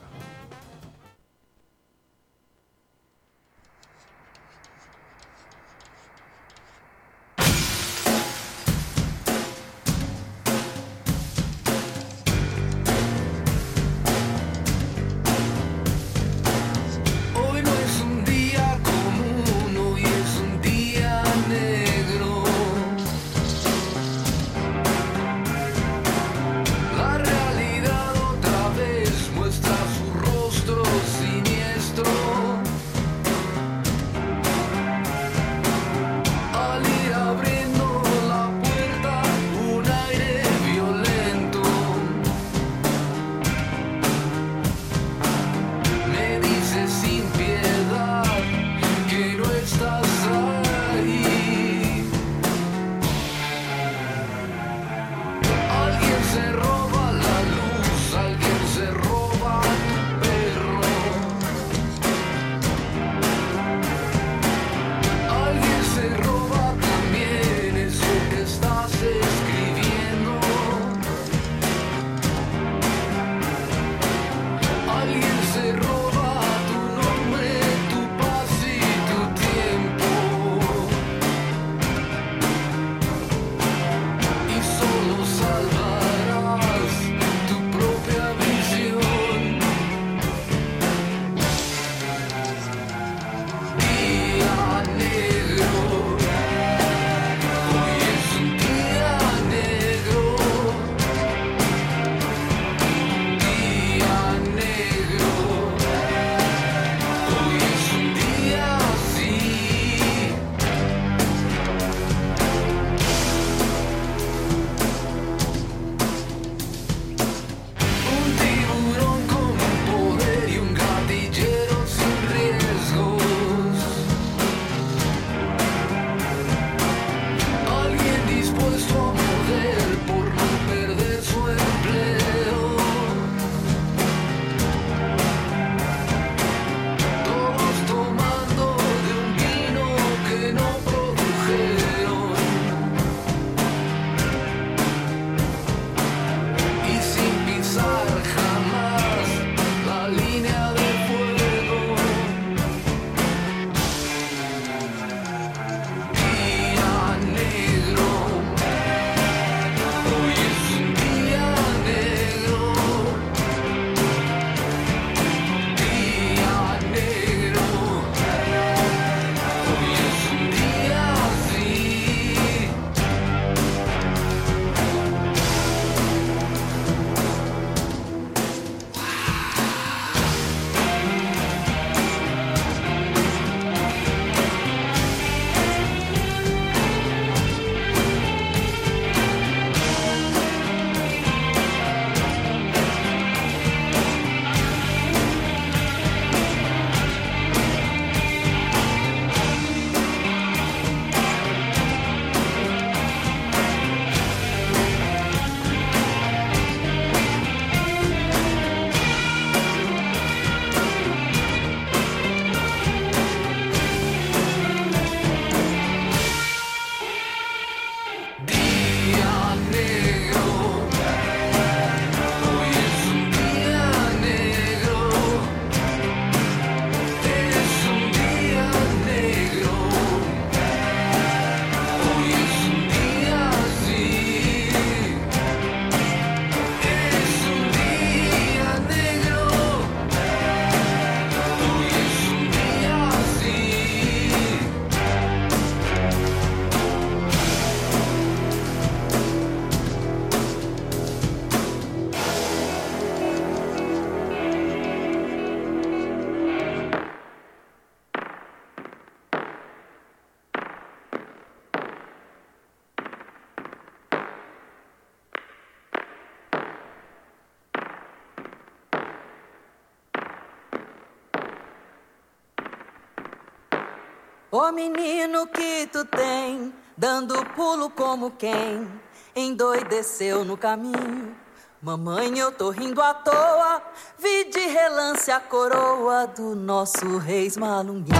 O 274.64 274.72
menino 274.72 275.48
que 275.48 275.88
tu 275.92 276.06
tem, 276.06 276.72
dando 276.96 277.34
pulo 277.56 277.90
como 277.90 278.30
quem 278.30 278.88
endoideceu 279.36 280.46
no 280.46 280.56
caminho. 280.56 281.36
Mamãe, 281.82 282.38
eu 282.38 282.52
tô 282.52 282.70
rindo 282.70 283.02
à 283.02 283.12
toa, 283.12 283.82
vi 284.20 284.44
de 284.52 284.60
relance 284.60 285.32
a 285.32 285.40
coroa 285.40 286.28
do 286.28 286.56
nosso 286.56 287.18
reis 287.18 287.58
malunguinho. 287.58 288.20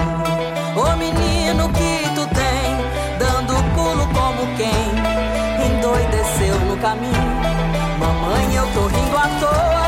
O 0.74 0.96
menino 0.96 1.68
que 1.68 2.08
tu 2.12 2.26
tem, 2.34 2.76
dando 3.20 3.54
pulo 3.76 4.04
como 4.12 4.56
quem 4.56 4.90
endoideceu 5.64 6.58
no 6.66 6.76
caminho. 6.78 7.14
Mamãe, 8.00 8.56
eu 8.56 8.66
tô 8.74 8.88
rindo 8.88 9.16
à 9.16 9.28
toa, 9.38 9.84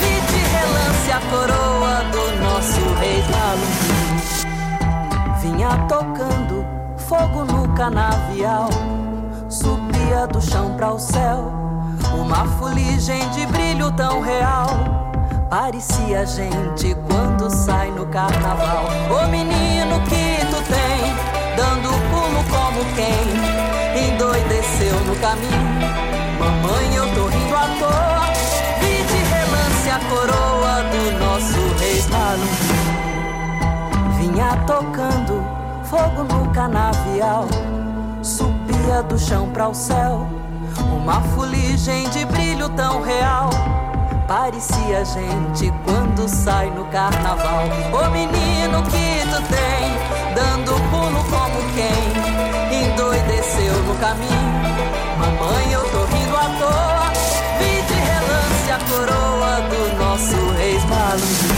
vi 0.00 0.18
de 0.32 0.38
relance 0.48 1.12
a 1.12 1.20
coroa 1.28 2.04
do 2.10 2.42
nosso 2.42 2.94
reis 3.00 3.28
malunguinho. 3.28 3.89
Vinha 5.60 5.76
tocando 5.86 6.64
fogo 6.96 7.44
no 7.44 7.68
canavial, 7.74 8.70
subia 9.46 10.26
do 10.26 10.40
chão 10.40 10.74
para 10.74 10.90
o 10.90 10.98
céu 10.98 11.52
uma 12.18 12.46
fuligem 12.56 13.28
de 13.28 13.44
brilho 13.44 13.92
tão 13.92 14.22
real. 14.22 14.68
Parecia 15.50 16.24
gente 16.24 16.96
quando 17.06 17.50
sai 17.50 17.90
no 17.90 18.06
carnaval. 18.06 18.86
O 19.10 19.28
menino 19.28 20.00
que 20.08 20.46
tu 20.46 20.62
tem, 20.62 21.14
dando 21.54 21.90
pulo 22.08 22.42
como 22.48 22.82
quem 22.94 24.08
endoideceu 24.08 24.98
no 25.00 25.14
caminho. 25.16 25.76
Mamãe, 26.38 26.94
eu 26.94 27.04
tô 27.14 27.26
rindo 27.26 27.54
à 27.54 27.68
toa. 27.78 28.32
Vi 28.80 29.02
de 29.02 29.18
relance 29.28 29.90
a 29.90 29.98
coroa 30.08 30.84
do 30.84 31.18
nosso 31.18 31.78
rei 31.78 32.00
Malum. 32.08 32.59
Vinha 34.30 34.56
tocando 34.64 35.44
fogo 35.84 36.22
no 36.22 36.48
canavial. 36.52 37.48
Subia 38.22 39.02
do 39.08 39.18
chão 39.18 39.50
para 39.50 39.68
o 39.68 39.74
céu 39.74 40.24
uma 40.92 41.20
fuligem 41.34 42.08
de 42.10 42.24
brilho 42.26 42.68
tão 42.70 43.02
real. 43.02 43.50
Parecia 44.28 45.04
gente 45.04 45.72
quando 45.84 46.28
sai 46.28 46.70
no 46.70 46.84
carnaval. 46.86 47.64
O 47.92 48.10
menino 48.10 48.82
que 48.84 49.26
tu 49.30 49.42
tem, 49.48 50.34
dando 50.34 50.74
pulo 50.90 51.24
como 51.24 51.60
quem 51.74 52.84
endoideceu 52.84 53.82
no 53.82 53.94
caminho. 53.96 54.60
Mamãe, 55.18 55.72
eu 55.72 55.82
tô 55.90 56.04
rindo 56.04 56.36
à 56.36 56.48
toa. 56.60 57.10
Vi 57.58 57.82
de 57.82 57.94
relance 57.94 58.70
a 58.70 58.78
coroa 58.88 59.60
do 59.68 59.98
nosso 59.98 60.52
rei 60.52 60.78
Malundinho. 60.88 61.49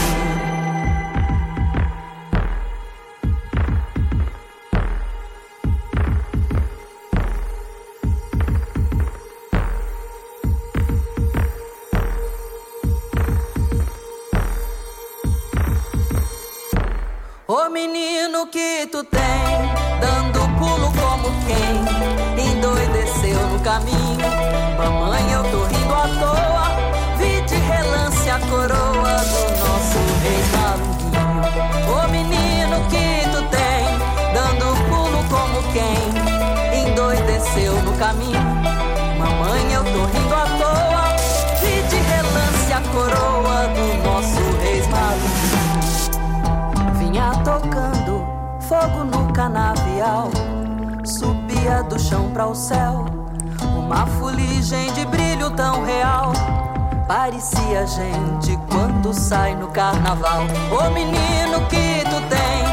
O 17.55 17.69
menino 17.69 18.47
que 18.47 18.87
tu 18.87 19.03
tem, 19.03 19.21
dando 20.01 20.39
pulo 20.57 20.91
como 20.99 21.29
quem 21.45 22.49
endoideceu 22.49 23.39
no 23.47 23.59
caminho. 23.59 24.17
Mamãe, 24.75 25.31
eu 25.31 25.43
tô 25.43 25.63
rindo 25.65 25.93
à 25.93 26.07
toa, 26.19 27.15
vi 27.19 27.41
de 27.41 27.53
relance 27.53 28.27
a 28.27 28.39
coroa 28.39 28.92
fogo 48.73 49.03
no 49.03 49.31
canavial. 49.33 50.31
Subia 51.05 51.83
do 51.83 51.99
chão 51.99 52.31
para 52.31 52.47
o 52.47 52.55
céu, 52.55 53.05
uma 53.77 54.07
fuligem 54.17 54.91
de 54.93 55.05
brilho 55.05 55.51
tão 55.51 55.83
real. 55.83 56.33
Parecia 57.07 57.85
gente 57.85 58.57
quando 58.71 59.13
sai 59.13 59.55
no 59.55 59.67
carnaval. 59.67 60.45
O 60.71 60.89
menino 60.89 61.59
que 61.67 62.03
tu 62.09 62.19
tem, 62.33 62.63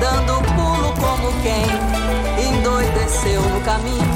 dando 0.00 0.40
pulo 0.54 0.94
como 0.98 1.30
quem 1.42 1.66
endoideceu 2.48 3.42
no 3.42 3.60
caminho. 3.60 4.10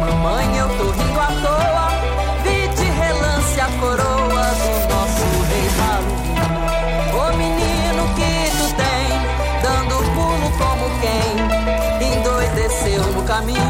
Mamãe, 0.00 0.58
eu 0.58 0.68
tô 0.76 0.90
rindo 0.92 1.20
à 1.20 1.26
toa, 1.42 1.77
endoideceu 13.38 13.67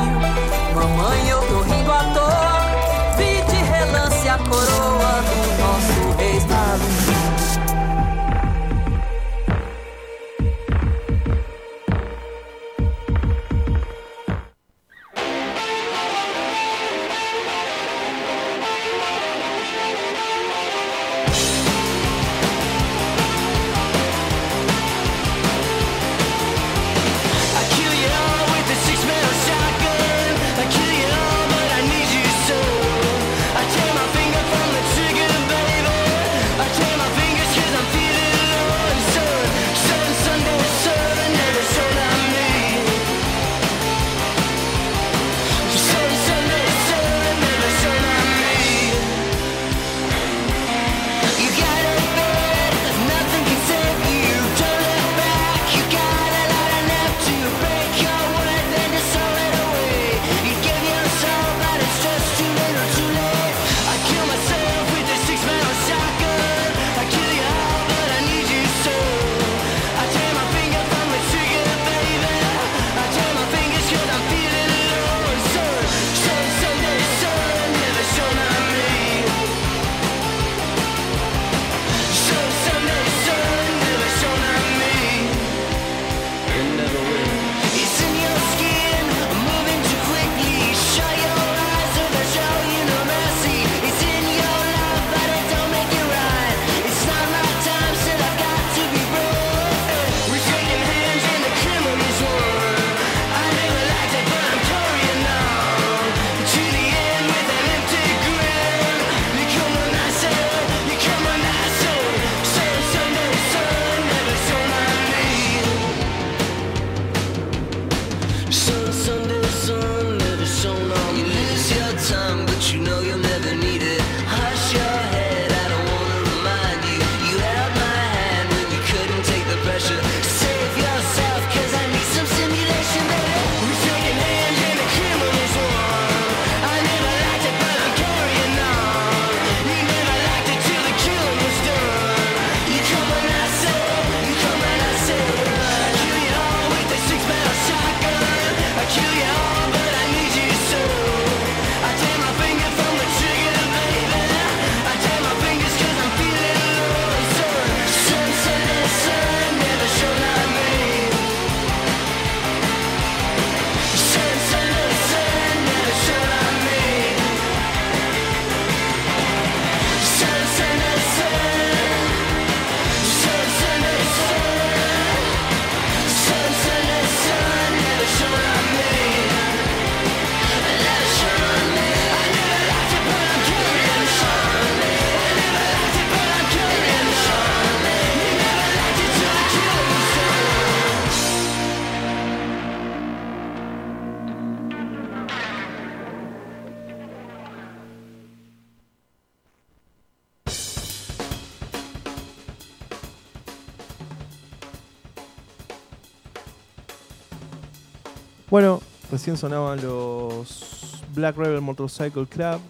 sonaban 209.36 209.82
los 209.82 211.02
Black 211.14 211.36
Rebel 211.36 211.60
Motorcycle 211.60 212.26
Club. 212.26 212.60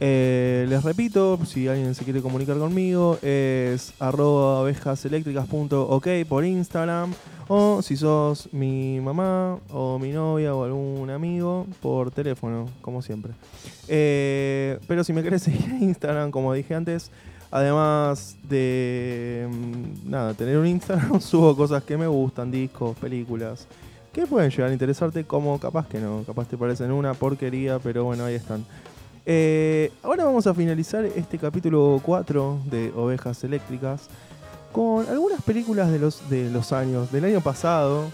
Eh, 0.00 0.66
les 0.68 0.84
repito, 0.84 1.38
si 1.44 1.66
alguien 1.66 1.94
se 1.94 2.04
quiere 2.04 2.22
comunicar 2.22 2.56
conmigo, 2.58 3.18
es 3.22 3.92
arroba 3.98 4.70
por 6.28 6.44
Instagram. 6.44 7.12
O 7.50 7.80
si 7.80 7.96
sos 7.96 8.52
mi 8.52 9.00
mamá 9.00 9.58
o 9.70 9.98
mi 9.98 10.10
novia 10.10 10.54
o 10.54 10.64
algún 10.64 11.08
amigo, 11.08 11.66
por 11.80 12.10
teléfono, 12.10 12.68
como 12.82 13.00
siempre. 13.00 13.32
Eh, 13.88 14.78
pero 14.86 15.02
si 15.02 15.14
me 15.14 15.22
querés 15.22 15.42
seguir 15.42 15.64
en 15.64 15.82
Instagram, 15.84 16.30
como 16.30 16.52
dije 16.52 16.74
antes, 16.74 17.10
además 17.50 18.36
de 18.42 19.48
mm, 19.50 20.10
nada, 20.10 20.34
tener 20.34 20.58
un 20.58 20.66
Instagram, 20.66 21.20
subo 21.22 21.56
cosas 21.56 21.82
que 21.82 21.96
me 21.96 22.06
gustan, 22.06 22.50
discos, 22.50 22.96
películas, 22.98 23.66
que 24.20 24.26
pueden 24.26 24.50
llegar 24.50 24.70
a 24.70 24.72
interesarte, 24.72 25.24
como 25.24 25.58
capaz 25.60 25.86
que 25.86 26.00
no, 26.00 26.24
capaz 26.26 26.48
te 26.48 26.56
parecen 26.56 26.90
una 26.90 27.14
porquería, 27.14 27.78
pero 27.78 28.04
bueno, 28.04 28.24
ahí 28.24 28.34
están. 28.34 28.64
Eh, 29.24 29.92
ahora 30.02 30.24
vamos 30.24 30.46
a 30.46 30.54
finalizar 30.54 31.04
este 31.04 31.38
capítulo 31.38 32.00
4 32.02 32.62
de 32.64 32.92
Ovejas 32.96 33.44
Eléctricas 33.44 34.08
con 34.72 35.06
algunas 35.06 35.40
películas 35.42 35.92
de 35.92 35.98
los, 36.00 36.28
de 36.28 36.50
los 36.50 36.72
años, 36.72 37.12
del 37.12 37.26
año 37.26 37.40
pasado, 37.40 38.06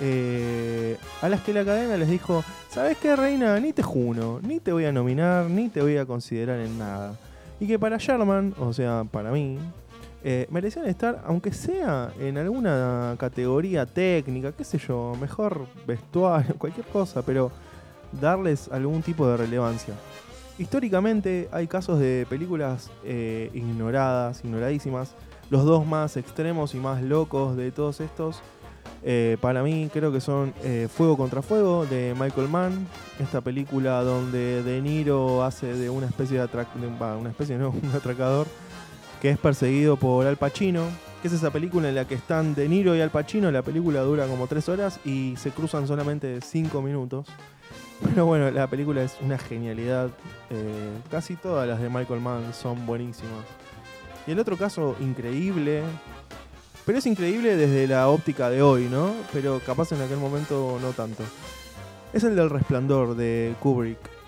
eh, 0.00 0.96
a 1.20 1.28
las 1.28 1.40
que 1.40 1.52
la 1.52 1.62
academia 1.62 1.96
les 1.96 2.08
dijo, 2.08 2.44
¿sabes 2.68 2.96
qué, 2.98 3.16
Reina? 3.16 3.58
Ni 3.58 3.72
te 3.72 3.82
juno, 3.82 4.38
ni 4.42 4.60
te 4.60 4.72
voy 4.72 4.84
a 4.84 4.92
nominar, 4.92 5.46
ni 5.46 5.68
te 5.68 5.82
voy 5.82 5.96
a 5.96 6.06
considerar 6.06 6.60
en 6.60 6.78
nada. 6.78 7.14
Y 7.58 7.66
que 7.66 7.78
para 7.78 7.96
Sherman, 7.96 8.54
o 8.58 8.72
sea, 8.72 9.04
para 9.10 9.32
mí, 9.32 9.58
eh, 10.22 10.46
merecían 10.50 10.86
estar, 10.86 11.22
aunque 11.24 11.52
sea 11.52 12.12
en 12.20 12.36
alguna 12.36 13.16
categoría 13.18 13.86
técnica, 13.86 14.52
qué 14.52 14.64
sé 14.64 14.76
yo, 14.78 15.16
mejor 15.18 15.66
vestuario, 15.86 16.54
cualquier 16.58 16.86
cosa, 16.86 17.22
pero 17.22 17.50
darles 18.20 18.68
algún 18.70 19.02
tipo 19.02 19.26
de 19.26 19.38
relevancia. 19.38 19.94
Históricamente 20.58 21.48
hay 21.52 21.66
casos 21.66 21.98
de 21.98 22.26
películas 22.28 22.90
eh, 23.02 23.50
ignoradas, 23.54 24.44
ignoradísimas. 24.44 25.14
Los 25.48 25.64
dos 25.64 25.86
más 25.86 26.18
extremos 26.18 26.74
y 26.74 26.78
más 26.78 27.02
locos 27.02 27.56
de 27.56 27.72
todos 27.72 28.00
estos, 28.00 28.40
eh, 29.02 29.38
para 29.40 29.62
mí 29.62 29.88
creo 29.90 30.12
que 30.12 30.20
son 30.20 30.52
Fuego 30.94 31.16
contra 31.16 31.40
Fuego 31.40 31.86
de 31.86 32.14
Michael 32.18 32.48
Mann, 32.48 32.86
esta 33.18 33.40
película 33.40 34.02
donde 34.02 34.62
De 34.62 34.82
Niro 34.82 35.42
hace 35.42 35.72
de 35.72 35.88
una 35.88 36.06
especie 36.06 36.38
de, 36.38 36.44
especie 37.30 37.56
no, 37.56 37.70
un 37.82 37.90
atracador 37.96 38.46
que 39.20 39.30
es 39.30 39.38
perseguido 39.38 39.96
por 39.96 40.26
Al 40.26 40.36
Pacino, 40.36 40.84
que 41.20 41.28
es 41.28 41.34
esa 41.34 41.50
película 41.50 41.88
en 41.88 41.94
la 41.94 42.06
que 42.06 42.14
están 42.14 42.54
De 42.54 42.68
Niro 42.68 42.96
y 42.96 43.00
Al 43.00 43.10
Pacino, 43.10 43.50
la 43.50 43.62
película 43.62 44.00
dura 44.00 44.26
como 44.26 44.46
tres 44.46 44.68
horas 44.68 44.98
y 45.04 45.34
se 45.36 45.50
cruzan 45.50 45.86
solamente 45.86 46.40
cinco 46.40 46.80
minutos. 46.80 47.26
Pero 48.02 48.24
bueno, 48.24 48.50
la 48.50 48.66
película 48.66 49.02
es 49.02 49.18
una 49.20 49.36
genialidad. 49.36 50.08
Eh, 50.48 50.92
casi 51.10 51.36
todas 51.36 51.68
las 51.68 51.80
de 51.80 51.90
Michael 51.90 52.20
Mann 52.20 52.54
son 52.54 52.86
buenísimas. 52.86 53.44
Y 54.26 54.32
el 54.32 54.38
otro 54.38 54.56
caso 54.56 54.96
increíble, 55.00 55.82
pero 56.86 56.98
es 56.98 57.06
increíble 57.06 57.56
desde 57.56 57.86
la 57.86 58.08
óptica 58.08 58.48
de 58.48 58.62
hoy, 58.62 58.88
¿no? 58.90 59.12
Pero 59.32 59.60
capaz 59.64 59.92
en 59.92 60.00
aquel 60.00 60.18
momento 60.18 60.78
no 60.80 60.92
tanto. 60.92 61.22
Es 62.12 62.24
el 62.24 62.36
del 62.36 62.48
resplandor 62.48 63.14
de 63.16 63.54
Kubrick. 63.60 64.19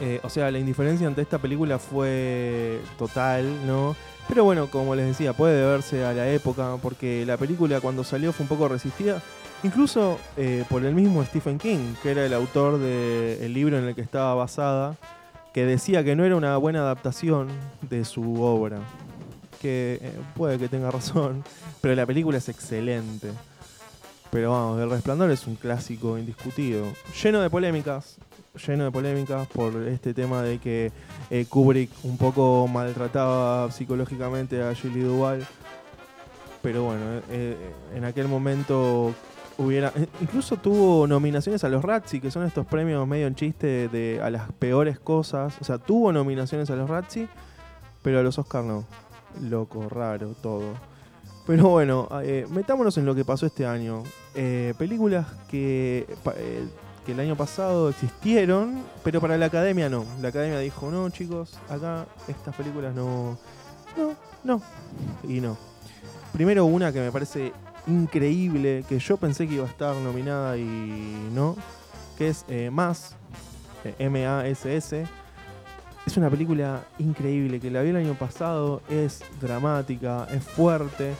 Eh, 0.00 0.20
o 0.22 0.28
sea, 0.28 0.50
la 0.50 0.58
indiferencia 0.58 1.06
ante 1.06 1.22
esta 1.22 1.38
película 1.38 1.78
fue 1.78 2.80
total, 2.98 3.66
¿no? 3.66 3.94
Pero 4.28 4.44
bueno, 4.44 4.68
como 4.68 4.94
les 4.94 5.06
decía, 5.06 5.32
puede 5.32 5.60
deberse 5.60 6.04
a 6.04 6.12
la 6.12 6.28
época, 6.30 6.76
porque 6.82 7.24
la 7.26 7.36
película 7.36 7.80
cuando 7.80 8.04
salió 8.04 8.32
fue 8.32 8.44
un 8.44 8.48
poco 8.48 8.68
resistida. 8.68 9.22
Incluso 9.62 10.18
eh, 10.36 10.64
por 10.68 10.84
el 10.84 10.94
mismo 10.94 11.24
Stephen 11.24 11.58
King, 11.58 11.94
que 12.02 12.10
era 12.10 12.26
el 12.26 12.34
autor 12.34 12.78
del 12.78 13.52
libro 13.52 13.78
en 13.78 13.84
el 13.84 13.94
que 13.94 14.02
estaba 14.02 14.34
basada, 14.34 14.96
que 15.52 15.64
decía 15.64 16.02
que 16.04 16.16
no 16.16 16.24
era 16.24 16.36
una 16.36 16.56
buena 16.56 16.80
adaptación 16.80 17.48
de 17.82 18.04
su 18.04 18.42
obra. 18.42 18.80
Que 19.62 19.98
eh, 20.02 20.12
puede 20.34 20.58
que 20.58 20.68
tenga 20.68 20.90
razón, 20.90 21.44
pero 21.80 21.94
la 21.94 22.04
película 22.04 22.38
es 22.38 22.48
excelente. 22.48 23.30
Pero 24.30 24.50
vamos, 24.50 24.80
El 24.82 24.90
Resplandor 24.90 25.30
es 25.30 25.46
un 25.46 25.54
clásico 25.54 26.18
indiscutido. 26.18 26.84
Lleno 27.22 27.40
de 27.40 27.48
polémicas, 27.48 28.16
lleno 28.54 28.84
de 28.84 28.90
polémicas 28.90 29.46
por 29.48 29.76
este 29.88 30.14
tema 30.14 30.42
de 30.42 30.58
que 30.58 30.92
eh, 31.30 31.46
Kubrick 31.48 31.90
un 32.04 32.16
poco 32.16 32.66
maltrataba 32.68 33.70
psicológicamente 33.70 34.62
a 34.62 34.74
Julie 34.74 35.04
Duval. 35.04 35.46
Pero 36.62 36.84
bueno, 36.84 37.02
eh, 37.30 37.56
en 37.94 38.04
aquel 38.04 38.28
momento 38.28 39.12
hubiera. 39.58 39.92
eh, 39.96 40.06
Incluso 40.20 40.56
tuvo 40.56 41.06
nominaciones 41.06 41.62
a 41.64 41.68
los 41.68 41.82
Razzie, 41.84 42.20
que 42.20 42.30
son 42.30 42.44
estos 42.44 42.66
premios 42.66 43.06
medio 43.06 43.26
en 43.26 43.34
chiste 43.34 43.88
de 43.88 44.20
a 44.22 44.30
las 44.30 44.50
peores 44.52 44.98
cosas. 44.98 45.54
O 45.60 45.64
sea, 45.64 45.78
tuvo 45.78 46.12
nominaciones 46.12 46.70
a 46.70 46.76
los 46.76 46.88
Razzie, 46.88 47.28
pero 48.02 48.18
a 48.20 48.22
los 48.22 48.38
Oscar 48.38 48.64
no. 48.64 48.84
Loco, 49.42 49.88
raro, 49.88 50.34
todo. 50.40 50.74
Pero 51.46 51.68
bueno, 51.68 52.08
eh, 52.22 52.46
metámonos 52.50 52.96
en 52.96 53.04
lo 53.04 53.14
que 53.14 53.24
pasó 53.24 53.44
este 53.46 53.66
año. 53.66 54.02
Eh, 54.34 54.72
películas 54.78 55.26
que, 55.48 56.06
eh, 56.36 56.64
que 57.04 57.12
el 57.12 57.20
año 57.20 57.36
pasado 57.36 57.88
existieron, 57.88 58.82
pero 59.02 59.20
para 59.20 59.36
la 59.36 59.46
academia 59.46 59.88
no. 59.88 60.04
La 60.20 60.28
academia 60.28 60.58
dijo, 60.58 60.90
no 60.90 61.08
chicos, 61.10 61.58
acá 61.68 62.06
estas 62.28 62.54
películas 62.54 62.94
no... 62.94 63.38
No, 63.96 64.14
no. 64.42 64.62
Y 65.28 65.40
no. 65.40 65.56
Primero 66.32 66.64
una 66.64 66.92
que 66.92 67.00
me 67.00 67.12
parece 67.12 67.52
increíble, 67.86 68.84
que 68.88 68.98
yo 68.98 69.16
pensé 69.16 69.46
que 69.46 69.54
iba 69.54 69.64
a 69.64 69.68
estar 69.68 69.94
nominada 69.96 70.56
y 70.56 71.28
no, 71.32 71.56
que 72.16 72.28
es 72.28 72.44
eh, 72.48 72.70
Más, 72.70 73.14
eh, 73.84 73.94
M-A-S-S. 73.98 75.06
Es 76.06 76.16
una 76.16 76.28
película 76.28 76.84
increíble 76.98 77.60
que 77.60 77.70
la 77.70 77.82
vi 77.82 77.90
el 77.90 77.96
año 77.96 78.14
pasado, 78.14 78.82
es 78.90 79.22
dramática, 79.40 80.26
es 80.30 80.42
fuerte, 80.42 81.14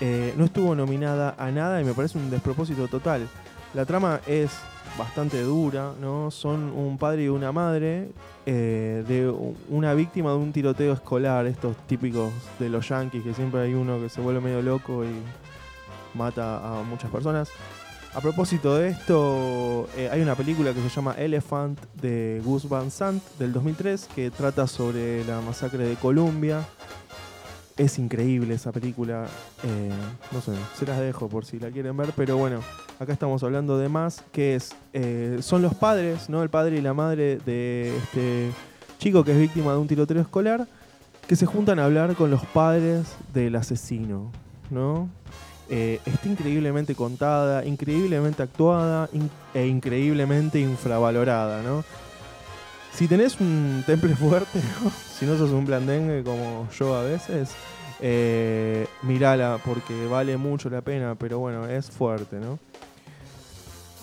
eh, 0.00 0.34
no 0.36 0.46
estuvo 0.46 0.74
nominada 0.74 1.34
a 1.38 1.50
nada 1.50 1.80
y 1.80 1.84
me 1.84 1.94
parece 1.94 2.18
un 2.18 2.30
despropósito 2.30 2.88
total. 2.88 3.28
La 3.72 3.84
trama 3.84 4.20
es 4.26 4.50
bastante 4.98 5.42
dura, 5.42 5.92
¿no? 6.00 6.30
Son 6.30 6.72
un 6.72 6.98
padre 6.98 7.24
y 7.24 7.28
una 7.28 7.52
madre 7.52 8.10
eh, 8.46 9.04
de 9.06 9.32
una 9.68 9.94
víctima 9.94 10.30
de 10.30 10.36
un 10.36 10.52
tiroteo 10.52 10.92
escolar, 10.92 11.46
estos 11.46 11.76
típicos 11.86 12.32
de 12.58 12.68
los 12.68 12.88
yankees, 12.88 13.22
que 13.22 13.34
siempre 13.34 13.60
hay 13.60 13.74
uno 13.74 14.00
que 14.00 14.08
se 14.08 14.20
vuelve 14.20 14.40
medio 14.40 14.62
loco 14.62 15.04
y 15.04 15.08
mata 16.16 16.78
a 16.78 16.82
muchas 16.82 17.10
personas. 17.10 17.50
A 18.14 18.20
propósito 18.22 18.74
de 18.76 18.88
esto, 18.88 19.88
eh, 19.94 20.08
hay 20.10 20.22
una 20.22 20.34
película 20.34 20.72
que 20.72 20.80
se 20.80 20.88
llama 20.88 21.12
Elephant 21.18 21.78
de 22.00 22.40
Gus 22.42 22.66
Van 22.66 22.90
Sant 22.90 23.22
del 23.38 23.52
2003 23.52 24.08
que 24.14 24.30
trata 24.30 24.66
sobre 24.66 25.22
la 25.26 25.42
masacre 25.42 25.84
de 25.84 25.96
Columbia. 25.96 26.64
Es 27.76 27.98
increíble 27.98 28.54
esa 28.54 28.72
película. 28.72 29.26
eh, 29.62 29.90
no 30.32 30.40
sé, 30.40 30.52
se 30.78 30.86
las 30.86 30.98
dejo 30.98 31.28
por 31.28 31.44
si 31.44 31.58
la 31.58 31.70
quieren 31.70 31.96
ver, 31.96 32.12
pero 32.16 32.38
bueno, 32.38 32.60
acá 32.98 33.12
estamos 33.12 33.42
hablando 33.42 33.76
de 33.78 33.88
más, 33.88 34.24
que 34.32 34.54
es 34.54 34.74
eh, 34.94 35.38
son 35.42 35.60
los 35.60 35.74
padres, 35.74 36.30
¿no? 36.30 36.42
El 36.42 36.48
padre 36.48 36.78
y 36.78 36.80
la 36.80 36.94
madre 36.94 37.38
de 37.44 37.94
este 37.98 38.50
chico 38.98 39.24
que 39.24 39.32
es 39.32 39.38
víctima 39.38 39.72
de 39.72 39.78
un 39.78 39.88
tiroteo 39.88 40.20
escolar, 40.20 40.66
que 41.28 41.36
se 41.36 41.44
juntan 41.44 41.78
a 41.78 41.84
hablar 41.84 42.14
con 42.14 42.30
los 42.30 42.46
padres 42.46 43.08
del 43.34 43.56
asesino, 43.56 44.32
¿no? 44.70 45.10
Eh, 45.68 46.00
está 46.06 46.28
increíblemente 46.28 46.94
contada, 46.94 47.64
increíblemente 47.66 48.42
actuada 48.42 49.10
e 49.52 49.66
increíblemente 49.66 50.60
infravalorada, 50.60 51.62
¿no? 51.62 51.84
Si 52.94 53.06
tenés 53.06 53.38
un 53.40 53.82
temple 53.84 54.14
fuerte. 54.16 54.60
Si 55.18 55.24
no 55.26 55.36
sos 55.38 55.50
un 55.50 55.64
blandengue 55.64 56.22
como 56.22 56.68
yo 56.78 56.94
a 56.94 57.02
veces, 57.02 57.50
eh, 58.00 58.86
mirala 59.02 59.58
porque 59.64 60.06
vale 60.06 60.36
mucho 60.36 60.68
la 60.68 60.82
pena, 60.82 61.14
pero 61.14 61.38
bueno, 61.38 61.66
es 61.66 61.90
fuerte, 61.90 62.36
¿no? 62.36 62.58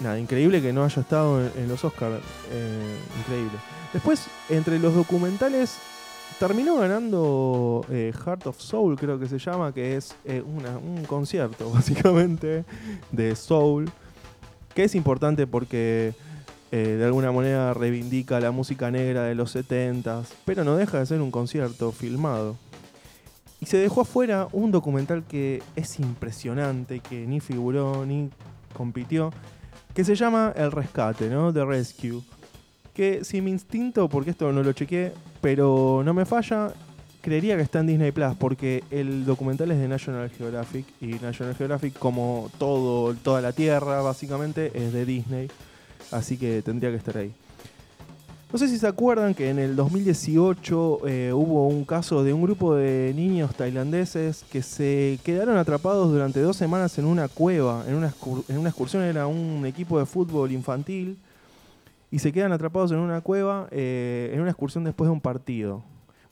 Nada, 0.02 0.18
increíble 0.19 0.61
que 0.61 0.73
no 0.73 0.84
haya 0.84 1.02
estado 1.02 1.40
en, 1.40 1.68
los 1.68 1.84
Oscars, 1.85 2.15
increíble. 3.22 3.57
Después, 3.94 4.26
entre 4.49 4.80
los 4.80 4.95
documentales, 4.95 5.77
terminó 6.40 6.77
ganando 6.77 7.85
eh, 7.90 8.11
Heart 8.26 8.48
of 8.48 8.60
Soul, 8.60 8.98
creo 8.98 9.19
que 9.19 9.27
se 9.27 9.38
llama, 9.38 9.72
que 9.72 9.95
es 9.95 10.15
eh, 10.26 10.41
un 10.41 11.03
concierto, 11.06 11.69
básicamente, 11.73 12.65
de 13.11 13.35
Soul, 13.35 13.90
que 14.73 14.85
es 14.85 14.95
importante 14.95 15.45
porque 15.45 16.14
eh, 16.76 16.95
de 16.98 17.06
alguna 17.06 17.32
manera 17.32 17.72
reivindica 17.76 18.40
la 18.40 18.50
música 18.50 18.90
negra 18.90 19.26
de 19.26 19.36
los 19.36 19.56
70s, 19.56 20.26
pero 20.44 20.64
no 20.64 20.76
deja 20.76 20.98
de 20.98 21.06
ser 21.06 21.22
un 21.22 21.30
concierto 21.30 21.91
filmado. 21.91 22.56
Y 23.62 23.68
se 23.68 23.78
dejó 23.78 24.02
afuera 24.02 24.48
un 24.54 24.72
documental 24.72 25.24
que 25.24 25.62
es 25.76 26.00
impresionante, 26.00 27.00
que 27.00 27.28
ni 27.28 27.41
figuró 27.41 28.08
ni 28.08 28.32
compitió, 28.76 29.32
que 29.94 30.04
se 30.04 30.16
llama 30.16 30.52
El 30.56 30.72
Rescate, 30.72 31.30
¿no? 31.30 31.54
The 31.54 31.64
Rescue. 31.64 32.24
Que 32.95 33.24
si 33.24 33.40
mi 33.40 33.52
instinto, 33.52 34.10
porque 34.10 34.32
esto 34.32 34.52
no 34.52 34.64
lo 34.64 34.74
chequeé, 34.74 35.14
pero 35.41 36.02
no 36.04 36.16
me 36.16 36.26
falla, 36.26 36.74
creería 37.22 37.56
que 37.56 37.62
está 37.62 37.82
en 37.82 37.88
Disney 37.88 38.12
Plus 38.12 38.36
porque 38.36 38.84
el 38.90 39.26
documental 39.26 39.70
es 39.70 39.78
de 39.78 39.88
National 39.88 40.28
Geographic 40.32 40.88
y 41.00 41.20
National 41.22 41.54
Geographic, 41.54 42.00
como 42.00 42.50
todo, 42.58 43.14
toda 43.14 43.41
la 43.41 43.52
Tierra, 43.52 44.02
básicamente, 44.02 44.72
es 44.74 44.91
de 44.91 45.06
Disney. 45.06 45.50
Así 46.14 46.38
que 46.38 46.61
tendría 46.61 46.91
que 46.91 46.98
estar 46.98 47.18
ahí. 47.18 47.34
No 48.53 48.60
sé 48.60 48.68
si 48.68 48.77
se 48.77 48.85
acuerdan 48.85 49.34
que 49.34 49.49
en 49.49 49.57
el 49.57 49.76
2018 49.76 51.07
eh, 51.07 51.34
hubo 51.34 51.68
un 51.68 51.85
caso 51.85 52.23
de 52.23 52.34
un 52.34 52.44
grupo 52.44 52.76
de 52.76 53.11
niños 53.15 53.56
tailandeses 53.56 54.45
que 54.52 54.61
se 54.61 55.18
quedaron 55.23 55.57
atrapados 55.57 56.11
durante 56.11 56.40
dos 56.40 56.56
semanas 56.56 56.99
en 56.99 57.06
una 57.06 57.27
cueva, 57.27 57.84
en 57.88 57.95
una, 57.95 58.14
en 58.48 58.60
una 58.60 58.69
excursión, 58.69 59.02
era 59.02 59.26
un 59.26 59.65
equipo 59.65 59.98
de 59.98 60.06
fútbol 60.06 60.52
infantil, 60.52 61.18
y 62.11 62.19
se 62.19 62.31
quedan 62.31 62.52
atrapados 62.52 62.91
en 62.91 62.99
una 62.99 63.22
cueva 63.22 63.68
eh, 63.72 64.30
en 64.35 64.40
una 64.40 64.52
excursión 64.52 64.84
después 64.84 65.07
de 65.07 65.14
un 65.14 65.22
partido. 65.22 65.84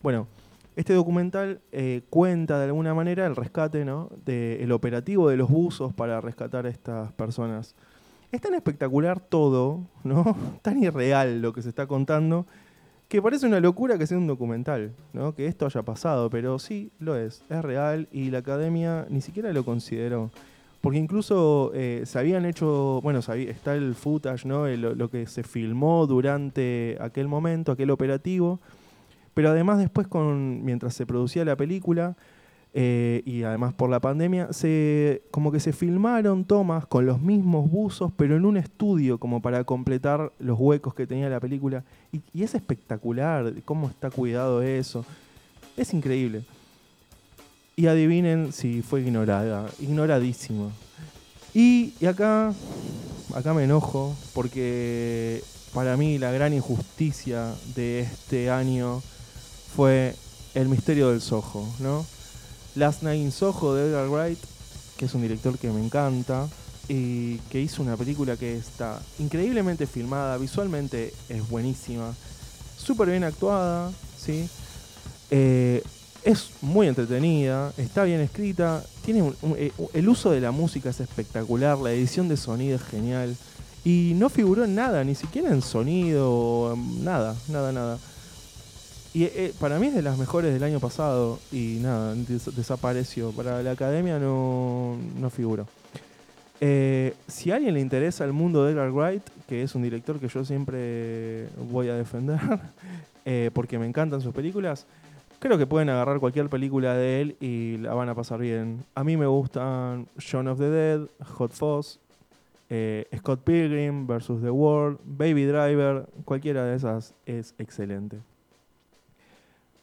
Bueno, 0.03 0.27
este 0.75 0.93
documental 0.93 1.59
eh, 1.71 2.03
cuenta 2.11 2.59
de 2.59 2.65
alguna 2.65 2.93
manera 2.93 3.25
el 3.25 3.35
rescate, 3.35 3.83
¿no? 3.83 4.11
del 4.25 4.71
operativo 4.73 5.27
de 5.27 5.37
los 5.37 5.49
buzos 5.49 5.91
para 5.91 6.21
rescatar 6.21 6.67
a 6.67 6.69
estas 6.69 7.11
personas. 7.13 7.73
Es 8.31 8.39
tan 8.39 8.53
espectacular 8.53 9.19
todo, 9.19 9.81
¿no? 10.03 10.37
Tan 10.61 10.81
irreal 10.81 11.41
lo 11.41 11.51
que 11.51 11.61
se 11.61 11.69
está 11.69 11.85
contando, 11.85 12.45
que 13.09 13.21
parece 13.21 13.45
una 13.45 13.59
locura 13.59 13.97
que 13.97 14.07
sea 14.07 14.17
un 14.17 14.27
documental, 14.27 14.93
¿no? 15.11 15.35
Que 15.35 15.47
esto 15.47 15.65
haya 15.65 15.83
pasado, 15.83 16.29
pero 16.29 16.57
sí 16.57 16.91
lo 16.99 17.17
es, 17.17 17.43
es 17.49 17.61
real 17.61 18.07
y 18.11 18.29
la 18.29 18.37
academia 18.37 19.05
ni 19.09 19.19
siquiera 19.19 19.51
lo 19.51 19.65
consideró. 19.65 20.31
Porque 20.79 20.97
incluso 20.97 21.71
eh, 21.75 22.03
se 22.05 22.17
habían 22.17 22.45
hecho, 22.45 23.01
bueno, 23.03 23.19
está 23.19 23.75
el 23.75 23.95
footage, 23.95 24.45
¿no? 24.45 24.65
Lo, 24.67 25.09
que 25.11 25.27
se 25.27 25.43
filmó 25.43 26.07
durante 26.07 26.97
aquel 26.99 27.27
momento, 27.27 27.73
aquel 27.73 27.91
operativo. 27.91 28.59
Pero 29.33 29.49
además 29.49 29.77
después, 29.77 30.07
mientras 30.11 30.95
se 30.95 31.05
producía 31.05 31.45
la 31.45 31.55
película, 31.55 32.15
eh, 32.73 33.21
y 33.25 33.43
además 33.43 33.73
por 33.73 33.89
la 33.89 33.99
pandemia, 33.99 34.53
se, 34.53 35.23
como 35.29 35.51
que 35.51 35.59
se 35.59 35.73
filmaron 35.73 36.45
tomas 36.45 36.85
con 36.85 37.05
los 37.05 37.21
mismos 37.21 37.69
buzos, 37.69 38.11
pero 38.15 38.37
en 38.37 38.45
un 38.45 38.55
estudio, 38.55 39.17
como 39.17 39.41
para 39.41 39.63
completar 39.65 40.31
los 40.39 40.57
huecos 40.57 40.93
que 40.93 41.05
tenía 41.05 41.29
la 41.29 41.39
película. 41.39 41.83
Y, 42.11 42.43
es 42.43 42.55
espectacular 42.55 43.53
cómo 43.65 43.89
está 43.89 44.09
cuidado 44.09 44.61
eso. 44.61 45.05
Es 45.75 45.93
increíble. 45.93 46.43
Y 47.75 47.87
adivinen 47.87 48.53
si 48.53 48.81
fue 48.81 49.01
ignorada, 49.01 49.69
ignoradísima. 49.79 50.69
Y, 51.53 51.93
acá, 52.05 52.53
acá 53.35 53.53
me 53.53 53.65
enojo, 53.65 54.15
porque 54.33 55.43
para 55.73 55.97
mí 55.97 56.17
la 56.17 56.31
gran 56.31 56.53
injusticia 56.53 57.53
de 57.75 58.01
este 58.01 58.49
año 58.49 59.01
fue 59.75 60.15
El 60.53 60.69
misterio 60.69 61.09
del 61.09 61.19
Soho, 61.19 61.67
¿no? 61.79 62.05
Last 62.75 63.03
Night 63.03 63.19
in 63.21 63.31
Soho 63.31 63.73
de 63.75 63.89
Edgar 63.89 64.07
Wright, 64.09 64.39
que 64.97 65.05
es 65.05 65.13
un 65.13 65.21
director 65.21 65.57
que 65.57 65.69
me 65.69 65.83
encanta 65.83 66.47
y 66.87 67.37
que 67.49 67.59
hizo 67.61 67.81
una 67.81 67.97
película 67.97 68.37
que 68.37 68.55
está 68.57 68.99
increíblemente 69.19 69.87
filmada, 69.87 70.37
visualmente 70.37 71.13
es 71.29 71.47
buenísima, 71.49 72.13
súper 72.77 73.09
bien 73.09 73.23
actuada, 73.23 73.91
¿sí? 74.17 74.49
Eh, 75.29 75.83
es 76.23 76.49
muy 76.61 76.87
entretenida, 76.87 77.73
está 77.77 78.03
bien 78.03 78.19
escrita, 78.21 78.83
tiene 79.03 79.21
un- 79.23 79.35
un- 79.41 79.55
eh, 79.57 79.71
el 79.93 80.07
uso 80.09 80.31
de 80.31 80.41
la 80.41 80.51
música 80.51 80.89
es 80.89 80.99
espectacular, 80.99 81.77
la 81.77 81.91
edición 81.91 82.27
de 82.27 82.37
sonido 82.37 82.75
es 82.75 82.83
genial 82.83 83.35
y 83.83 84.13
no 84.15 84.29
figuró 84.29 84.63
en 84.65 84.75
nada, 84.75 85.03
ni 85.03 85.15
siquiera 85.15 85.49
en 85.49 85.61
sonido, 85.61 86.77
nada, 87.01 87.35
nada, 87.47 87.71
nada. 87.71 87.97
Y 89.13 89.25
eh, 89.25 89.53
para 89.59 89.77
mí 89.77 89.87
es 89.87 89.93
de 89.95 90.01
las 90.01 90.17
mejores 90.17 90.53
del 90.53 90.63
año 90.63 90.79
pasado 90.79 91.39
y 91.51 91.79
nada, 91.81 92.15
des- 92.15 92.55
desapareció. 92.55 93.31
Para 93.31 93.61
la 93.61 93.71
academia 93.71 94.19
no, 94.19 94.97
no. 95.19 95.29
Eh, 96.61 97.13
si 97.27 97.51
a 97.51 97.55
alguien 97.55 97.73
le 97.73 97.81
interesa 97.81 98.23
el 98.23 98.31
mundo 98.33 98.63
de 98.63 98.71
Edgar 98.71 98.91
Wright, 98.91 99.23
que 99.47 99.63
es 99.63 99.75
un 99.75 99.81
director 99.81 100.19
que 100.19 100.27
yo 100.29 100.45
siempre 100.45 101.47
voy 101.71 101.89
a 101.89 101.95
defender, 101.95 102.39
eh, 103.25 103.49
porque 103.53 103.77
me 103.79 103.85
encantan 103.85 104.21
sus 104.21 104.33
películas, 104.33 104.85
creo 105.39 105.57
que 105.57 105.67
pueden 105.67 105.89
agarrar 105.89 106.19
cualquier 106.19 106.47
película 106.49 106.93
de 106.95 107.21
él 107.21 107.35
y 107.41 107.77
la 107.77 107.93
van 107.93 108.07
a 108.07 108.15
pasar 108.15 108.39
bien. 108.39 108.85
A 108.95 109.03
mí 109.03 109.17
me 109.17 109.25
gustan 109.25 110.07
Shaun 110.19 110.47
of 110.47 110.59
the 110.59 110.69
Dead, 110.69 111.01
Hot 111.37 111.51
Fuzz, 111.51 111.97
Scott 113.17 113.41
Pilgrim 113.43 114.07
vs. 114.07 114.39
The 114.41 114.51
World, 114.51 114.99
Baby 115.03 115.45
Driver, 115.47 116.05
cualquiera 116.23 116.63
de 116.63 116.77
esas 116.77 117.13
es 117.25 117.53
excelente. 117.57 118.17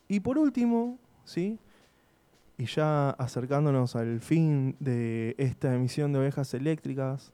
Y 0.08 0.20
por 0.20 0.38
último, 0.38 0.98
¿sí? 1.24 1.58
Y 2.56 2.66
ya 2.66 3.10
acercándonos 3.10 3.94
al 3.94 4.20
fin 4.20 4.74
de 4.80 5.34
esta 5.38 5.74
emisión 5.74 6.12
de 6.12 6.18
Ovejas 6.18 6.54
Eléctricas, 6.54 7.32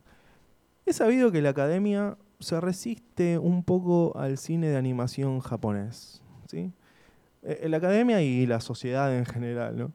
he 0.84 0.92
sabido 0.92 1.32
que 1.32 1.40
la 1.40 1.50
academia 1.50 2.18
se 2.40 2.60
resiste 2.60 3.38
un 3.38 3.62
poco 3.62 4.16
al 4.18 4.36
cine 4.36 4.68
de 4.68 4.76
animación 4.76 5.40
japonés, 5.40 6.22
¿sí? 6.46 6.72
Eh, 7.42 7.68
La 7.68 7.78
academia 7.78 8.20
y 8.22 8.46
la 8.46 8.60
sociedad 8.60 9.16
en 9.16 9.24
general, 9.24 9.76
¿no? 9.78 9.92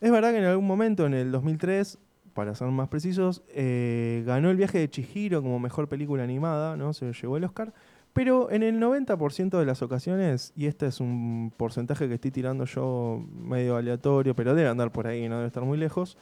Es 0.00 0.12
verdad 0.12 0.30
que 0.30 0.38
en 0.38 0.44
algún 0.44 0.66
momento, 0.66 1.06
en 1.06 1.14
el 1.14 1.32
2003, 1.32 1.98
para 2.32 2.54
ser 2.54 2.68
más 2.68 2.88
precisos, 2.88 3.42
eh, 3.48 4.22
ganó 4.24 4.50
el 4.50 4.56
viaje 4.56 4.78
de 4.78 4.88
Chihiro 4.88 5.42
como 5.42 5.58
mejor 5.58 5.88
película 5.88 6.22
animada, 6.22 6.76
¿no? 6.76 6.92
Se 6.92 7.12
llevó 7.12 7.36
el 7.36 7.44
Oscar. 7.44 7.74
Pero 8.18 8.50
en 8.50 8.64
el 8.64 8.80
90% 8.80 9.60
de 9.60 9.64
las 9.64 9.80
ocasiones, 9.80 10.52
y 10.56 10.66
este 10.66 10.86
es 10.86 10.98
un 10.98 11.52
porcentaje 11.56 12.08
que 12.08 12.14
estoy 12.14 12.32
tirando 12.32 12.64
yo 12.64 13.22
medio 13.44 13.76
aleatorio, 13.76 14.34
pero 14.34 14.56
debe 14.56 14.68
andar 14.68 14.90
por 14.90 15.06
ahí, 15.06 15.28
no 15.28 15.36
debe 15.36 15.46
estar 15.46 15.62
muy 15.62 15.78
lejos, 15.78 16.16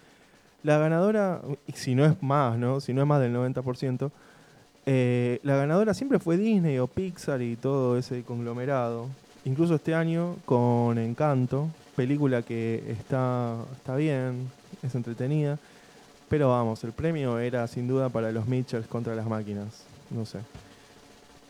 la 0.63 0.77
ganadora, 0.77 1.41
si 1.73 1.95
no 1.95 2.05
es 2.05 2.23
más, 2.23 2.59
¿no? 2.59 2.81
Si 2.81 2.93
no 2.93 3.01
es 3.01 3.09
más 3.09 3.23
del 3.23 3.35
90%, 3.35 4.11
eh, 4.85 5.41
la 5.43 5.57
ganadora 5.57 5.95
siempre 5.95 6.19
fue 6.19 6.37
Disney 6.37 6.77
o 6.79 6.87
Pixar 6.87 7.41
y 7.41 7.57
todo 7.57 7.97
ese 7.97 8.25
conglomerado. 8.25 9.07
Incluso 9.47 9.77
este 9.77 9.95
año 9.95 10.37
con 10.45 10.99
Encanto, 10.99 11.71
película 11.97 12.43
que 12.43 12.85
está, 12.91 13.57
está 13.75 13.97
bien, 13.97 14.51
es 14.83 14.95
entretenida, 14.95 15.59
pero 16.29 16.51
vamos, 16.51 16.85
el 16.85 16.93
premio 16.93 17.39
era 17.39 17.67
sin 17.67 17.89
duda 17.89 18.11
para 18.11 18.33
los 18.33 18.47
Mitchells 18.47 18.87
contra 18.87 19.15
las 19.15 19.27
máquinas, 19.27 19.87
no 20.11 20.27
sé 20.27 20.41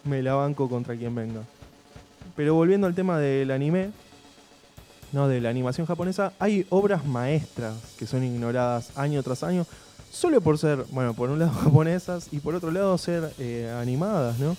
me 0.07 0.23
la 0.23 0.35
banco 0.35 0.69
contra 0.69 0.97
quien 0.97 1.15
venga. 1.15 1.43
Pero 2.35 2.55
volviendo 2.55 2.87
al 2.87 2.95
tema 2.95 3.19
del 3.19 3.51
anime, 3.51 3.91
no 5.13 5.29
de 5.29 5.41
la 5.41 5.51
animación 5.51 5.87
japonesa, 5.87 6.33
hay 6.39 6.67
obras 6.71 7.05
maestras 7.07 7.75
que 7.99 8.07
son 8.07 8.25
ignoradas 8.25 8.91
año 8.97 9.23
tras 9.23 9.43
año, 9.43 9.67
solo 10.13 10.41
por 10.41 10.59
ser, 10.59 10.85
bueno, 10.91 11.15
por 11.15 11.31
un 11.31 11.39
lado 11.39 11.53
japonesas 11.63 12.29
y 12.33 12.39
por 12.39 12.55
otro 12.55 12.71
lado 12.71 12.97
ser 12.99 13.33
eh, 13.39 13.75
animadas, 13.81 14.39
¿no? 14.39 14.57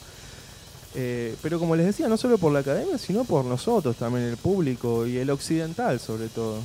Eh, 0.95 1.35
pero 1.43 1.59
como 1.59 1.75
les 1.75 1.85
decía, 1.85 2.07
no 2.07 2.17
solo 2.17 2.37
por 2.37 2.51
la 2.51 2.59
academia, 2.59 2.97
sino 2.97 3.23
por 3.23 3.45
nosotros 3.45 3.95
también, 3.97 4.25
el 4.25 4.37
público 4.37 5.05
y 5.05 5.17
el 5.17 5.29
occidental 5.29 5.99
sobre 5.99 6.27
todo. 6.27 6.57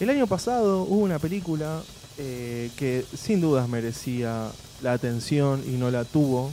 El 0.00 0.10
año 0.10 0.26
pasado 0.26 0.82
hubo 0.82 0.98
una 0.98 1.20
película 1.20 1.80
eh, 2.18 2.70
que 2.76 3.04
sin 3.16 3.40
dudas 3.40 3.68
merecía 3.68 4.50
la 4.82 4.94
atención 4.94 5.62
y 5.66 5.72
no 5.72 5.90
la 5.92 6.04
tuvo, 6.04 6.50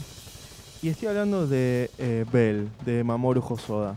y 0.82 0.88
estoy 0.88 1.08
hablando 1.08 1.46
de 1.46 1.90
eh, 1.98 2.24
Bell, 2.32 2.68
de 2.84 3.04
Mamoru 3.04 3.42
Hosoda. 3.46 3.96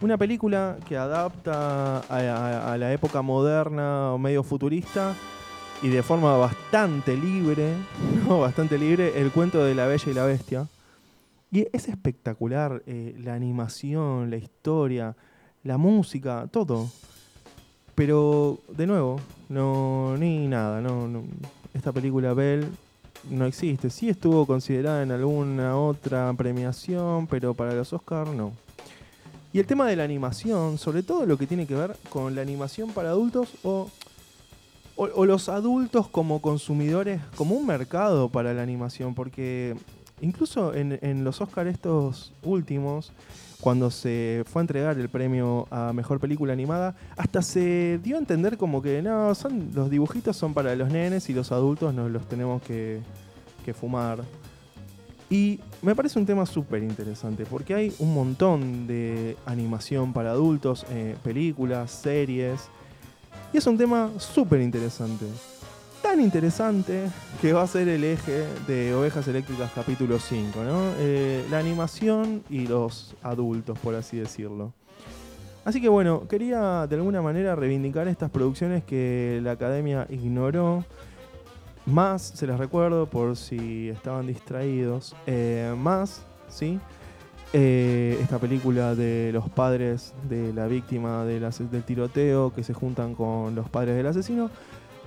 Una 0.00 0.16
película 0.16 0.78
que 0.88 0.96
adapta 0.96 1.98
a, 1.98 2.76
la 2.76 2.92
época 2.92 3.22
moderna 3.22 4.12
o 4.12 4.18
medio 4.18 4.42
futurista 4.42 5.14
y 5.82 5.88
de 5.88 6.02
forma 6.02 6.36
bastante 6.36 7.16
libre, 7.16 7.72
bastante 8.28 8.78
libre, 8.78 9.20
el 9.20 9.30
cuento 9.30 9.64
de 9.64 9.74
la 9.74 9.86
Bella 9.86 10.10
y 10.10 10.14
la 10.14 10.24
Bestia. 10.24 10.68
Y 11.50 11.66
es 11.72 11.88
espectacular 11.88 12.82
eh, 12.86 13.14
la 13.18 13.34
animación, 13.34 14.30
la 14.30 14.36
historia, 14.36 15.16
la 15.64 15.76
música, 15.76 16.48
todo. 16.50 16.90
Pero, 17.94 18.60
de 18.68 18.86
nuevo, 18.86 19.20
no, 19.48 20.16
ni 20.18 20.48
nada. 20.48 20.80
No- 20.80 21.24
esta 21.72 21.92
película 21.92 22.32
Bell 22.32 22.66
no 23.30 23.46
existe. 23.46 23.90
Sí 23.90 24.08
estuvo 24.08 24.46
considerada 24.46 25.02
en 25.02 25.10
alguna 25.10 25.76
otra 25.76 26.32
premiación, 26.34 27.26
pero 27.26 27.54
para 27.54 27.74
los 27.74 27.92
Oscars 27.92 28.30
no. 28.30 28.52
Y 29.52 29.58
el 29.58 29.66
tema 29.66 29.86
de 29.86 29.96
la 29.96 30.04
animación, 30.04 30.78
sobre 30.78 31.02
todo 31.02 31.24
lo 31.24 31.38
que 31.38 31.46
tiene 31.46 31.66
que 31.66 31.74
ver 31.74 31.96
con 32.10 32.34
la 32.34 32.42
animación 32.42 32.90
para 32.90 33.10
adultos 33.10 33.54
o, 33.62 33.88
o, 34.96 35.04
o 35.14 35.24
los 35.24 35.48
adultos 35.48 36.08
como 36.08 36.42
consumidores, 36.42 37.20
como 37.36 37.54
un 37.54 37.66
mercado 37.66 38.28
para 38.28 38.52
la 38.52 38.62
animación, 38.62 39.14
porque 39.14 39.74
incluso 40.20 40.74
en, 40.74 40.98
en 41.02 41.24
los 41.24 41.40
Oscars 41.40 41.70
estos 41.70 42.32
últimos, 42.42 43.12
cuando 43.60 43.90
se 43.90 44.44
fue 44.46 44.60
a 44.60 44.64
entregar 44.64 44.98
el 44.98 45.08
premio 45.08 45.66
a 45.70 45.92
Mejor 45.92 46.20
Película 46.20 46.52
Animada, 46.52 46.94
hasta 47.16 47.42
se 47.42 47.98
dio 48.02 48.16
a 48.16 48.18
entender 48.18 48.56
como 48.56 48.82
que 48.82 49.02
no, 49.02 49.34
son, 49.34 49.70
los 49.74 49.90
dibujitos 49.90 50.36
son 50.36 50.54
para 50.54 50.74
los 50.76 50.90
nenes 50.90 51.28
y 51.30 51.34
los 51.34 51.52
adultos 51.52 51.94
nos 51.94 52.10
los 52.10 52.28
tenemos 52.28 52.62
que, 52.62 53.00
que 53.64 53.74
fumar. 53.74 54.20
Y 55.28 55.58
me 55.82 55.94
parece 55.94 56.18
un 56.18 56.26
tema 56.26 56.46
súper 56.46 56.82
interesante 56.82 57.44
porque 57.46 57.74
hay 57.74 57.94
un 57.98 58.14
montón 58.14 58.86
de 58.86 59.36
animación 59.44 60.12
para 60.12 60.30
adultos, 60.30 60.86
eh, 60.90 61.16
películas, 61.24 61.90
series. 61.90 62.68
Y 63.52 63.58
es 63.58 63.66
un 63.66 63.76
tema 63.76 64.10
súper 64.18 64.60
interesante. 64.60 65.26
Interesante 66.20 67.08
que 67.42 67.52
va 67.52 67.62
a 67.62 67.66
ser 67.66 67.88
el 67.88 68.02
eje 68.02 68.46
de 68.66 68.94
Ovejas 68.94 69.28
Eléctricas 69.28 69.70
capítulo 69.74 70.18
5, 70.18 70.64
¿no? 70.64 70.92
Eh, 70.98 71.44
la 71.50 71.58
animación 71.58 72.42
y 72.48 72.66
los 72.66 73.14
adultos, 73.22 73.78
por 73.78 73.94
así 73.94 74.16
decirlo. 74.16 74.72
Así 75.64 75.80
que 75.80 75.88
bueno, 75.88 76.26
quería 76.26 76.86
de 76.86 76.96
alguna 76.96 77.20
manera 77.20 77.54
reivindicar 77.54 78.08
estas 78.08 78.30
producciones 78.30 78.82
que 78.82 79.40
la 79.42 79.52
academia 79.52 80.06
ignoró. 80.08 80.84
Más, 81.84 82.22
se 82.22 82.46
les 82.46 82.58
recuerdo 82.58 83.06
por 83.06 83.36
si 83.36 83.90
estaban 83.90 84.26
distraídos, 84.26 85.14
eh, 85.26 85.74
más, 85.76 86.24
¿sí? 86.48 86.80
Eh, 87.52 88.18
esta 88.22 88.38
película 88.38 88.94
de 88.94 89.30
los 89.32 89.48
padres 89.50 90.14
de 90.28 90.52
la 90.52 90.66
víctima 90.66 91.24
del 91.24 91.46
tiroteo 91.84 92.52
que 92.54 92.64
se 92.64 92.72
juntan 92.72 93.14
con 93.14 93.54
los 93.54 93.68
padres 93.68 93.96
del 93.96 94.06
asesino. 94.06 94.50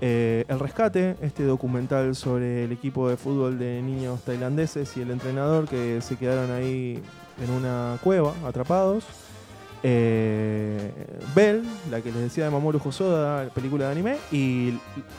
Eh, 0.01 0.45
el 0.47 0.59
Rescate, 0.59 1.17
este 1.21 1.43
documental 1.43 2.15
sobre 2.15 2.63
el 2.63 2.71
equipo 2.71 3.09
de 3.09 3.17
fútbol 3.17 3.59
de 3.59 3.81
niños 3.81 4.21
tailandeses 4.21 4.95
y 4.95 5.01
el 5.01 5.11
entrenador 5.11 5.67
que 5.67 6.01
se 6.01 6.15
quedaron 6.15 6.51
ahí 6.51 7.01
en 7.43 7.51
una 7.51 7.97
cueva, 8.03 8.34
atrapados. 8.45 9.05
Eh, 9.81 10.91
Bell, 11.35 11.63
la 11.89 12.01
que 12.01 12.11
les 12.11 12.21
decía 12.21 12.45
de 12.45 12.49
Mamoru 12.49 12.81
Hosoda, 12.84 13.49
película 13.49 13.85
de 13.85 13.91
anime, 13.91 14.17
y 14.31 14.77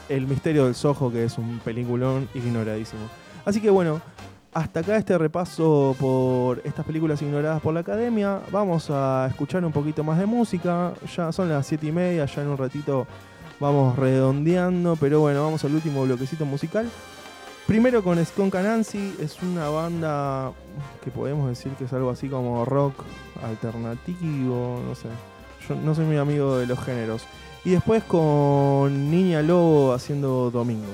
El 0.09 0.27
misterio 0.27 0.65
del 0.65 0.75
Soho, 0.75 1.11
que 1.11 1.25
es 1.25 1.39
un 1.39 1.59
peliculón 1.61 2.29
ignoradísimo. 2.35 3.03
Así 3.45 3.61
que 3.61 3.71
bueno, 3.71 4.01
hasta 4.53 4.81
acá 4.81 4.97
este 4.97 5.17
repaso 5.17 5.95
por 5.99 6.61
estas 6.65 6.85
películas 6.85 7.23
ignoradas 7.23 7.61
por 7.61 7.73
la 7.73 7.81
academia. 7.81 8.41
Vamos 8.51 8.91
a 8.91 9.27
escuchar 9.31 9.65
un 9.65 9.73
poquito 9.73 10.05
más 10.05 10.19
de 10.19 10.27
música. 10.27 10.93
Ya 11.17 11.33
son 11.33 11.49
las 11.49 11.67
7 11.67 11.87
y 11.87 11.93
media, 11.93 12.25
ya 12.27 12.43
en 12.43 12.49
un 12.49 12.59
ratito 12.59 13.07
vamos 13.61 13.97
redondeando, 13.97 14.97
pero 14.97 15.21
bueno, 15.21 15.45
vamos 15.45 15.65
al 15.65 15.75
último 15.75 16.03
bloquecito 16.03 16.45
musical. 16.45 16.91
Primero 17.67 18.03
con 18.03 18.25
Skunk 18.25 18.57
Anansi, 18.57 19.15
es 19.21 19.41
una 19.43 19.69
banda 19.69 20.51
que 21.05 21.11
podemos 21.13 21.49
decir 21.49 21.71
que 21.73 21.85
es 21.85 21.93
algo 21.93 22.11
así 22.11 22.29
como 22.29 22.65
rock 22.65 23.05
alternativo, 23.45 24.83
no 24.85 24.95
sé. 24.97 25.09
Yo 25.69 25.77
no 25.77 25.95
soy 25.95 26.07
muy 26.07 26.17
amigo 26.17 26.57
de 26.57 26.67
los 26.67 26.81
géneros. 26.81 27.23
Y 27.65 27.71
después 27.71 28.03
con 28.03 29.11
Niña 29.11 29.43
Lobo 29.43 29.93
haciendo 29.93 30.51
Domingo. 30.51 30.89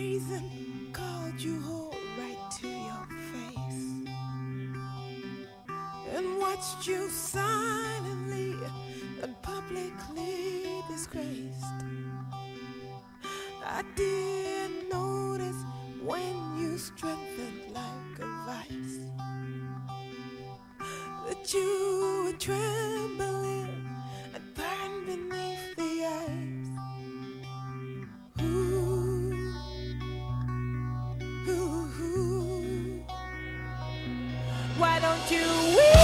Brazen, 0.00 0.88
called 0.94 1.38
you 1.38 1.60
whole 1.60 1.94
right 2.18 2.50
to 2.58 2.68
your 2.68 3.06
face, 3.32 3.84
and 6.14 6.38
watched 6.38 6.86
you 6.86 7.06
silently 7.10 8.54
and 9.22 9.34
publicly 9.42 10.82
disgraced. 10.90 11.84
I 13.66 13.82
didn't 13.94 14.88
notice 14.90 15.62
when 16.02 16.34
you 16.58 16.78
strengthened 16.78 17.74
like 17.74 18.18
a 18.20 18.30
vice 18.46 19.00
that 21.28 21.52
you 21.52 22.24
were 22.24 22.38
trembling 22.38 23.49
to 35.30 35.36
win. 35.76 35.99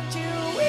around 0.00 0.14
you 0.14 0.59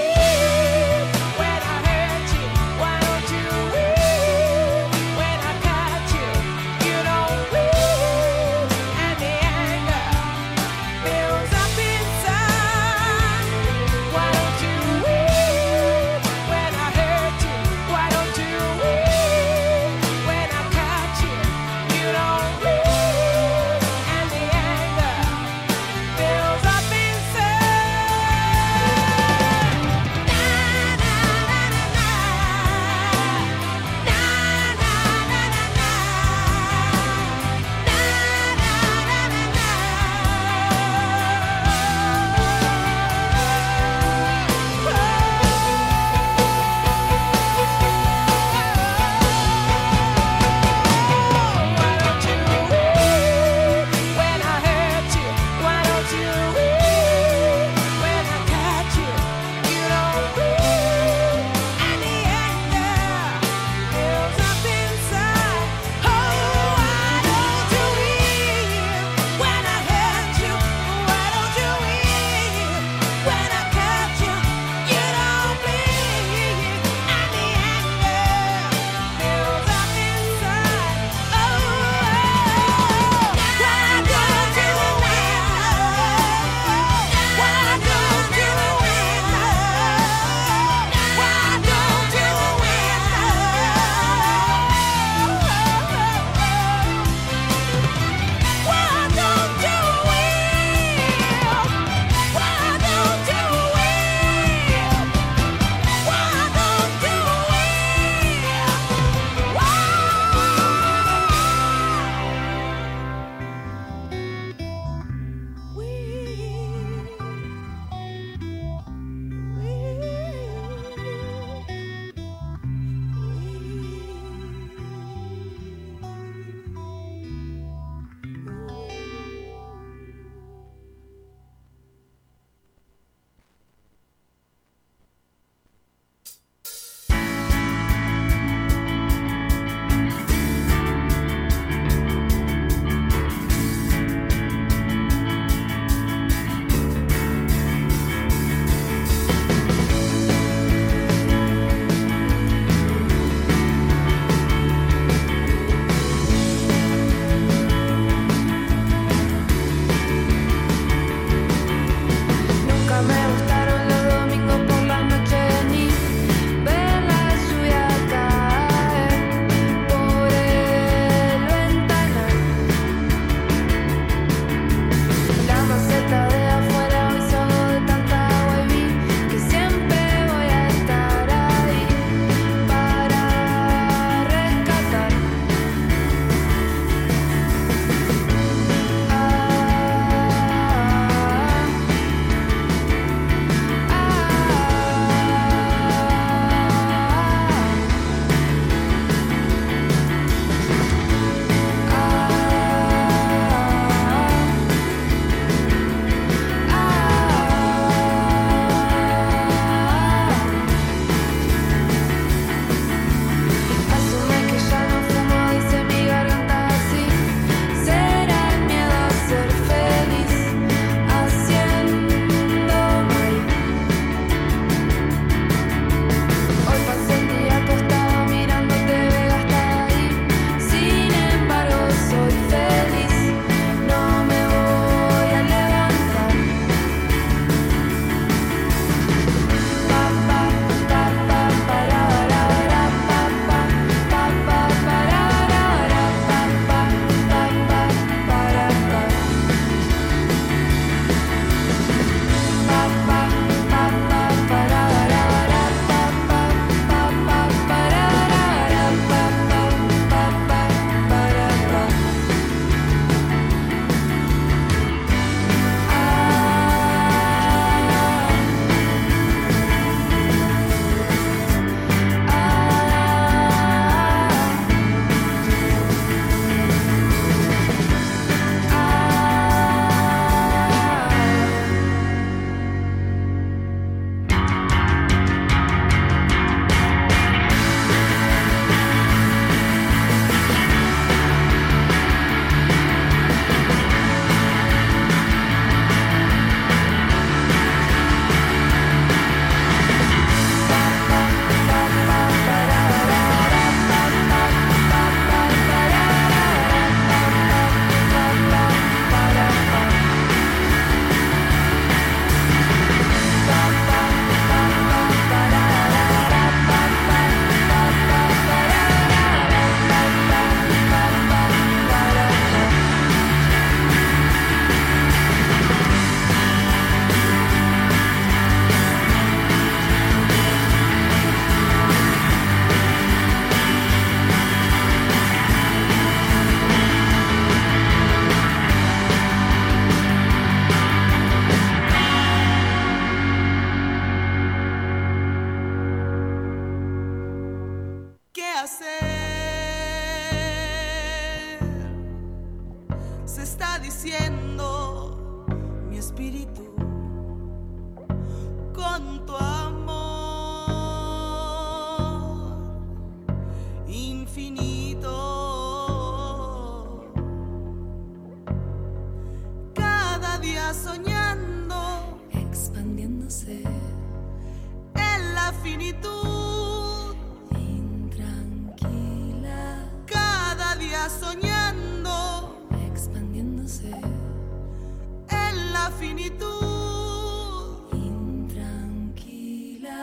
intranquila, 387.94 390.00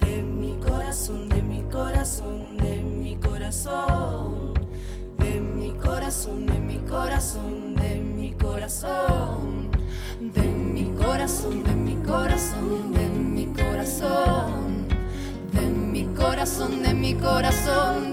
De 0.00 0.22
mi 0.22 0.56
corazón, 0.58 1.28
de 1.28 1.42
mi 1.42 1.62
corazón, 1.62 2.56
de 2.58 2.76
mi 2.76 3.16
corazón. 3.16 4.54
De 5.18 5.40
mi 5.40 5.72
corazón, 5.72 6.46
de 6.46 6.58
mi 6.58 6.78
corazón, 6.78 7.74
de 7.74 8.00
mi 8.00 8.32
corazón. 8.32 9.70
de 10.20 10.42
mi 10.42 10.84
corazón, 10.94 11.62
de 11.64 11.74
mi 11.74 11.96
corazón, 11.96 12.92
de 12.92 13.08
mi 13.08 13.46
corazón, 13.46 14.86
de 15.52 15.60
mi 15.62 16.04
corazón, 16.14 16.82
de 16.82 16.94
mi 16.94 17.14
corazón, 17.14 18.11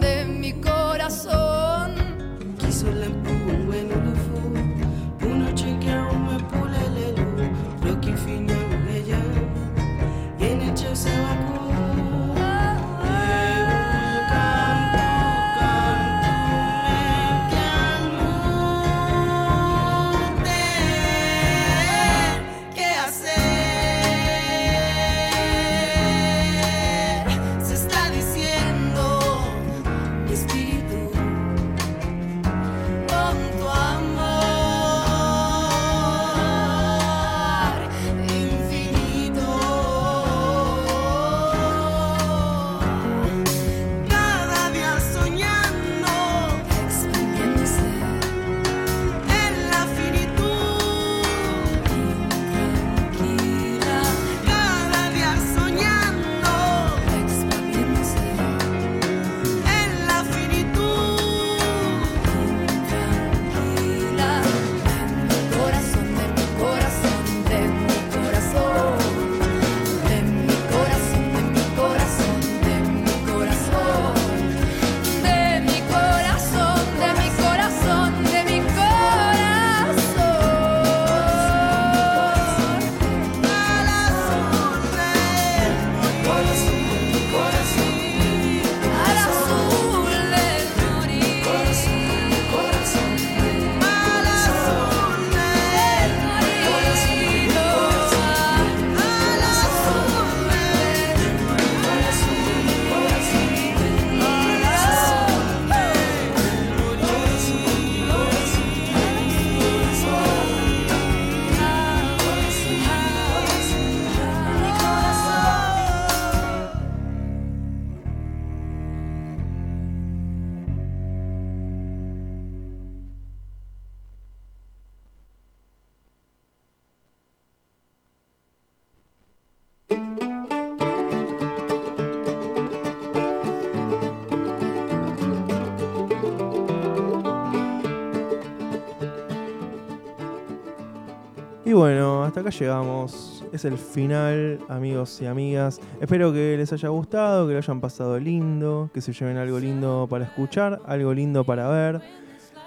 bueno, 141.79 142.25
hasta 142.25 142.41
acá 142.41 142.49
llegamos. 142.49 143.45
Es 143.53 143.63
el 143.63 143.77
final, 143.77 144.59
amigos 144.67 145.21
y 145.21 145.27
amigas. 145.27 145.79
Espero 146.01 146.33
que 146.33 146.57
les 146.57 146.73
haya 146.73 146.89
gustado, 146.89 147.47
que 147.47 147.53
lo 147.53 147.59
hayan 147.59 147.79
pasado 147.79 148.19
lindo, 148.19 148.89
que 148.93 148.99
se 148.99 149.13
lleven 149.13 149.37
algo 149.37 149.57
lindo 149.61 150.05
para 150.09 150.25
escuchar, 150.25 150.81
algo 150.85 151.13
lindo 151.13 151.45
para 151.45 151.69
ver. 151.69 152.01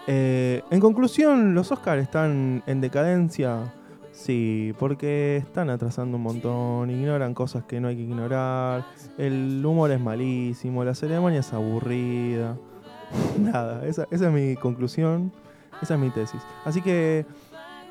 Eh, 0.06 0.62
en 0.70 0.80
conclusión, 0.80 1.55
los 1.55 1.70
Oscars 1.70 2.02
están 2.02 2.62
en 2.66 2.80
decadencia. 2.80 3.74
Sí, 4.12 4.72
porque 4.78 5.36
están 5.36 5.68
atrasando 5.68 6.16
un 6.16 6.22
montón, 6.22 6.90
ignoran 6.90 7.34
cosas 7.34 7.64
que 7.64 7.80
no 7.80 7.89
hay 7.89 7.97
que 7.97 8.02
ignorar, 8.02 8.86
el 9.18 9.62
humor 9.64 9.90
es 9.90 10.01
malísimo, 10.01 10.84
la 10.84 10.94
ceremonia 10.94 11.40
es 11.40 11.52
aburrida. 11.52 12.56
Nada, 13.39 13.84
esa, 13.86 14.06
esa 14.10 14.28
es 14.28 14.32
mi 14.32 14.56
conclusión, 14.56 15.32
esa 15.82 15.94
es 15.94 16.01
mi 16.01 16.09
tesis. 16.09 16.40
Así 16.64 16.80
que, 16.80 17.26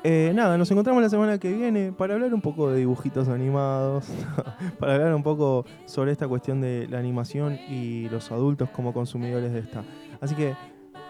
eh, 0.04 0.32
nada, 0.34 0.58
nos 0.58 0.70
encontramos 0.70 1.02
la 1.02 1.08
semana 1.08 1.38
que 1.38 1.52
viene 1.52 1.92
para 1.92 2.14
hablar 2.14 2.34
un 2.34 2.40
poco 2.40 2.70
de 2.70 2.78
dibujitos 2.78 3.28
animados, 3.28 4.06
para 4.78 4.94
hablar 4.94 5.14
un 5.14 5.22
poco 5.22 5.64
sobre 5.86 6.12
esta 6.12 6.26
cuestión 6.26 6.60
de 6.60 6.88
la 6.88 6.98
animación 6.98 7.58
y 7.68 8.08
los 8.08 8.32
adultos 8.32 8.68
como 8.70 8.92
consumidores 8.92 9.52
de 9.52 9.60
esta. 9.60 9.84
Así 10.20 10.34
que, 10.34 10.54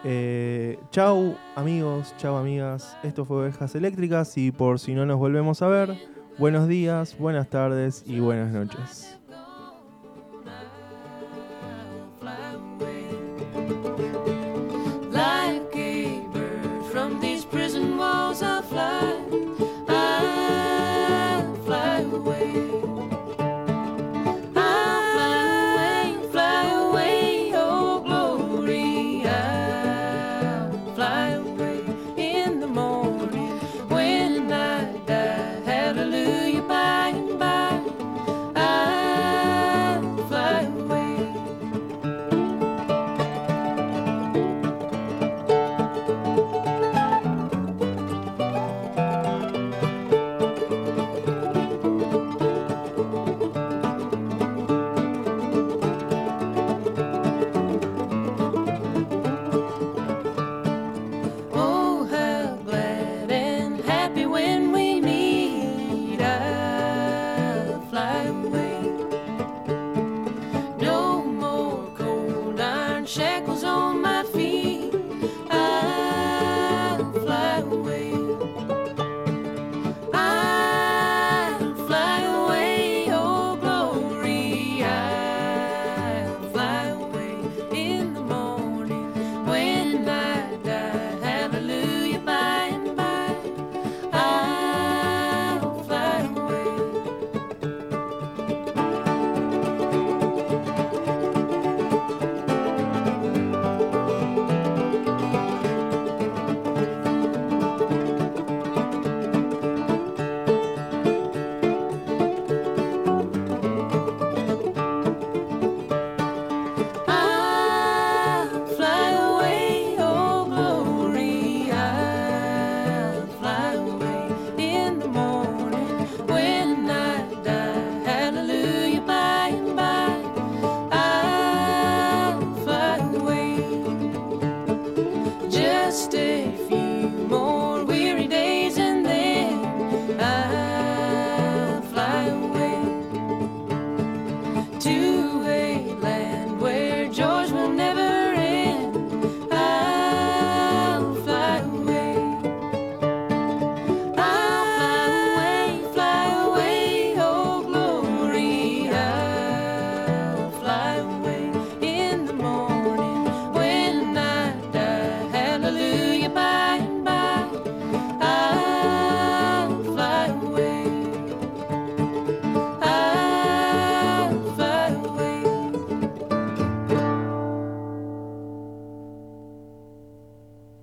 eh, 0.03 0.77
chau 0.91 1.35
amigos, 1.55 2.13
chau 2.17 2.35
amigas, 2.35 2.95
esto 3.03 3.25
fue 3.25 3.37
Ovejas 3.37 3.73
Eléctricas 3.75 4.37
y 4.37 4.51
por 4.51 4.79
si 4.79 4.93
no 4.93 5.05
nos 5.05 5.17
volvemos 5.17 5.61
a 5.61 5.67
ver, 5.67 5.97
buenos 6.37 6.67
días, 6.67 7.17
buenas 7.17 7.49
tardes 7.49 8.03
y 8.05 8.19
buenas 8.19 8.51
noches. 8.51 9.22